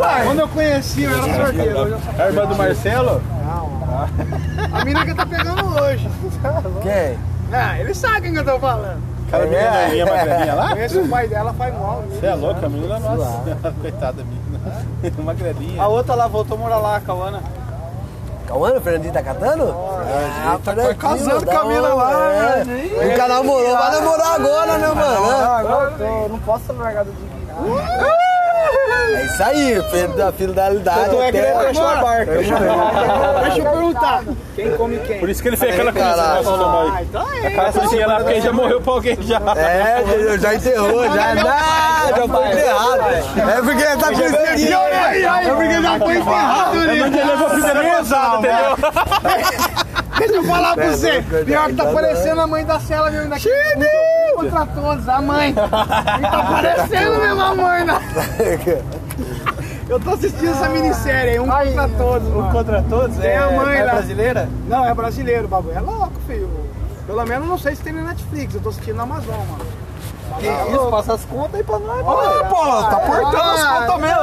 [0.00, 0.24] pai?
[0.24, 2.00] Quando eu conheci, eu era sorteiro.
[2.18, 3.22] É a irmã do Marcelo?
[4.72, 6.10] A mina que tá pegando hoje.
[6.82, 7.18] Quem?
[7.52, 9.13] Ah, ele sabe quem que eu tô falando.
[9.34, 10.68] Aquela menina minha magrelinha lá?
[10.70, 12.02] Conhece o pai dela, faz mal.
[12.10, 13.42] Você é louco, a menina nossa.
[13.80, 15.14] Coitada menina.
[15.24, 15.82] Magrelinha.
[15.82, 17.42] A outra lá voltou a morar lá, a Cauana.
[18.46, 19.74] Cauã, o Fernandinho tá catando?
[19.74, 22.64] Ah, tá casando com a mina lá, é.
[22.64, 25.30] Nunca namorou, vai namorar agora, né, mano?
[25.56, 27.34] agora eu tô- não posso largar do Diguinho.
[29.14, 31.04] É isso aí, filho da fidelidade.
[31.04, 32.32] Tanto é que ele fechou a barca.
[33.44, 34.22] Deixa eu perguntar.
[34.54, 35.20] Quem come quem?
[35.20, 36.88] Por isso que ele fez aquela nossa, Tomai.
[36.88, 37.46] Ah, então é.
[37.46, 39.40] Aquela coisinha lá, porque já morreu pra alguém já.
[39.56, 41.34] É, já enterrou, já.
[41.34, 41.44] Não,
[42.16, 43.02] já foi enterrado.
[43.50, 44.88] É porque ele tá com esse aqui, ó.
[44.88, 47.00] É porque já foi enterrado ali.
[47.00, 49.84] Ele levou a primeira pesada, entendeu?
[50.18, 51.24] Deixa eu falar pra você.
[51.44, 53.34] Pior que tá parecendo a mãe da Cela mesmo
[54.50, 55.50] Contra todos, a mãe.
[55.50, 57.94] E tá parecendo mesmo a mãe, né?
[59.88, 62.28] Eu tô assistindo essa minissérie aí, um contra todos.
[62.28, 63.16] Um contra todos?
[63.18, 63.92] Tem a mãe lá.
[63.92, 64.48] brasileira?
[64.66, 65.76] Não, é brasileiro o bagulho.
[65.76, 66.48] É louco, filho.
[67.06, 68.54] Pelo menos não sei se tem na Netflix.
[68.54, 69.83] Eu tô assistindo na Amazon, mano.
[70.38, 72.00] Que isso, passa as contas aí pra nós.
[72.06, 74.22] Ah, pô, tá portando as contas mesmo.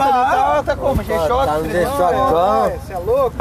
[0.00, 1.02] Tá, tá como?
[1.02, 1.46] G-Shock?
[1.46, 2.72] Tá no G-Shockão.
[2.86, 3.36] Você é louco?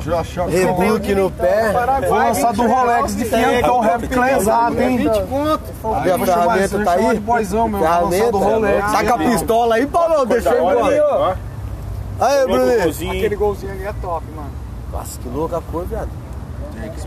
[0.49, 1.73] Rebook no pé.
[2.07, 4.97] Vou lançar do Rolex de 500 réplica lesado, hein?
[4.97, 5.61] 20 conto.
[5.95, 7.19] A ferramenta tá aí?
[7.19, 7.79] Boizão, meu.
[7.79, 8.31] Vou lançar Ferramenta.
[8.31, 8.91] do Rolex.
[8.91, 10.25] Tá com a pistola aí, Paulão?
[10.25, 11.05] Deixa eu ir embora.
[11.09, 11.33] Ó,
[12.25, 12.83] Aí, Bruninho.
[12.83, 13.11] golzinho.
[13.13, 14.49] Aquele golzinho ali é top, mano.
[14.91, 16.09] Nossa, que louca cor, viado.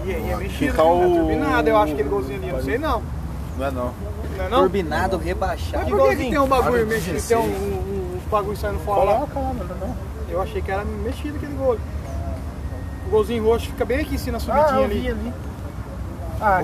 [0.06, 0.90] E, e é mexido, Fica né?
[0.90, 2.52] o- É turbinado, eu acho aquele golzinho ali.
[2.52, 3.02] Não sei não.
[3.58, 3.94] Não é não.
[4.36, 4.58] Não é não?
[4.60, 5.90] Turbinado, rebaixado.
[5.90, 7.20] Mas por que, que tem um bagulho mexido?
[7.26, 9.26] Tem um, um, um bagulho saindo fora lá?
[9.26, 9.96] Coloca lá, não não.
[10.28, 11.76] Eu achei que era mexido aquele gol.
[13.06, 15.32] O golzinho roxo fica bem aqui em cima na subidinha ali.
[16.44, 16.60] Ah,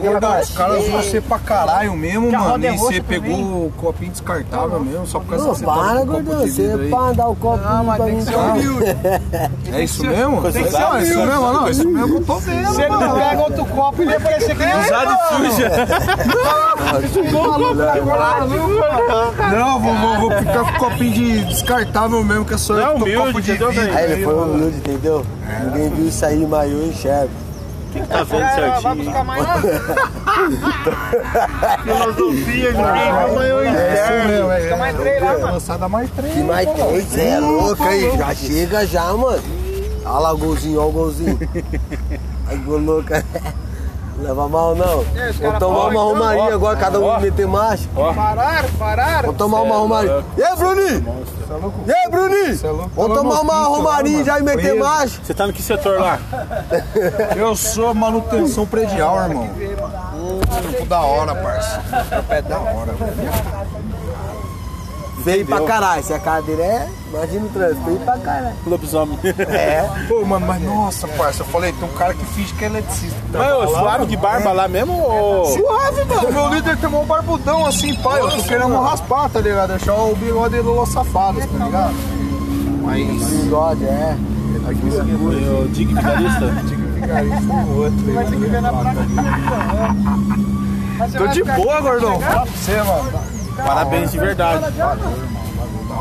[0.56, 2.66] caras usam você pra caralho mesmo, Que mano.
[2.66, 3.20] é E você também.
[3.20, 6.22] pegou o copinho descartável mesmo, só por causa Não, que você para, com o copo
[6.24, 6.46] gordão.
[6.48, 7.62] Você para dar o copo
[7.96, 8.18] pra mim.
[9.72, 10.42] É isso mesmo?
[10.50, 11.30] Tem que ser Não, é isso humilde.
[11.30, 11.66] mesmo, não.
[11.66, 13.14] é Isso mesmo que eu tô vendo, não mano.
[13.14, 15.16] pega outro copo, ele ia parecer que é Usado e
[15.52, 15.68] suja.
[19.52, 22.84] Não, vou, vou, vou ficar com o copinho de descartável mesmo, que é só É
[22.84, 23.68] eu que tô humilde, copo de vidro.
[23.96, 25.26] Aí ele foi humilde, entendeu?
[25.64, 27.30] Ninguém viu isso aí, mas eu enxergo.
[28.06, 28.94] Tá vendo Vai certinho.
[29.04, 29.82] buscar mais nada.
[31.82, 34.60] Filosofia, ninguém amanhã É isso mesmo, é.
[34.60, 35.52] Fica mais três lá, mano.
[35.52, 36.34] Lançada mais três.
[36.34, 37.04] Que mais três?
[37.04, 38.16] Você é louco aí.
[38.18, 39.42] Já chega já, mano.
[40.04, 41.38] Olha lá o golzinho, olha o golzinho.
[42.46, 43.24] Aí, gol louca.
[44.20, 45.04] Leva mal não.
[45.14, 47.20] É, Vou tomar uma romaria agora, cada um ó.
[47.20, 47.88] meter marcha.
[47.94, 49.22] Pararam, pararam.
[49.26, 50.24] Vou tomar uma é romaria.
[50.36, 51.24] E aí, Bruninho?
[51.86, 52.56] E aí, Bruninho?
[52.56, 52.90] Cê é louco.
[52.94, 55.20] Vamos Tá tomar uma tá, já e meter marcha?
[55.22, 56.18] Você tá no que setor lá?
[57.36, 59.48] Eu sou manutenção predial, irmão.
[60.14, 61.82] Hum, da hora, parça.
[62.28, 63.97] É da hora, velho.
[65.32, 66.02] Feio pra caralho.
[66.02, 67.84] Se a cara dele é, imagina o trânsito.
[67.84, 68.56] Feio pra caralho.
[68.66, 69.18] Lobisomem.
[69.50, 69.88] É.
[70.08, 73.18] Pô, mano, mas nossa, parça, eu falei, tem um cara que finge que é eletricista.
[73.32, 75.44] Mas ô, suave de barba lá mesmo ou...
[75.46, 76.32] Suave, mano.
[76.32, 78.20] Meu líder tem um barbudão assim, pai.
[78.20, 79.70] Eu tô querendo raspar, tá ligado?
[79.70, 81.94] Deixar o bigode dele Los Safados, tá ligado?
[82.82, 83.24] Mas.
[83.28, 84.16] Bigode, é.
[84.68, 86.46] O Dig Vigarista?
[86.94, 88.14] Vigarista o outro.
[88.14, 89.06] Vai ter que ver na prática.
[90.98, 92.20] Mas você Tô vai de boa, aqui, gordão.
[92.20, 93.37] Fala pra você, mano.
[93.64, 94.64] Parabéns de verdade.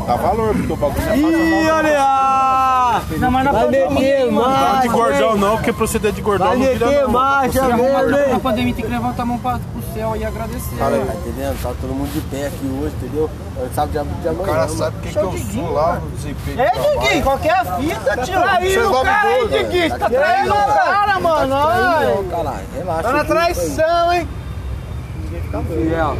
[0.06, 1.74] Dá valor, porque o bagulho é fácil Ih, não.
[1.76, 3.02] olha!
[3.18, 4.88] Não, mas na Vai meter Não de marcha.
[4.88, 7.10] gordão não, porque proceder de gordão Vai não vira meter não.
[7.10, 10.76] marcha mesmo, Na pandemia tem que levantar a mão pra, pro céu e agradecer.
[10.78, 11.62] Tá entendendo?
[11.62, 13.28] Tá todo mundo de pé aqui hoje, entendeu?
[13.70, 14.42] A sabe de, de amanhã.
[14.42, 14.78] O cara mano.
[14.78, 16.60] sabe o que, que eu sou lá no desempenho.
[16.60, 18.38] É, Diguinho, qualquer fita, tio.
[18.44, 19.48] Aí Você o cara aí.
[19.48, 19.90] Diguinho.
[19.90, 21.56] Tá Tá traindo o cara, mano.
[22.30, 22.64] Caralho.
[22.74, 23.02] Relaxa.
[23.02, 24.28] Tá na fica traição, hein?
[25.68, 26.16] Fiel.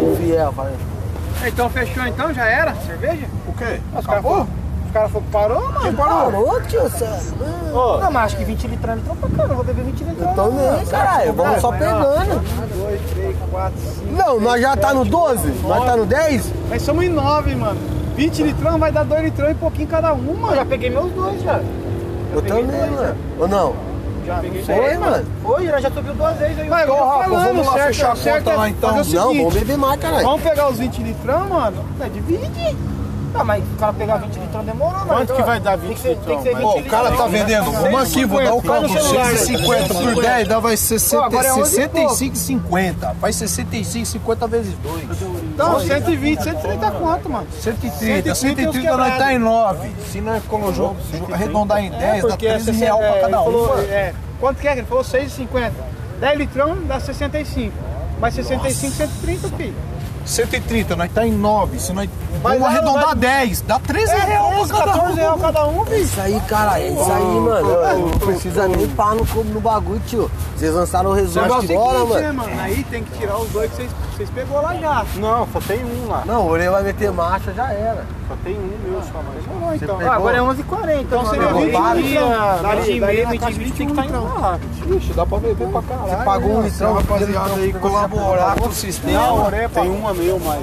[0.00, 0.74] O fiel, falei.
[1.46, 2.32] Então fechou então?
[2.32, 2.74] Já era?
[2.86, 3.26] Cerveja?
[3.46, 3.80] O quê?
[3.96, 4.46] Os caras foram-
[4.86, 5.96] os caras falaram que parou, mano.
[5.96, 7.06] Parou, tio, você.
[7.72, 10.36] Não, mas acho que 20 litros não pra cá, não vou beber 20 litros.
[10.36, 11.32] Eu nem, caralho.
[11.34, 12.36] Vamos só pegando.
[12.38, 14.12] 1, 2, 3, 4, 5.
[14.12, 15.48] Não, nós já tá no 12?
[15.62, 16.52] Nós tá no 10?
[16.70, 17.78] Nós somos em 9, mano.
[18.16, 20.56] 20 litrão vai dar 2 litrão e pouquinho cada um, mano.
[20.56, 21.60] Já peguei meus dois já.
[22.34, 23.14] Eu também, mano.
[23.38, 23.74] Ou não?
[24.30, 24.62] Oi.
[24.64, 25.26] Foi, mano.
[25.42, 26.68] Foi, nós já subiu duas vezes aí.
[26.68, 28.96] Mas Rafa, vamos lá certo, fechar a conta é lá então.
[28.96, 29.04] Não,
[29.34, 30.24] vamos beber mais, caralho.
[30.24, 31.84] Vamos pegar os 20 litrão, mano.
[32.00, 32.20] É de
[33.32, 35.08] não, mas o cara pegar 20 litrões demorou, mano.
[35.08, 36.42] Quanto que vai dar 20 litros?
[36.60, 37.70] Pô, o cara tá vendendo.
[37.72, 43.14] Vamos aqui, vou dar o carro 150 por 10, dá vai 65,50.
[43.20, 45.04] Faz 65,50 vezes 2.
[45.54, 47.46] Então, 120, 130 quanto, mano?
[47.60, 49.90] 130, 130 nós tá em 9.
[50.10, 50.96] Se não é nós colocou,
[51.32, 53.66] arredondar em 10, dá 13 real pra cada um.
[54.40, 54.72] Quanto que é?
[54.72, 55.72] Ele falou 6,50.
[56.20, 57.72] 10 litrões dá 65.
[58.20, 59.74] Mas 65, 130, filho.
[60.28, 61.78] 130, nós tá em 9.
[61.80, 64.92] Se nós Mas vamos vai- arredondar vai- 10, dá 13 É reais reais, pra cada
[64.92, 65.40] 14 reais um.
[65.40, 66.02] cada um, filho.
[66.02, 66.84] Isso aí, caralho.
[66.84, 67.68] É isso aí, mano.
[67.70, 70.30] Eu- Não precisa nem pá no, no bagulho, tio.
[70.56, 72.50] Vocês lançaram o resumo é agora, seguinte, né, mano.
[72.50, 72.60] mano?
[72.62, 75.04] Aí tem que tirar os dois que vocês, vocês pegou lá já.
[75.14, 76.24] Não, só tem um lá.
[76.26, 78.04] Não, o Orelha vai meter marcha, já era.
[78.26, 79.44] Só tem um meu só, mas...
[79.44, 80.00] Demorou, então.
[80.00, 82.24] Ah, agora é 11h40, então seria pegou 20 vários, dias.
[82.24, 82.38] então.
[82.38, 84.58] Dali, Dali, dali, dali, 20, 20 tem que estar indo lá.
[84.88, 86.08] Ixi, dá pra beber pra caralho.
[86.08, 89.20] Você pagou um litrão, rapaziada aí colaborar com o sistema.
[89.20, 90.62] Não, tem uma meu, mas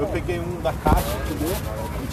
[0.00, 1.54] eu peguei um da caixa, entendeu?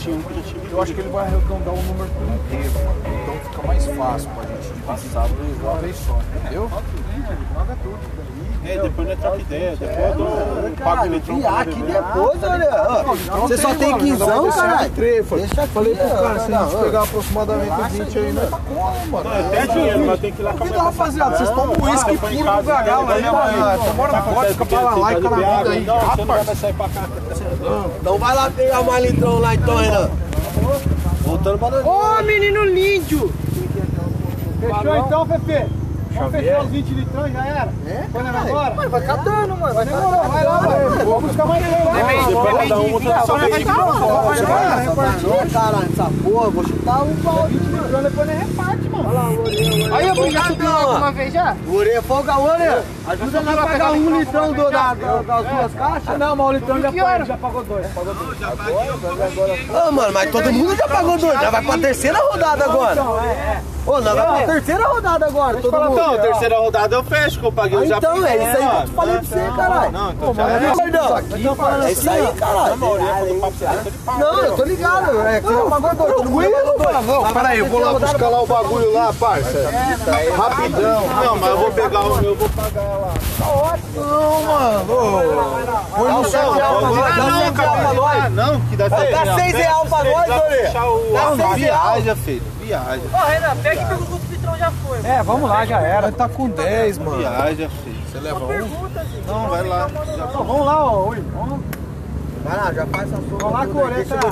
[0.06, 0.24] E um
[0.72, 3.02] Eu acho que ele vai arredondar o número por inteiro, mano.
[3.24, 6.70] Então fica mais fácil pra gente passar de uma vez só, entendeu?
[8.68, 11.42] É, depois nós troca ideia, depois eu dou um pago eletrônico.
[11.42, 13.40] E aqui depois, olha.
[13.42, 14.90] Você só tem quinzão, caralho.
[14.90, 19.08] Deixa aqui, Falei pro cara, se a gente pegar aproximadamente 20 aí, nós tá como,
[19.08, 19.30] mano?
[19.54, 22.36] É dinheiro, mas tem que ir lá com a Então, rapaziada, vocês tomam uísque puro
[22.36, 23.94] do gargalo aí, mano.
[23.94, 25.86] Mora fora, fica pra lá e na vida aí.
[25.86, 26.48] Não, não Rapaz.
[28.02, 30.10] Então vai lá pegar mais litrão lá então, Renan.
[31.22, 31.90] Voltando pra.
[31.90, 33.32] Ô, menino lindo!
[34.60, 35.87] Fechou então, Pepe?
[36.18, 37.70] Vamos fechar os 20 litrão já era?
[37.88, 38.06] É?
[38.12, 38.76] Quando era agora?
[38.76, 39.74] Mano, vai catando, mano.
[39.74, 41.06] Vai Demorou, vai lá, mano.
[41.06, 42.26] Vou buscar mais lá.
[42.28, 44.08] Depois cada um outra só Vai cá, mano.
[44.08, 45.52] Vai lá, repartir.
[45.54, 47.58] Caralho, essa porra, vou chutar um balde.
[47.58, 49.10] 20 litrão depois nem reparte, mano.
[49.10, 49.96] Olha lá, o orelha.
[49.96, 51.56] Aí, eu já subiu lá alguma vez já?
[51.68, 52.84] O orelha, folga, orelha.
[53.08, 54.98] Ajuda nós a pagar um litrão das
[55.48, 56.18] duas caixas.
[56.18, 57.88] Não, mas o litrão já foi, já pagou dois.
[57.88, 59.70] Pagou dois.
[59.70, 61.40] Ô, mano, mas todo mundo já pagou dois.
[61.40, 63.04] Já vai pra terceira rodada agora.
[63.86, 66.07] Ô, nós vai pra terceira rodada agora, todo mundo.
[66.08, 68.70] Então, a terceira rodada eu fecho, que eu paguei o já Então, é isso aí
[68.70, 69.92] que eu falei pra você, caralho.
[69.92, 70.60] Não, então já é.
[70.60, 72.78] Gordão, é isso aí, caralho.
[74.18, 75.22] Não, eu tô ligado.
[75.28, 77.06] É que você já pagou dois, dois.
[77.06, 79.70] Não, peraí, eu vou lá buscar lá o bagulho lá, parça.
[80.38, 81.08] Rapidão.
[81.08, 83.14] Não, mas eu vou pegar o meu, eu vou pagar lá.
[83.96, 84.86] Não, mano.
[85.96, 90.28] Põe no seu Não, cara, ah, não, que dá seis Dá seis real pra nós.
[90.28, 91.02] Dá seis real.
[91.56, 93.02] Viaja, filho, viaja.
[93.14, 95.00] Ó, Renan, pega e pega já foi.
[95.06, 96.02] É, vamos lá, já era.
[96.02, 97.18] Vai tá com 10, mano.
[97.18, 97.98] Viaja, filho.
[98.12, 99.28] Você leva um?
[99.28, 99.88] Não, vai lá.
[99.88, 101.10] Não, vamos lá, ó.
[101.10, 101.60] Oi, vamos.
[102.44, 103.38] Vai lá, já faz essa sua.
[103.40, 103.66] Vamos lá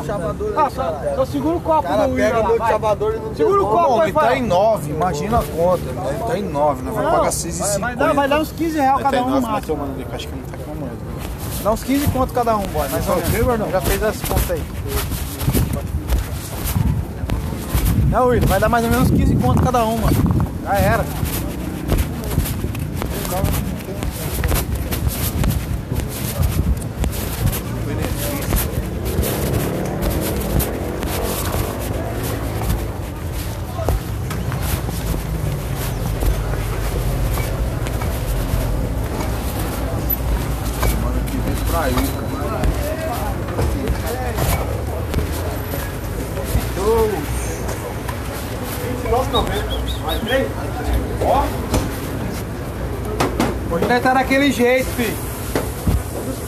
[0.01, 2.71] o chavador Ah, só, só segura o copo cara do Will pega lá, meu vai.
[2.71, 4.37] chavador e não Segura o copo, vai, ele tá vai.
[4.37, 5.83] em 9, imagina a conta.
[5.83, 7.79] Ele tá em 9, nós vamos pagar 6,50.
[7.79, 10.43] Vai dar, vai dar uns 15 reais cada um mano, ali, que acho que não
[10.43, 10.95] tá com a moeda.
[11.63, 12.87] Dá uns 15 conto cada um, boy.
[13.39, 13.71] Ou menos.
[13.71, 14.63] Já fez as contas aí.
[18.15, 20.15] Não, Will, vai dar mais ou menos 15 conto cada um, mano.
[20.63, 21.03] Já era.
[23.27, 23.64] Semana
[53.95, 55.15] Nós tá daquele jeito, filho.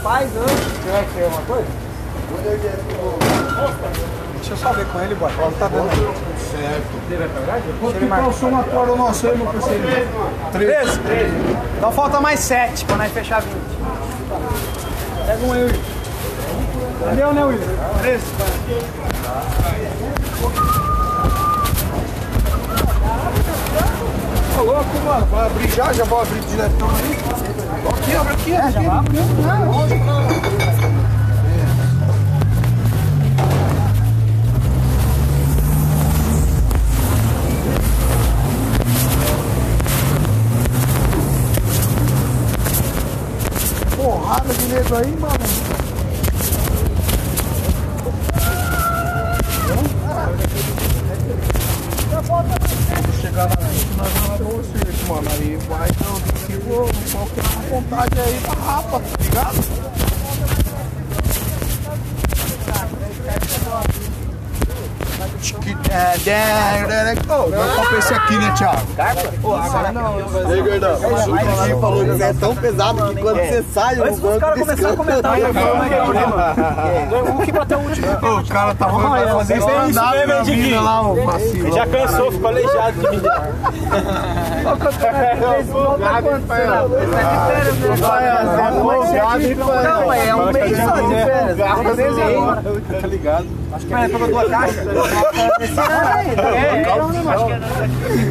[0.04, 0.54] Faz antes.
[0.54, 1.68] Você vai querer alguma coisa?
[4.36, 5.32] Deixa eu só ver com ele, boy.
[5.40, 5.90] Não tá dando.
[6.52, 7.80] Certo.
[7.80, 9.88] Quanto que tá o somatório nosso aí, meu parceiro?
[10.52, 11.00] 13?
[11.78, 13.54] Então falta mais 7 pra nós fechar 20.
[15.26, 15.82] Pega um aí, Will.
[17.02, 17.60] Entendeu, né, Will?
[18.02, 18.24] 13.
[24.58, 25.26] Ô, louco, mano.
[25.28, 25.94] Vai abrir já?
[25.94, 27.18] Já vou abrir diretão aí?
[27.88, 28.54] Aqui, abre aqui.
[28.54, 29.38] É, já vai abrindo.
[43.96, 45.38] Porrada de nego aí, mano.
[52.28, 54.80] Quando chegar na frente, nós vamos dar você,
[55.22, 55.30] mano.
[55.32, 59.88] Aí vai dar um tipo, qualquer vontade aí da rapa, tá ligado?
[67.28, 68.82] Ô, vai comprar esse aqui, né, Thiago?
[70.52, 70.96] Ei, gordão.
[70.96, 74.60] O falou que é tão pesado que quando você sai, o Antes dos banco caras
[74.60, 75.52] começarem a comentar, já é
[77.18, 78.08] é o que bateu o último?
[78.08, 81.02] O cara tá falando vai fazer isso aí, nada isso na mesmo, vida lá,
[84.66, 85.98] ô vacilo.
[86.00, 86.58] Já cansou,
[87.96, 89.64] ficou aleijado de mim.
[89.64, 91.58] Não, é um mês só de férias.
[93.02, 93.48] Tá ligado?
[93.70, 94.88] Mas pegou duas caixas?
[94.88, 96.82] É,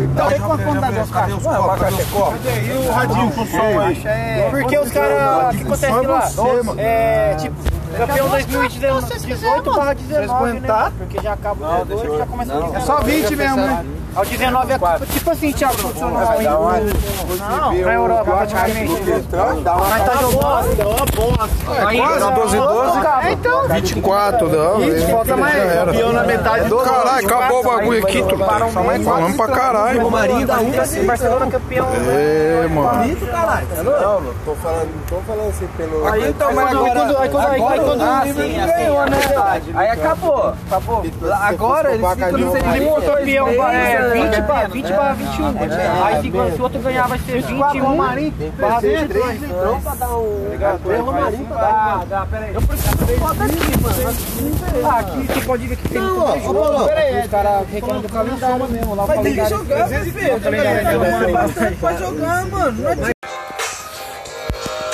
[0.03, 1.39] Então, tem quanto quanto dá duas caixas?
[1.45, 4.51] E o radinho com som aí?
[4.51, 5.55] Porque os caras.
[5.55, 6.31] O que acontece lá?
[6.79, 7.57] É, tipo,
[7.97, 10.93] campeão 2018 barra 19, né?
[10.99, 13.85] Porque já acaba o 18 e já começa a É só 20 mesmo, né?
[14.17, 14.79] Ao 19 é
[15.13, 17.37] tipo assim, Thiago, funcional indo.
[17.39, 18.93] Não, pra Europa praticamente.
[19.91, 21.87] Mas tá jogando.
[21.87, 22.99] Aí, Quase 12 12.
[23.33, 24.79] Então, 24, não.
[24.79, 25.11] velho.
[25.11, 25.85] falta mais.
[25.85, 30.11] Campeão na metade do Caralho, acabou o bagulho aqui, tu falando pra caralho.
[30.11, 31.87] Marinho da Uca, assim, Barcelona campeão.
[32.09, 33.17] É, mano.
[33.85, 36.07] Não, não tô falando, não tô falando assim pelo.
[36.09, 37.21] Aí então, mas agora.
[37.21, 39.19] Aí quando, aí, aí, quando o Liverpool ganhou, né?
[39.75, 40.55] Aí acabou.
[40.67, 41.05] Acabou.
[41.43, 46.05] Agora eles ficam no Se for campeão é 20 barra 20 barra 21.
[46.05, 47.97] Aí se, se o outro ganhar vai ser 21
[48.59, 49.43] barra 22.
[49.43, 50.47] Então, pra dar um.
[50.85, 52.07] Três Romarinho pra dar.
[52.07, 52.55] Dá, peraí.
[52.55, 54.89] Eu preciso foto aqui, mano.
[54.89, 56.87] Ah, aqui você pode ver que tem Não, ó, ó, Paulão.
[56.87, 58.95] Peraí, os caras reclamam do calendário mesmo.
[58.95, 59.59] Lá o Vai ter que calendário.
[59.59, 60.41] jogar, meu filho.
[60.41, 62.83] Calendário é Pode jogar, mano.
[62.83, 63.11] Não adianta.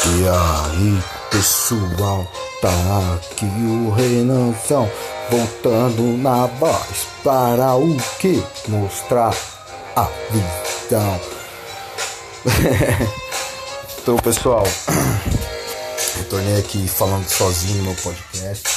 [0.04, 2.26] E aí, pessoal,
[2.60, 2.68] tá
[3.16, 4.88] aqui o Renanzão
[5.32, 8.44] voltando na voz para o que?
[8.68, 9.34] Mostrar
[9.96, 11.20] a visão.
[13.98, 14.62] então, pessoal,
[16.18, 18.68] retornei aqui falando sozinho no meu podcast.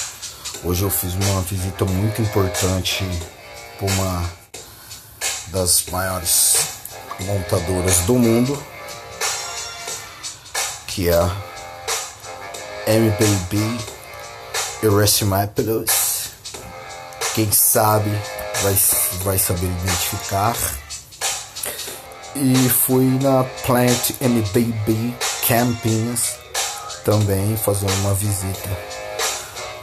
[0.64, 3.04] Hoje eu fiz uma visita muito importante
[3.78, 4.32] para uma
[5.48, 6.56] das maiores
[7.20, 8.58] montadoras do mundo,
[10.88, 11.36] que é a
[12.88, 13.58] MBB
[14.82, 16.05] Erasimopolis.
[17.36, 18.10] Quem sabe
[18.64, 18.78] vai,
[19.26, 20.56] vai saber identificar.
[22.34, 25.14] E fui na Plant MBB
[25.46, 26.38] Campinas
[27.04, 28.70] também fazer uma visita.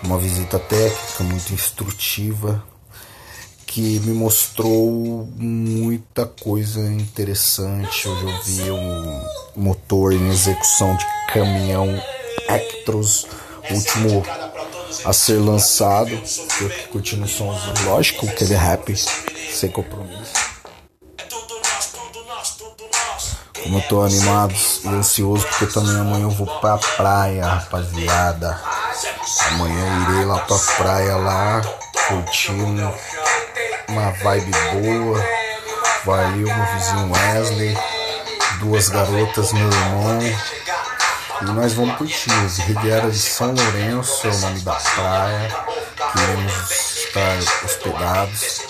[0.03, 2.65] Uma visita técnica muito instrutiva
[3.67, 8.09] que me mostrou muita coisa interessante.
[8.09, 9.25] Hoje eu vi um
[9.57, 11.87] motor em execução de caminhão
[12.49, 13.27] Actros,
[13.71, 14.23] último
[15.05, 16.11] a ser lançado.
[16.61, 20.33] Eu aqui curtindo o somzinho, lógico que ele é rap, sem compromisso.
[23.63, 28.61] Como eu tô animado e ansioso, porque também amanhã eu vou pra praia, rapaziada.
[29.49, 31.63] Amanhã eu irei lá pra praia lá,
[32.09, 32.93] curtindo
[33.89, 35.25] uma vibe boa.
[36.05, 37.79] Vai eu, meu vizinho Wesley,
[38.59, 40.19] duas garotas, meu irmão.
[41.43, 42.31] E nós vamos curtir.
[42.67, 45.57] Riviera de São Lourenço é o nome da praia.
[46.13, 46.53] Queremos
[46.97, 48.61] estar hospedados.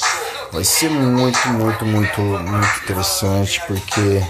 [0.50, 4.24] Vai ser muito, muito, muito, muito interessante porque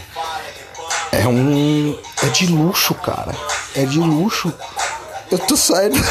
[1.13, 1.97] é um.
[2.25, 3.33] É de luxo, cara.
[3.77, 4.53] É de luxo.
[5.31, 6.05] Eu tô saindo.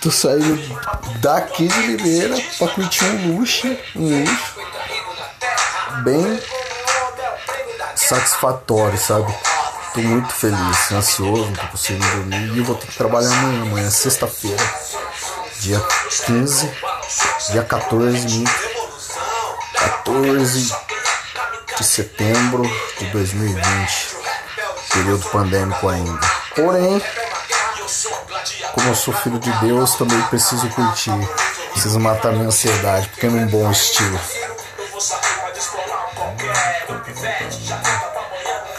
[0.00, 0.60] Tô saindo
[1.20, 3.68] daqui de Limeira pra curtir um luxo.
[3.94, 4.54] Um luxo.
[6.02, 6.40] Bem
[7.94, 9.32] satisfatório, sabe?
[9.98, 12.56] Tô muito feliz, ansioso, não tô conseguindo dormir.
[12.56, 13.62] E vou ter que trabalhar amanhã.
[13.62, 14.64] Amanhã é sexta-feira,
[15.58, 15.84] dia
[16.24, 16.70] 15,
[17.50, 18.44] dia 14,
[19.74, 20.76] 14
[21.76, 22.62] de setembro
[23.00, 23.60] de 2020,
[24.92, 26.20] período pandêmico ainda.
[26.54, 27.02] Porém,
[28.74, 31.28] como eu sou filho de Deus, também preciso curtir,
[31.72, 34.20] preciso matar minha ansiedade, porque é num bom estilo.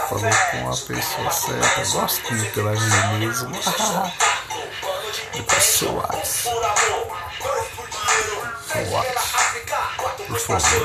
[0.09, 3.51] Falou com a pessoa certa, gosto muito da mim mesmo.
[5.33, 5.63] Depois.
[5.63, 6.49] Seu WhatsApp.
[10.27, 10.79] Por favor.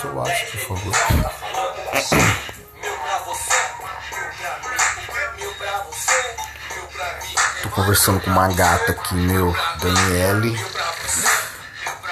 [0.00, 0.92] Seu WhatsApp, por favor.
[7.82, 10.56] Conversando com uma gata aqui, meu, Daniele.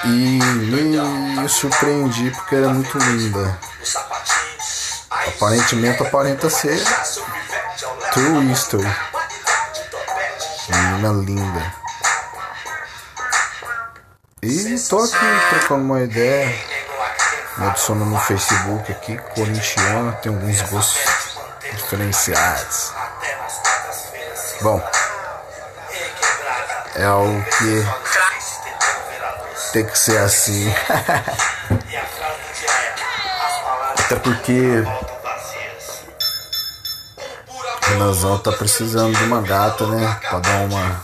[0.03, 3.57] E me surpreendi porque ela é muito linda.
[5.09, 6.83] Aparentemente aparenta ser
[8.11, 8.95] True History.
[10.67, 11.73] Menina linda.
[14.43, 16.53] E tô aqui trocando uma ideia.
[17.57, 21.37] Me adiciona no Facebook aqui, corintiano, tem alguns gostos
[21.75, 22.91] diferenciados.
[24.61, 24.81] Bom,
[26.95, 27.85] é algo que
[29.71, 30.71] tem que ser assim.
[33.97, 34.83] Até porque
[37.81, 40.19] Renanzão tá precisando de uma gata, né?
[40.29, 41.03] Pra dar uma.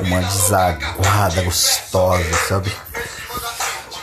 [0.00, 2.70] Uma desaguada gostosa, sabe?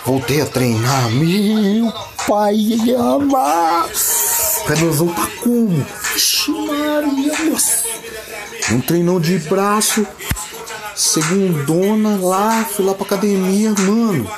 [0.05, 1.93] Voltei a treinar, meu
[2.27, 2.55] pai
[2.97, 3.87] ama.
[4.65, 5.85] Renanzão tá como?
[6.13, 7.83] Vixe Maria, nossa.
[8.71, 10.07] Um treinão de braço,
[10.95, 14.29] segundona lá, fui lá pra academia, mano.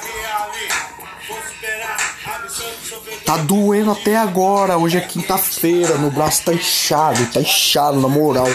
[3.25, 4.77] Tá doendo até agora.
[4.77, 8.47] Hoje é quinta-feira, meu braço tá inchado, tá inchado na moral.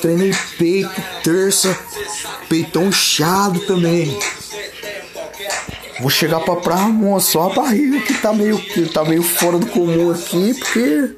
[0.00, 1.76] Treinei peito, terça,
[2.48, 4.18] peitão inchado também.
[6.00, 9.58] Vou chegar pra praia, moça, só a barriga que tá meio, que tá meio fora
[9.58, 11.10] do comum aqui, porque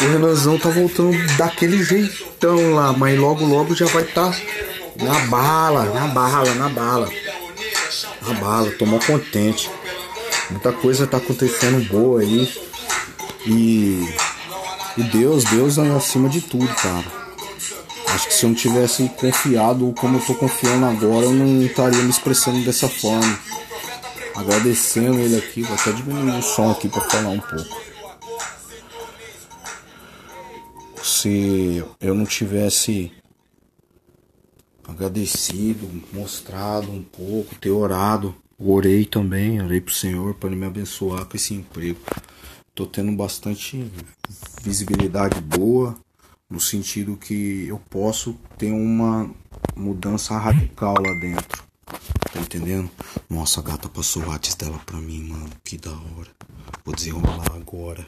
[0.00, 4.38] o Renanzão tá voltando daquele jeitão lá, mas logo logo já vai estar tá
[5.04, 7.08] na bala, na bala, na bala.
[8.22, 9.70] Na bala, tô mó contente.
[10.50, 12.50] Muita coisa tá acontecendo boa aí.
[13.46, 14.14] E,
[14.96, 17.04] e Deus, Deus é acima de tudo, cara.
[18.08, 22.02] Acho que se eu não tivesse confiado como eu tô confiando agora, eu não estaria
[22.02, 23.38] me expressando dessa forma.
[24.34, 27.90] Agradecendo ele aqui, vou até diminuir o som aqui para falar um pouco.
[31.02, 33.12] Se eu não tivesse
[34.86, 41.24] agradecido, mostrado um pouco, ter orado, orei também, orei pro Senhor para ele me abençoar
[41.24, 42.00] com esse emprego.
[42.74, 43.90] Tô tendo bastante
[44.62, 45.96] visibilidade boa,
[46.50, 49.30] No sentido que eu posso ter uma
[49.76, 51.69] mudança radical lá dentro.
[52.32, 52.90] Tá entendendo?
[53.28, 55.50] Nossa, a gata passou o WhatsApp dela pra mim, mano.
[55.64, 56.30] Que da hora.
[56.84, 58.06] Vou desenrolar agora.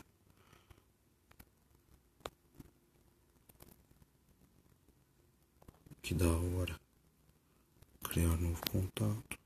[6.03, 6.75] Que da hora.
[8.05, 9.39] Criar novo contato.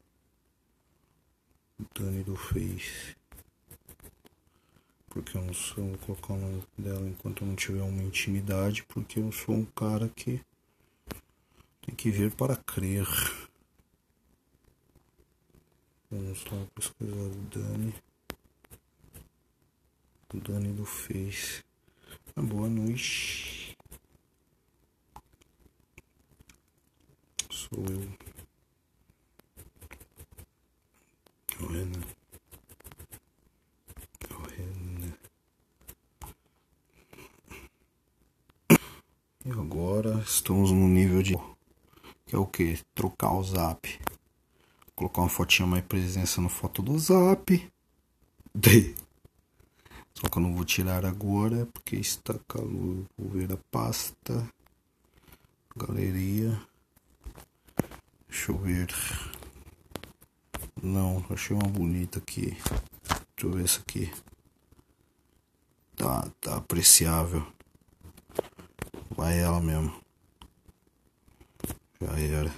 [1.95, 3.17] Dani do Face.
[5.09, 8.83] Porque eu não sou, vou colocar o nome dela enquanto eu não tiver uma intimidade,
[8.85, 10.41] porque eu sou um cara que
[11.83, 13.07] tem que ver para crer.
[16.09, 17.95] Vamos lá pesquisar Dani.
[20.33, 21.65] Dani do Face.
[22.37, 23.77] Ah, boa noite.
[27.51, 28.09] Sou eu.
[31.59, 32.07] É o Renan.
[34.31, 35.13] É o Renan.
[39.45, 41.35] E agora estamos no nível de.
[42.27, 42.79] Que é o que?
[42.95, 44.16] Trocar o zap.
[44.97, 47.71] Colocar uma fotinha mais presença no foto do zap.
[50.15, 53.05] Só que eu não vou tirar agora porque está calor.
[53.19, 54.51] Vou ver a pasta.
[55.77, 56.59] Galeria.
[58.27, 58.89] Deixa eu ver.
[60.83, 62.57] Não, achei uma bonita aqui.
[63.37, 64.11] Deixa eu ver essa aqui.
[65.95, 67.47] Tá, tá apreciável.
[69.11, 69.95] Vai ela mesmo.
[72.01, 72.55] Já era.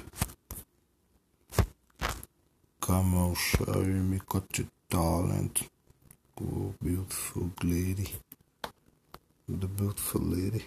[2.88, 5.68] Come on, show me got your talent.
[6.40, 8.14] Oh, beautiful lady.
[9.46, 10.64] The beautiful lady.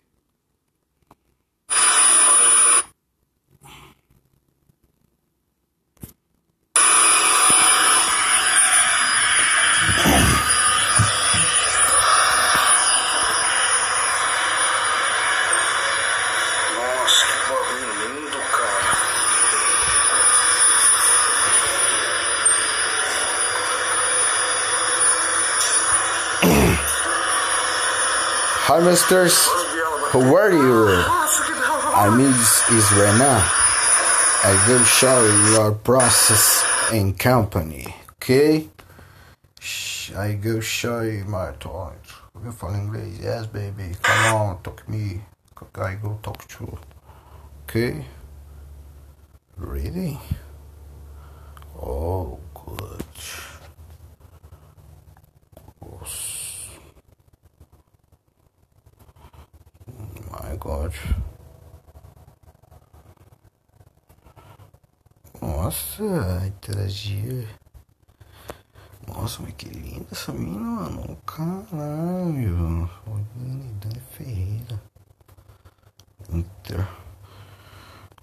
[28.82, 29.46] Hi, misters.
[30.10, 31.06] How are you?
[32.02, 33.46] I mean, is Rena.
[34.42, 38.70] I will show you your process in company, okay?
[40.18, 42.02] I go show you my talent.
[42.44, 43.22] You fala inglês?
[43.22, 43.94] Yes, baby.
[44.02, 45.22] Come on, talk me.
[45.76, 46.76] I go talk to.
[47.70, 48.04] Okay?
[49.58, 50.18] Really?
[51.80, 53.06] Oh, good.
[55.80, 56.41] Gross.
[60.62, 60.94] God.
[65.42, 66.04] Nossa,
[66.46, 67.50] interagir.
[69.08, 71.18] Nossa, mas que linda essa mina, mano.
[71.26, 72.88] Caralho.
[73.36, 74.80] Dani, Dani Ferreira.
[76.30, 76.88] Inter.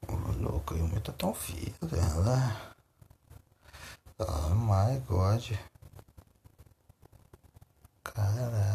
[0.06, 2.56] Ô, louco, o meu tá tão feio dela.
[4.16, 5.58] Oh my god.
[8.04, 8.67] Caralho.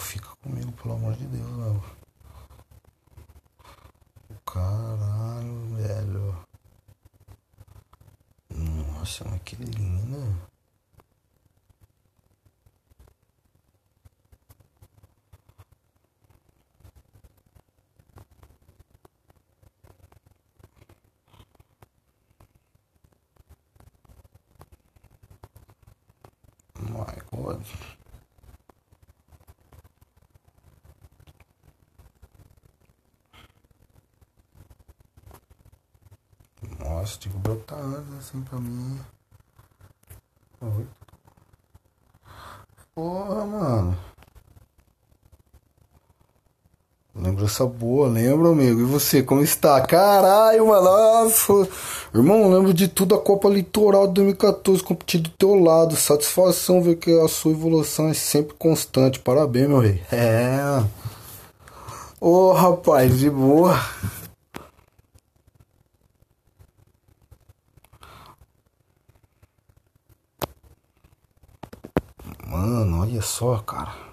[0.00, 1.80] Fica comigo, pelo amor de Deus, não.
[4.44, 6.46] Caralho, velho.
[8.50, 10.50] Nossa, mas que linda.
[26.80, 27.64] My God.
[36.78, 37.78] Nossa, tipo, brotar
[38.18, 39.00] assim pra mim.
[40.60, 40.86] Oi.
[42.94, 43.98] Porra, mano.
[47.50, 48.80] Lembrança boa, lembra, amigo?
[48.80, 49.80] E você, como está?
[49.80, 50.88] Caralho, mano.
[52.14, 55.96] Irmão, lembro de tudo a Copa Litoral de 2014 competido do teu lado.
[55.96, 59.18] Satisfação ver que a sua evolução é sempre constante.
[59.18, 60.00] Parabéns, meu rei.
[60.12, 60.80] É.
[62.20, 63.76] Ô, rapaz, de boa.
[72.46, 74.09] Mano, olha só, cara.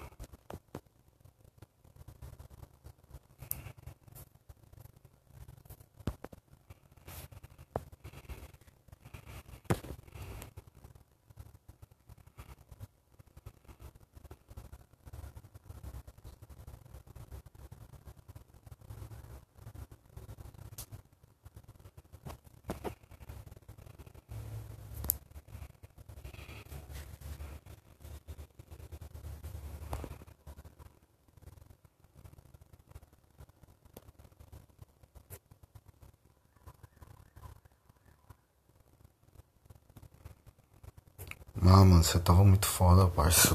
[42.08, 43.54] Você tava muito foda, parça.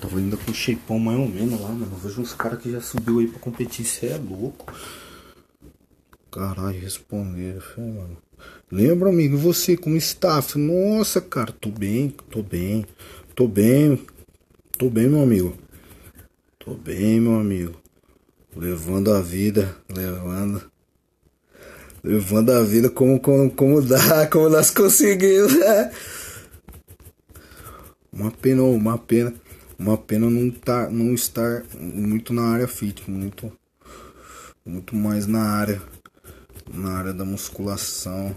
[0.00, 1.88] Tava ainda com shapeão mais ou menos lá, mano.
[1.90, 4.72] Eu vejo uns caras que já subiu aí pra competir, você é louco.
[6.30, 8.16] Caralho, responderam, filho, mano.
[8.70, 10.56] Lembra, amigo, você como staff?
[10.56, 12.86] Nossa, cara, tô bem, tô bem,
[13.34, 14.06] tô bem,
[14.78, 15.56] tô bem, meu amigo.
[16.60, 17.74] Tô bem, meu amigo.
[18.56, 20.62] Levando a vida, levando.
[22.04, 25.54] Levando a vida como, como, como dá, como nós conseguimos,
[28.44, 29.32] pena, uma pena.
[29.78, 33.50] Uma pena não, tá, não estar muito na área fit, muito,
[34.64, 35.82] muito mais na área,
[36.72, 38.36] na área da musculação.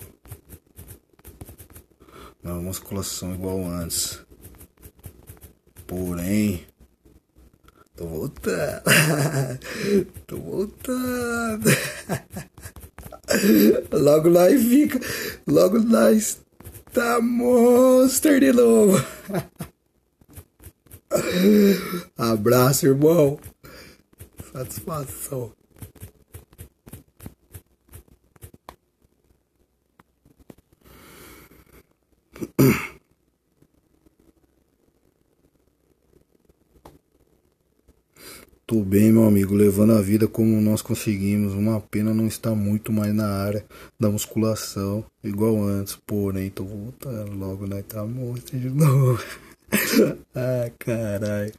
[2.41, 4.21] Na musculação igual antes.
[5.85, 6.65] Porém,
[7.97, 8.83] tô voltando.
[10.25, 11.69] tô voltando.
[13.91, 15.01] Logo nós fica,
[15.45, 16.39] logo nós
[16.93, 18.97] tá monster de novo.
[22.17, 23.39] Abraço, irmão.
[24.51, 25.51] Satisfação.
[38.65, 41.53] Tô bem, meu amigo, levando a vida como nós conseguimos.
[41.53, 43.65] Uma pena não estar muito mais na área
[43.97, 45.95] da musculação, igual antes.
[45.95, 47.81] Porém, tô voltando logo, né?
[47.81, 49.23] Tá monstro de novo.
[50.35, 51.51] ah, caralho.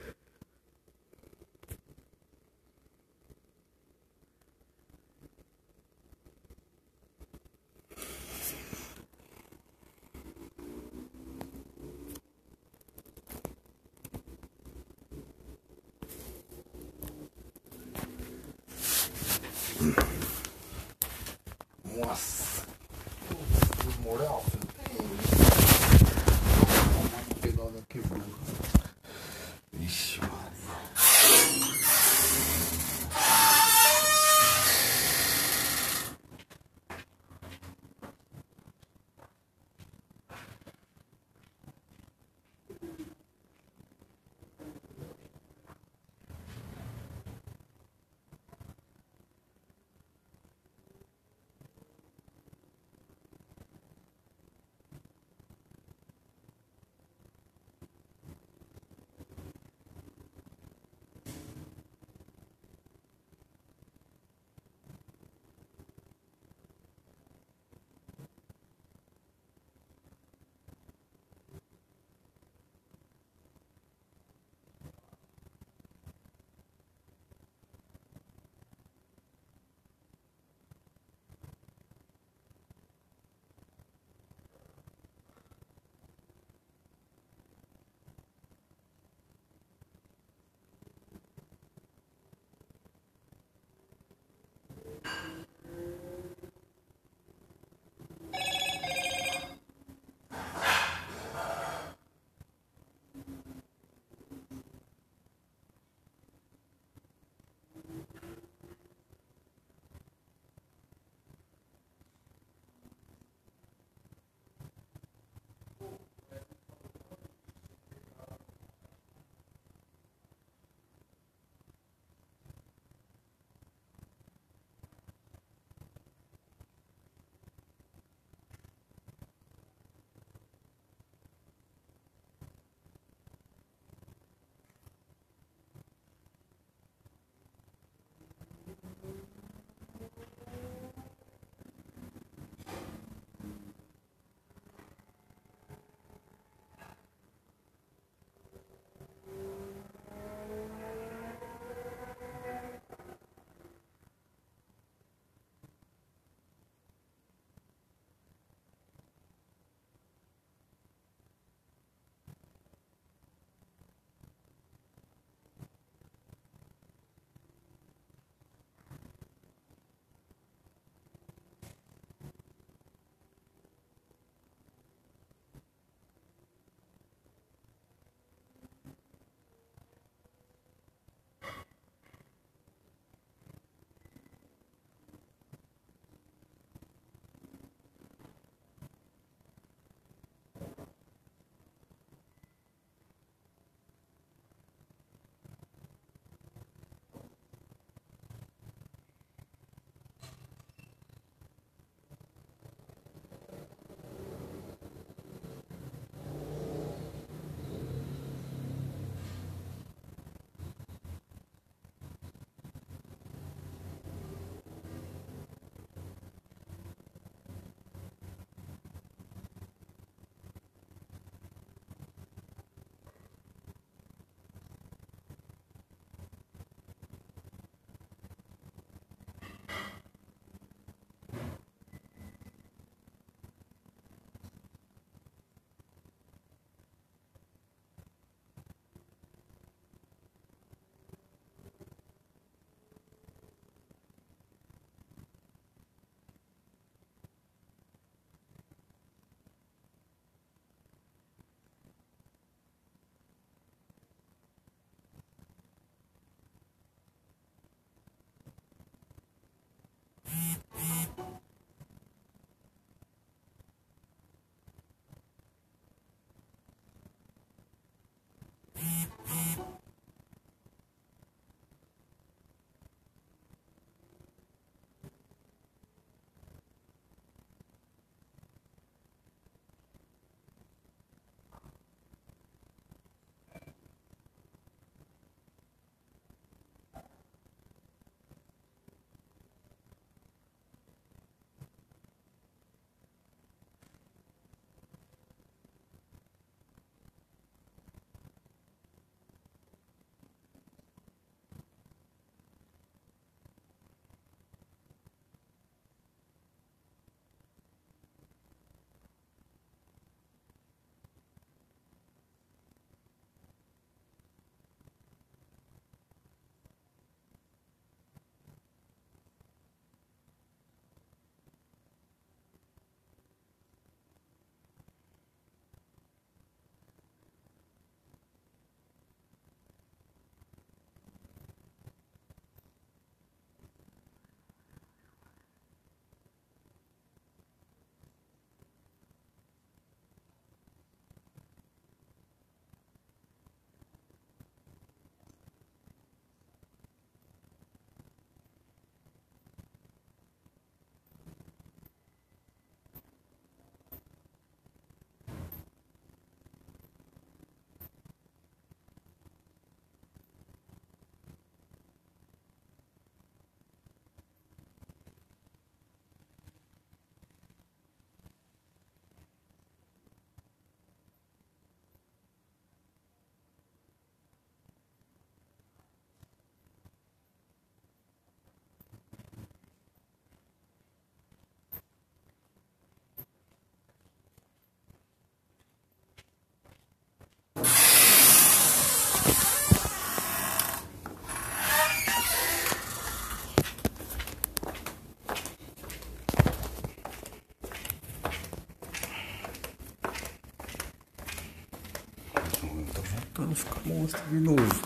[404.08, 404.82] Monstro de novo.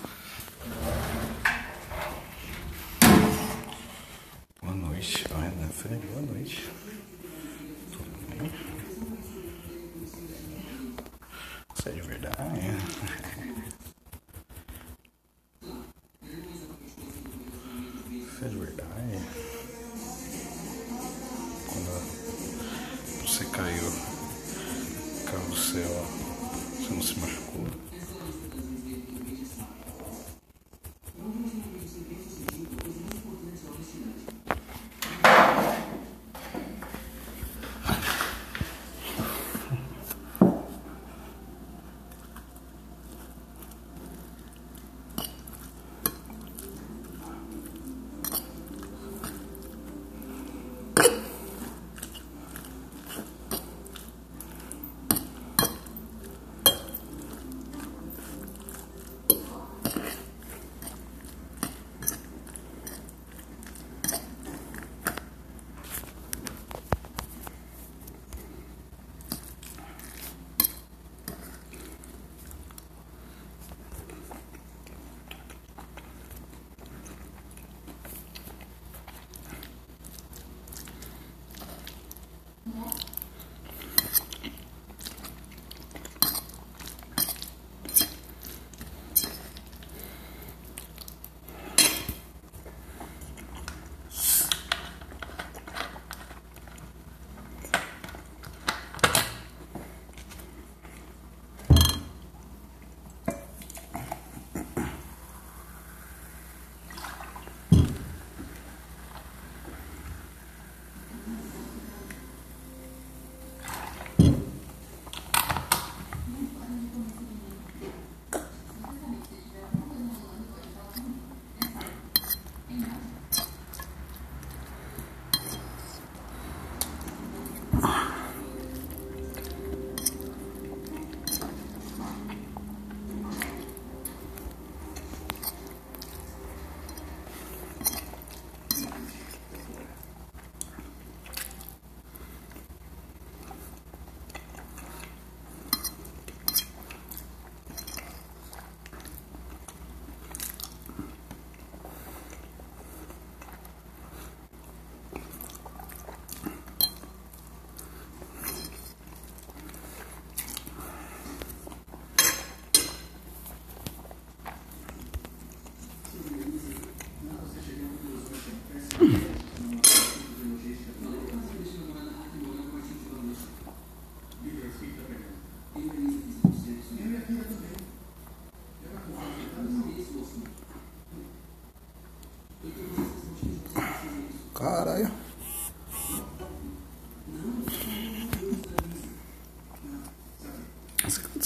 [4.61, 5.25] Boa noite.
[5.33, 6.69] Ai, na frente, boa noite.
[7.93, 8.53] Tudo bem?
[11.75, 12.61] Você é de verdade?
[18.11, 19.19] Você é de verdade?
[21.69, 21.93] Quando
[23.23, 23.93] você caiu,
[25.27, 26.07] caiu do céu,
[26.77, 27.92] você não se machucou?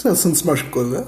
[0.06, 1.04] Você não se machucou, né?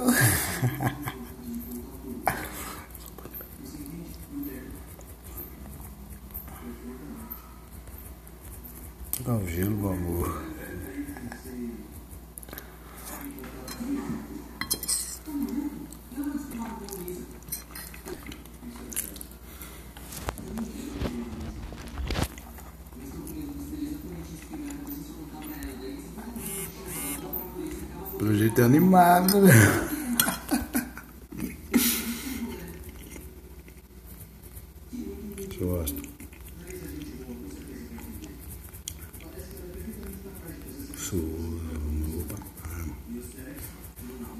[9.24, 10.48] Dá um gelo, meu amor.
[28.58, 29.52] É animado, né?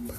[0.09, 0.17] Opa.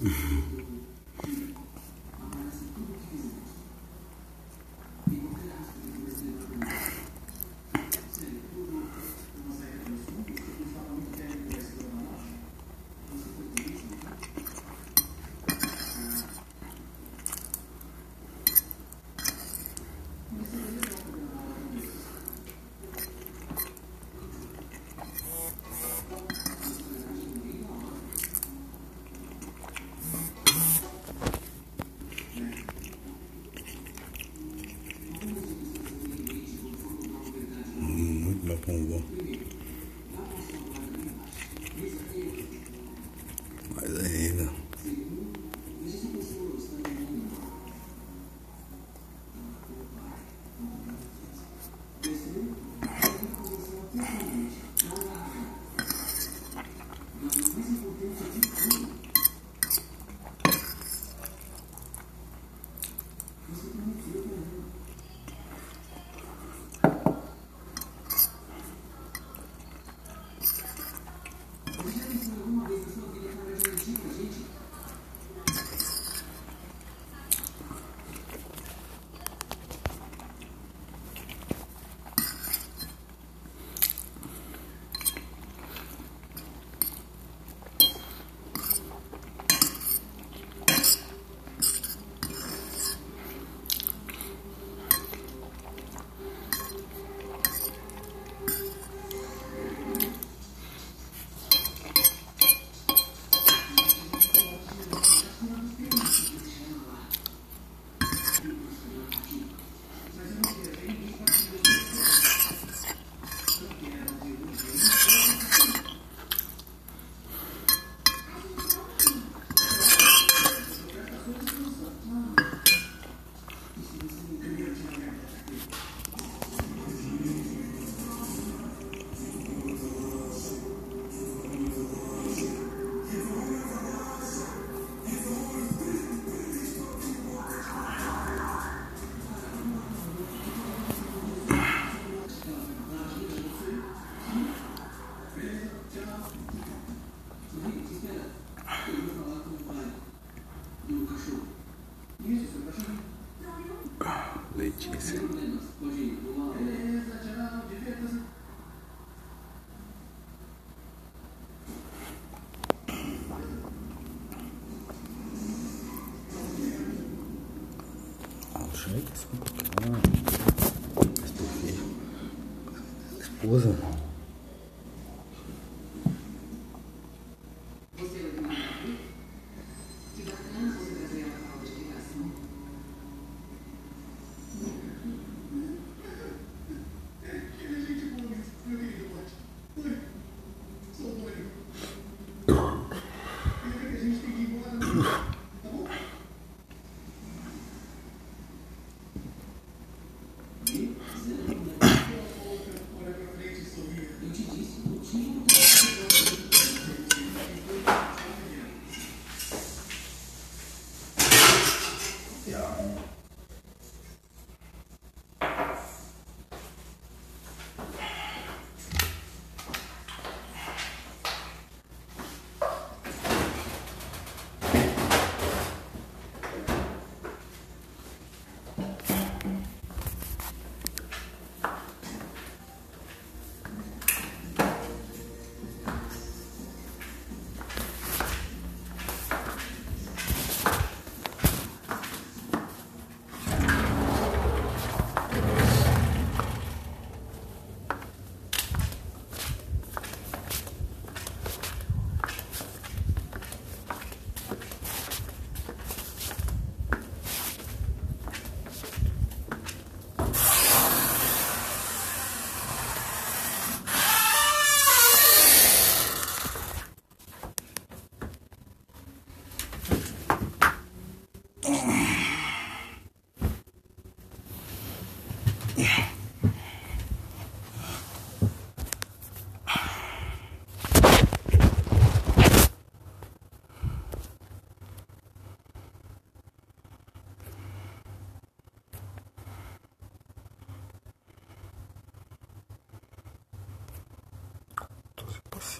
[0.00, 0.59] Muito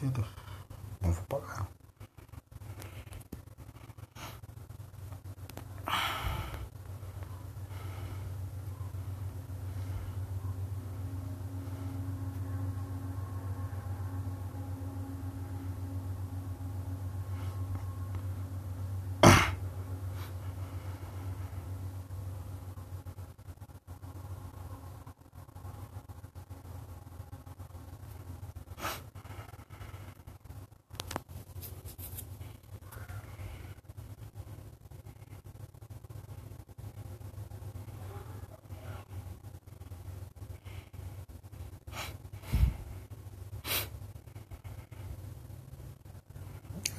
[0.01, 0.40] Sit up.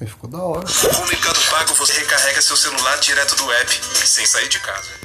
[0.02, 0.66] Aí ficou da hora.
[0.66, 5.01] Com o Mercado Pago você recarrega seu celular direto do app, sem sair de casa.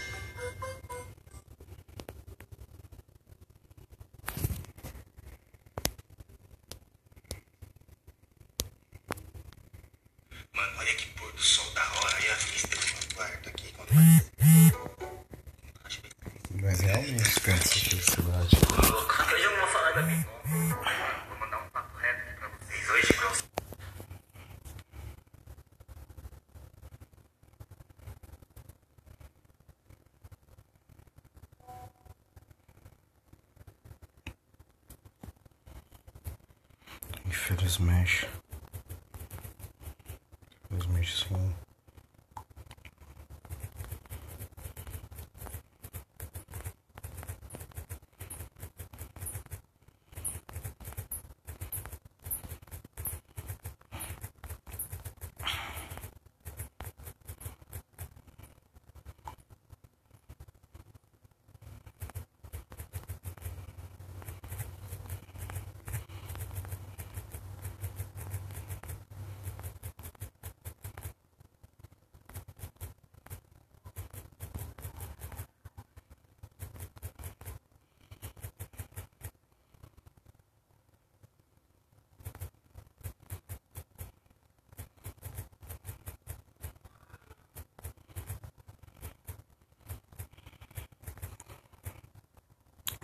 [37.77, 38.25] Smash.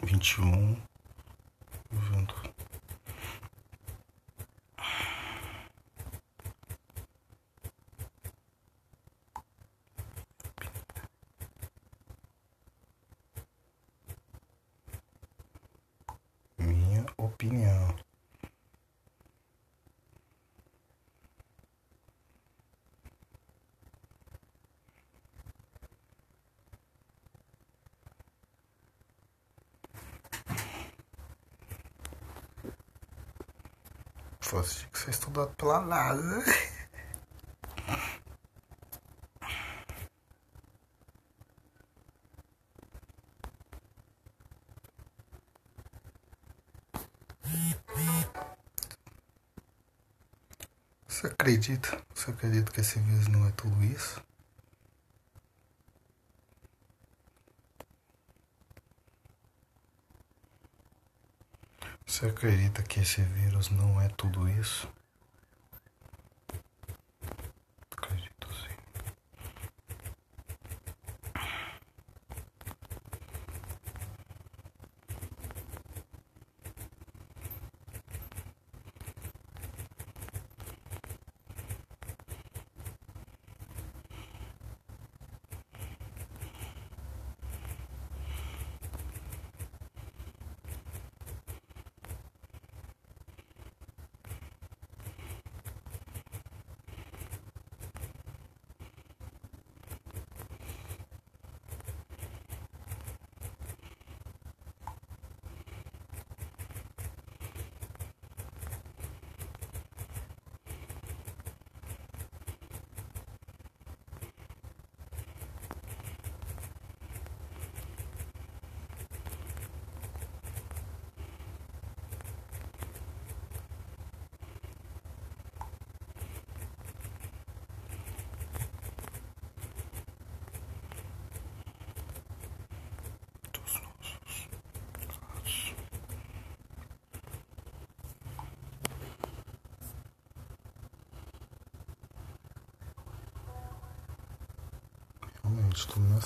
[0.03, 0.77] Vinte e um.
[1.89, 2.35] Vendo.
[16.57, 17.95] Minha opinião.
[34.63, 36.43] Tinha que ser estudado pela NASA.
[51.07, 52.01] Você acredita?
[52.13, 54.21] Você acredita que esse vírus não é tudo isso?
[62.23, 64.87] Você acredita que esse vírus não é tudo isso?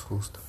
[0.10, 0.47] gusta.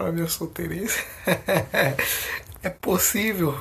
[0.00, 1.04] Para minha solteirice.
[2.62, 3.54] é possível.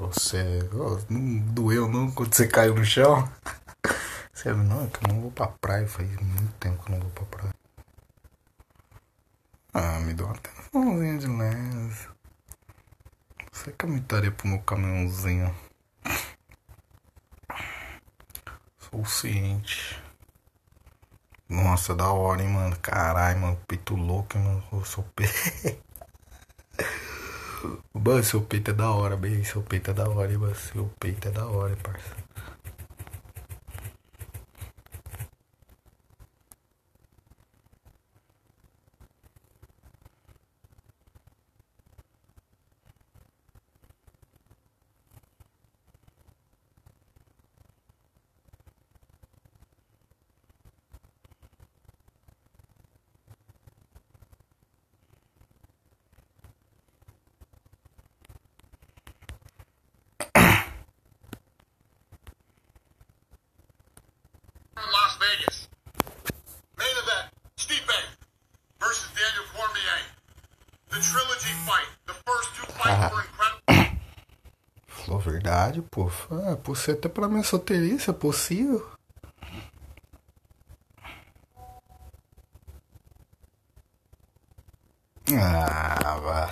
[0.00, 0.66] Você.
[0.74, 3.30] ó, Não doeu não quando você caiu no chão?
[4.32, 5.86] Você não, é que eu não vou pra praia.
[5.86, 7.54] Faz muito tempo que eu não vou pra praia.
[9.74, 12.08] Ah, me dá uma atençãozinha de leve.
[13.52, 15.54] Você que eu me daria pro meu caminhãozinho.
[18.78, 20.02] Sou ciente.
[21.46, 22.78] Nossa, da hora, hein, mano.
[22.80, 23.60] Caralho, mano.
[23.68, 24.64] Peito louco, hein, mano.
[24.72, 25.89] Eu sou peito.
[28.02, 29.44] Mano, seu peito é da hora, bem.
[29.44, 30.54] Seu peito é da hora, hein, mano.
[30.54, 32.29] Seu peito é da hora, parça.
[76.80, 78.90] Ser até pra minha solteirice, é possível.
[85.32, 86.50] Ah, vá.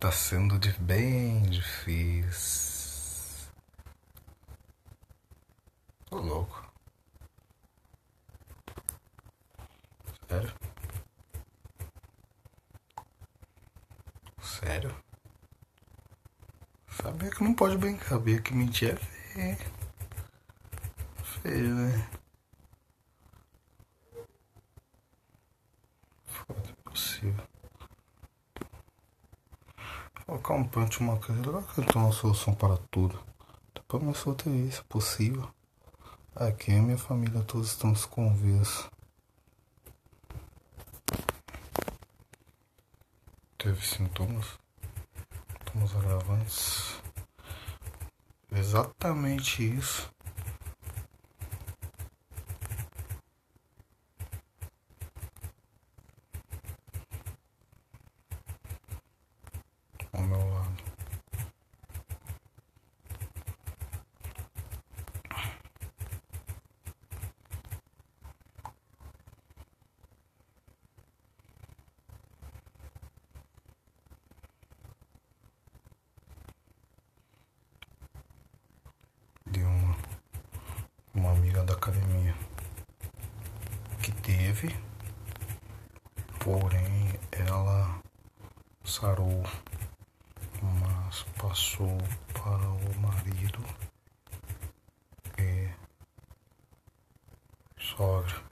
[0.00, 2.70] Tá sendo de bem difícil.
[6.10, 6.68] louco.
[10.28, 10.52] Sério?
[14.42, 14.96] Sério?
[17.02, 19.58] Sabia que não pode brincar, sabia que mentir é feio.
[21.24, 22.08] Feio, né?
[26.26, 27.44] Foda, impossível.
[30.26, 33.18] Colocar um punch, uma coisa, ela cantou uma solução para tudo.
[33.74, 35.48] Depois me soltei isso, possível.
[36.36, 38.86] Aqui a minha família todos estamos convivos.
[43.56, 44.58] Teve sintomas?
[45.64, 46.89] Sintomas agravantes?
[48.60, 50.12] Exatamente isso.
[60.12, 60.90] Ao meu lado.
[79.50, 79.96] de uma,
[81.14, 82.34] uma amiga da academia
[84.02, 84.68] que teve,
[86.38, 88.00] porém ela
[88.84, 89.42] sarou,
[90.62, 91.98] mas passou
[92.32, 93.58] para o marido
[95.38, 95.68] e
[97.78, 98.48] sogra.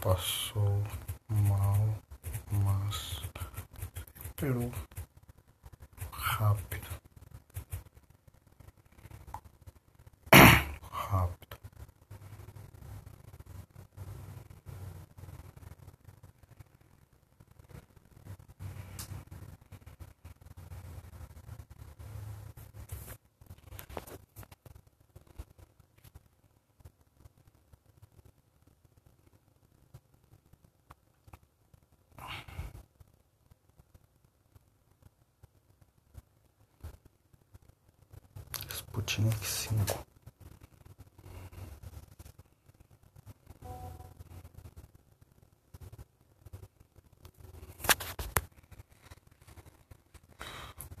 [0.00, 0.82] Passou
[1.28, 1.96] mal,
[2.50, 3.22] mas
[4.14, 4.70] recuperou
[6.12, 6.88] rápido.
[10.90, 11.54] rápido.
[38.94, 40.06] Sputnik 5.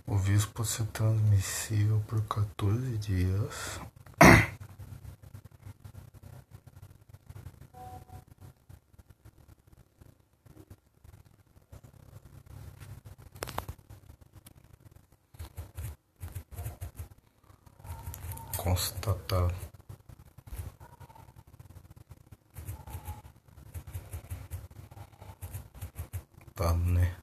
[0.06, 3.80] O vírus pode ser transmissível por 14 dias.
[18.84, 19.54] Constatado.
[26.54, 27.16] Tá, né?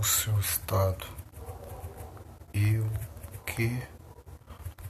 [0.00, 1.06] O seu estado
[2.54, 2.90] e o
[3.44, 3.82] que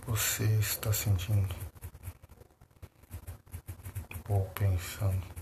[0.06, 1.52] você está sentindo
[4.28, 5.39] ou pensando.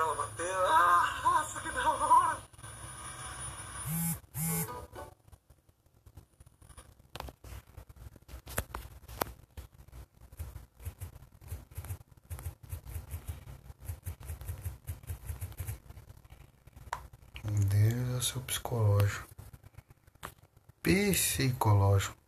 [0.00, 0.66] Dela batendo.
[0.66, 2.40] Ah, nossa, que da hora!
[17.44, 19.28] Deus é seu psicológico.
[20.82, 22.19] Psicológico.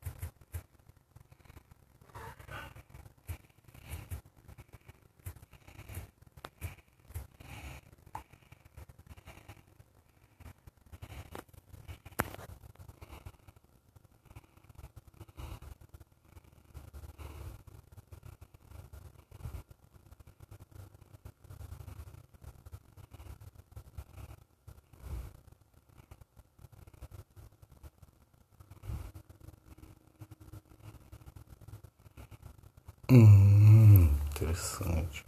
[33.13, 35.23] Hum, interessante.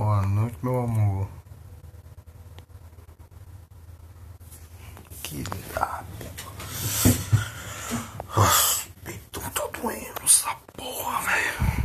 [0.00, 1.28] Boa noite, meu amor.
[5.22, 6.06] Que diabo.
[8.34, 11.80] Nossa, o peito tá doendo essa porra, velho.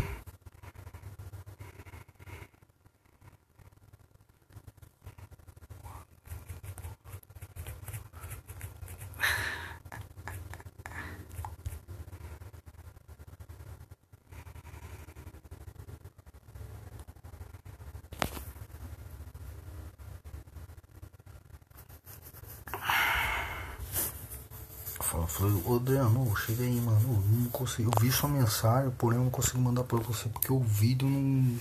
[25.28, 27.00] Falei, falei, ô Adriano, chega aí, mano.
[27.02, 27.92] Eu não consigo.
[27.94, 31.58] Eu vi sua mensagem, porém eu não consigo mandar pra você porque o vídeo não,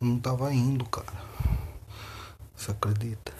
[0.00, 1.12] não tava indo, cara.
[2.56, 3.32] Você acredita?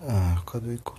[0.00, 0.95] Ah, cadê o.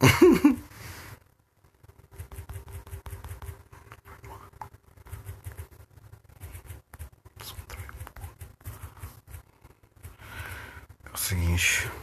[11.04, 11.99] É o seguinte.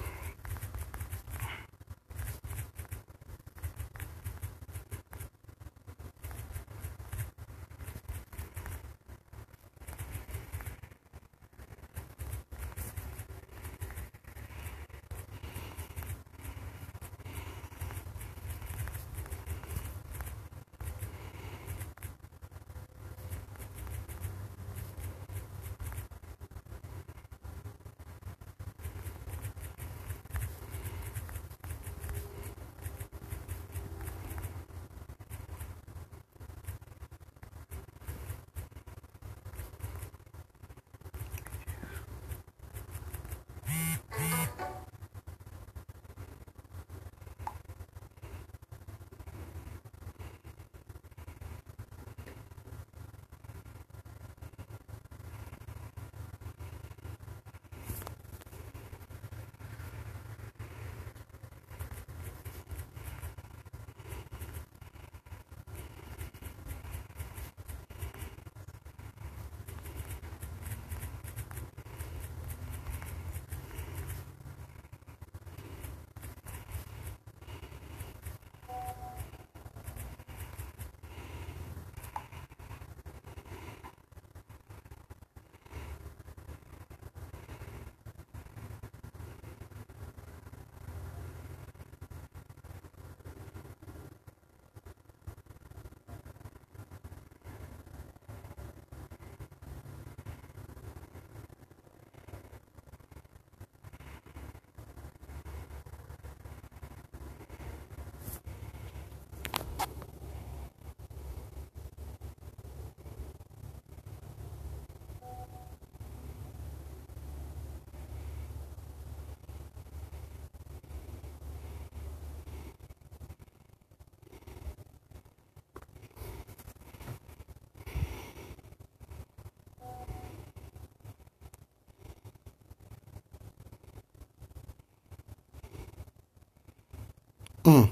[137.67, 137.91] Hum.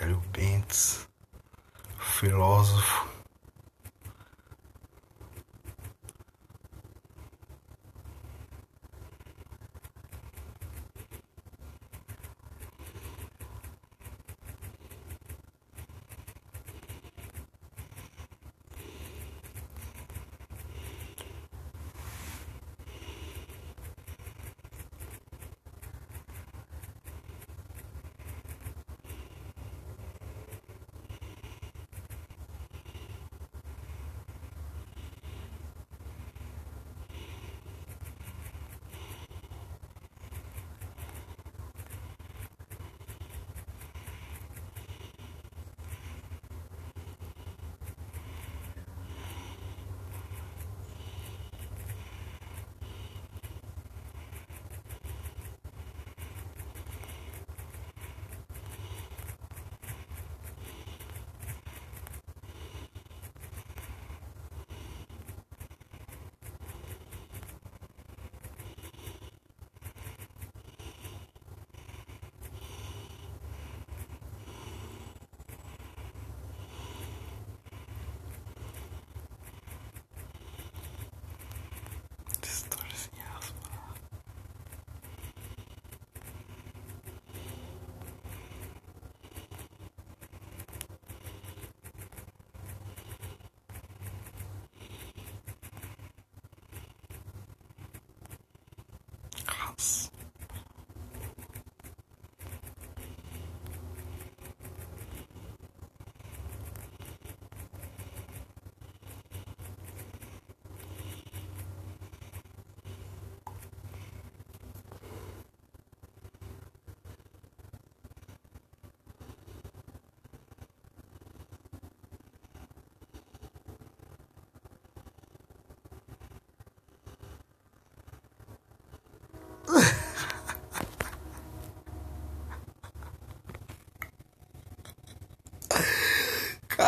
[0.00, 1.08] Hélio Bentes,
[1.96, 2.97] filósofo.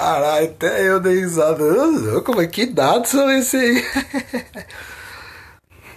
[0.01, 2.22] Caralho, até eu dei risada.
[2.22, 3.85] Como é que dados são esse aí?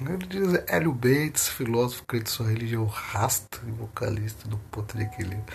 [0.05, 5.45] Ele diz Hélio Bates, filósofo, crente sua religião, rasta e vocalista do Ponto de Equilíbrio.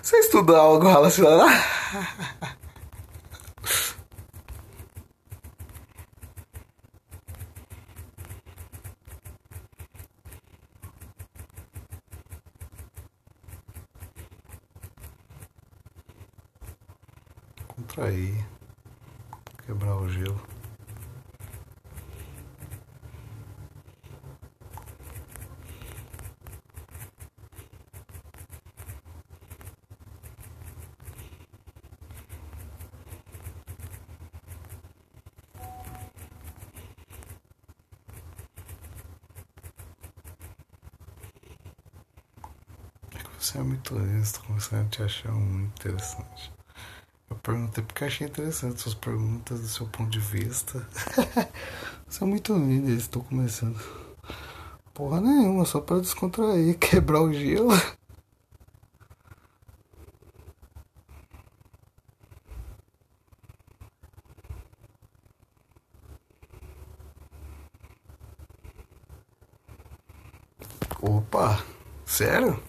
[0.00, 1.50] Você estudou algo relacionado?
[17.76, 18.46] Contrair,
[19.64, 20.40] quebrar o gelo.
[43.14, 43.94] É que Você é muito
[44.72, 46.52] lindo, tô começando a te achar muito interessante.
[47.30, 50.86] Eu perguntei porque achei interessante suas perguntas do seu ponto de vista.
[52.20, 53.78] É muito lindo, estou começando.
[54.94, 57.70] Porra nenhuma, só pra descontrair, quebrar o gelo.
[71.02, 71.62] Opa,
[72.06, 72.62] sério?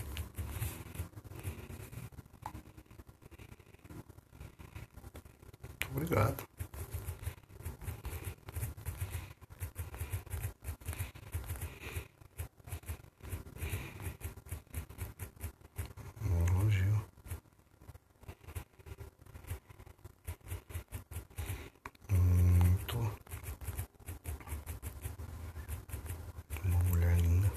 [5.97, 6.43] Obrigado.
[16.23, 17.01] Um elogio.
[22.09, 22.97] Muito.
[26.63, 27.51] Uma mulher linda.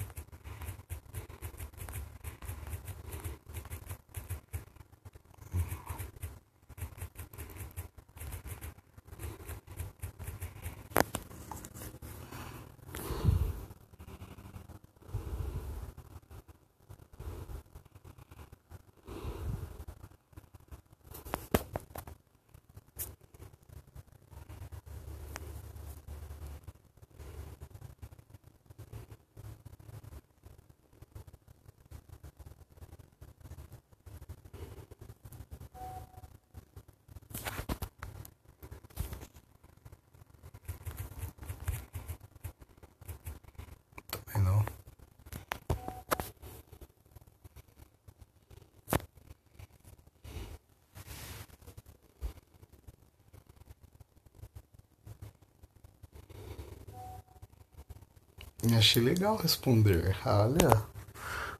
[58.63, 60.15] E achei legal responder.
[60.25, 60.85] Olha.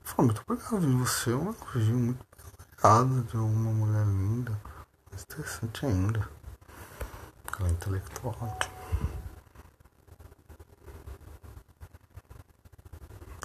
[0.03, 0.97] Fala, muito obrigado.
[0.99, 2.23] Você é uma coisa muito
[2.77, 4.61] obrigado de uma mulher linda.
[5.09, 6.29] Mais interessante ainda.
[7.59, 8.59] Ela é intelectual.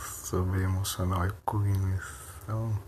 [0.03, 2.79] Sobre emocional e cognição.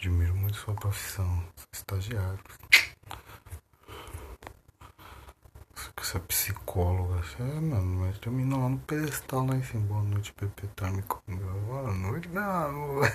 [0.00, 2.38] Admiro muito sua profissão, sou estagiário.
[5.98, 9.86] Você é psicóloga, você é, mano, mas termina lá no pedestal lá em cima.
[9.86, 11.44] Boa noite, Pepe tá me comendo.
[11.66, 13.12] Boa noite, meu amor.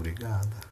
[0.00, 0.70] Obrigada.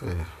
[0.00, 0.39] Sei.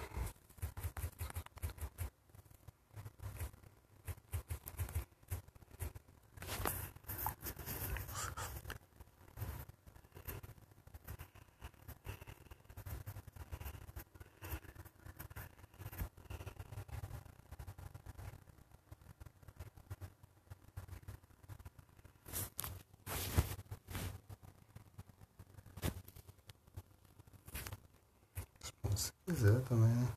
[29.30, 30.08] Se quiser também, né?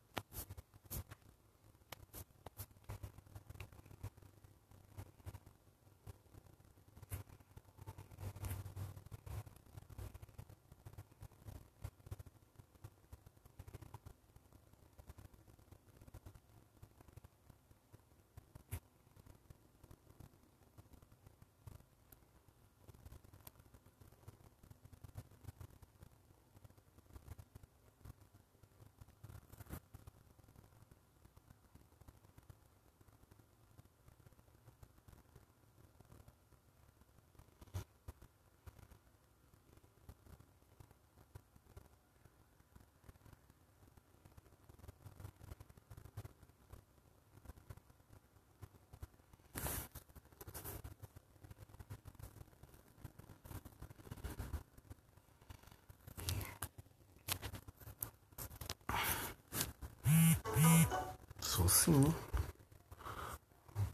[61.39, 62.13] Sou sim.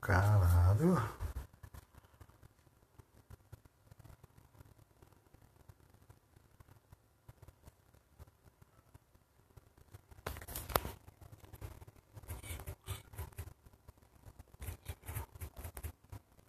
[0.02, 0.98] Caralho.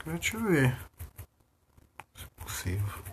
[0.03, 0.77] Quero te ver.
[2.15, 3.05] Se possível.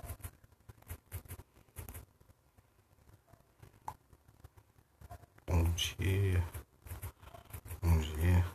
[5.47, 6.43] Bom dia.
[7.81, 8.45] Bom dia.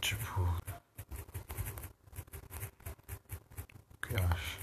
[0.00, 0.42] Tipo.
[3.62, 4.58] O que acha?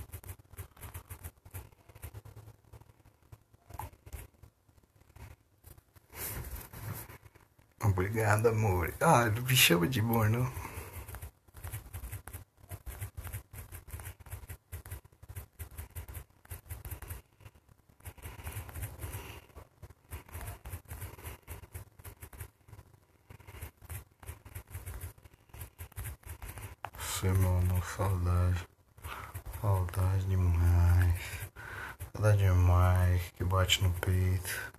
[7.99, 8.93] Obrigado, amor.
[9.01, 10.49] Ah, não me chama de amor, não.
[27.21, 28.65] Amor, saudade.
[29.59, 31.21] Saudade demais.
[32.13, 34.78] Saudade demais que bate no peito.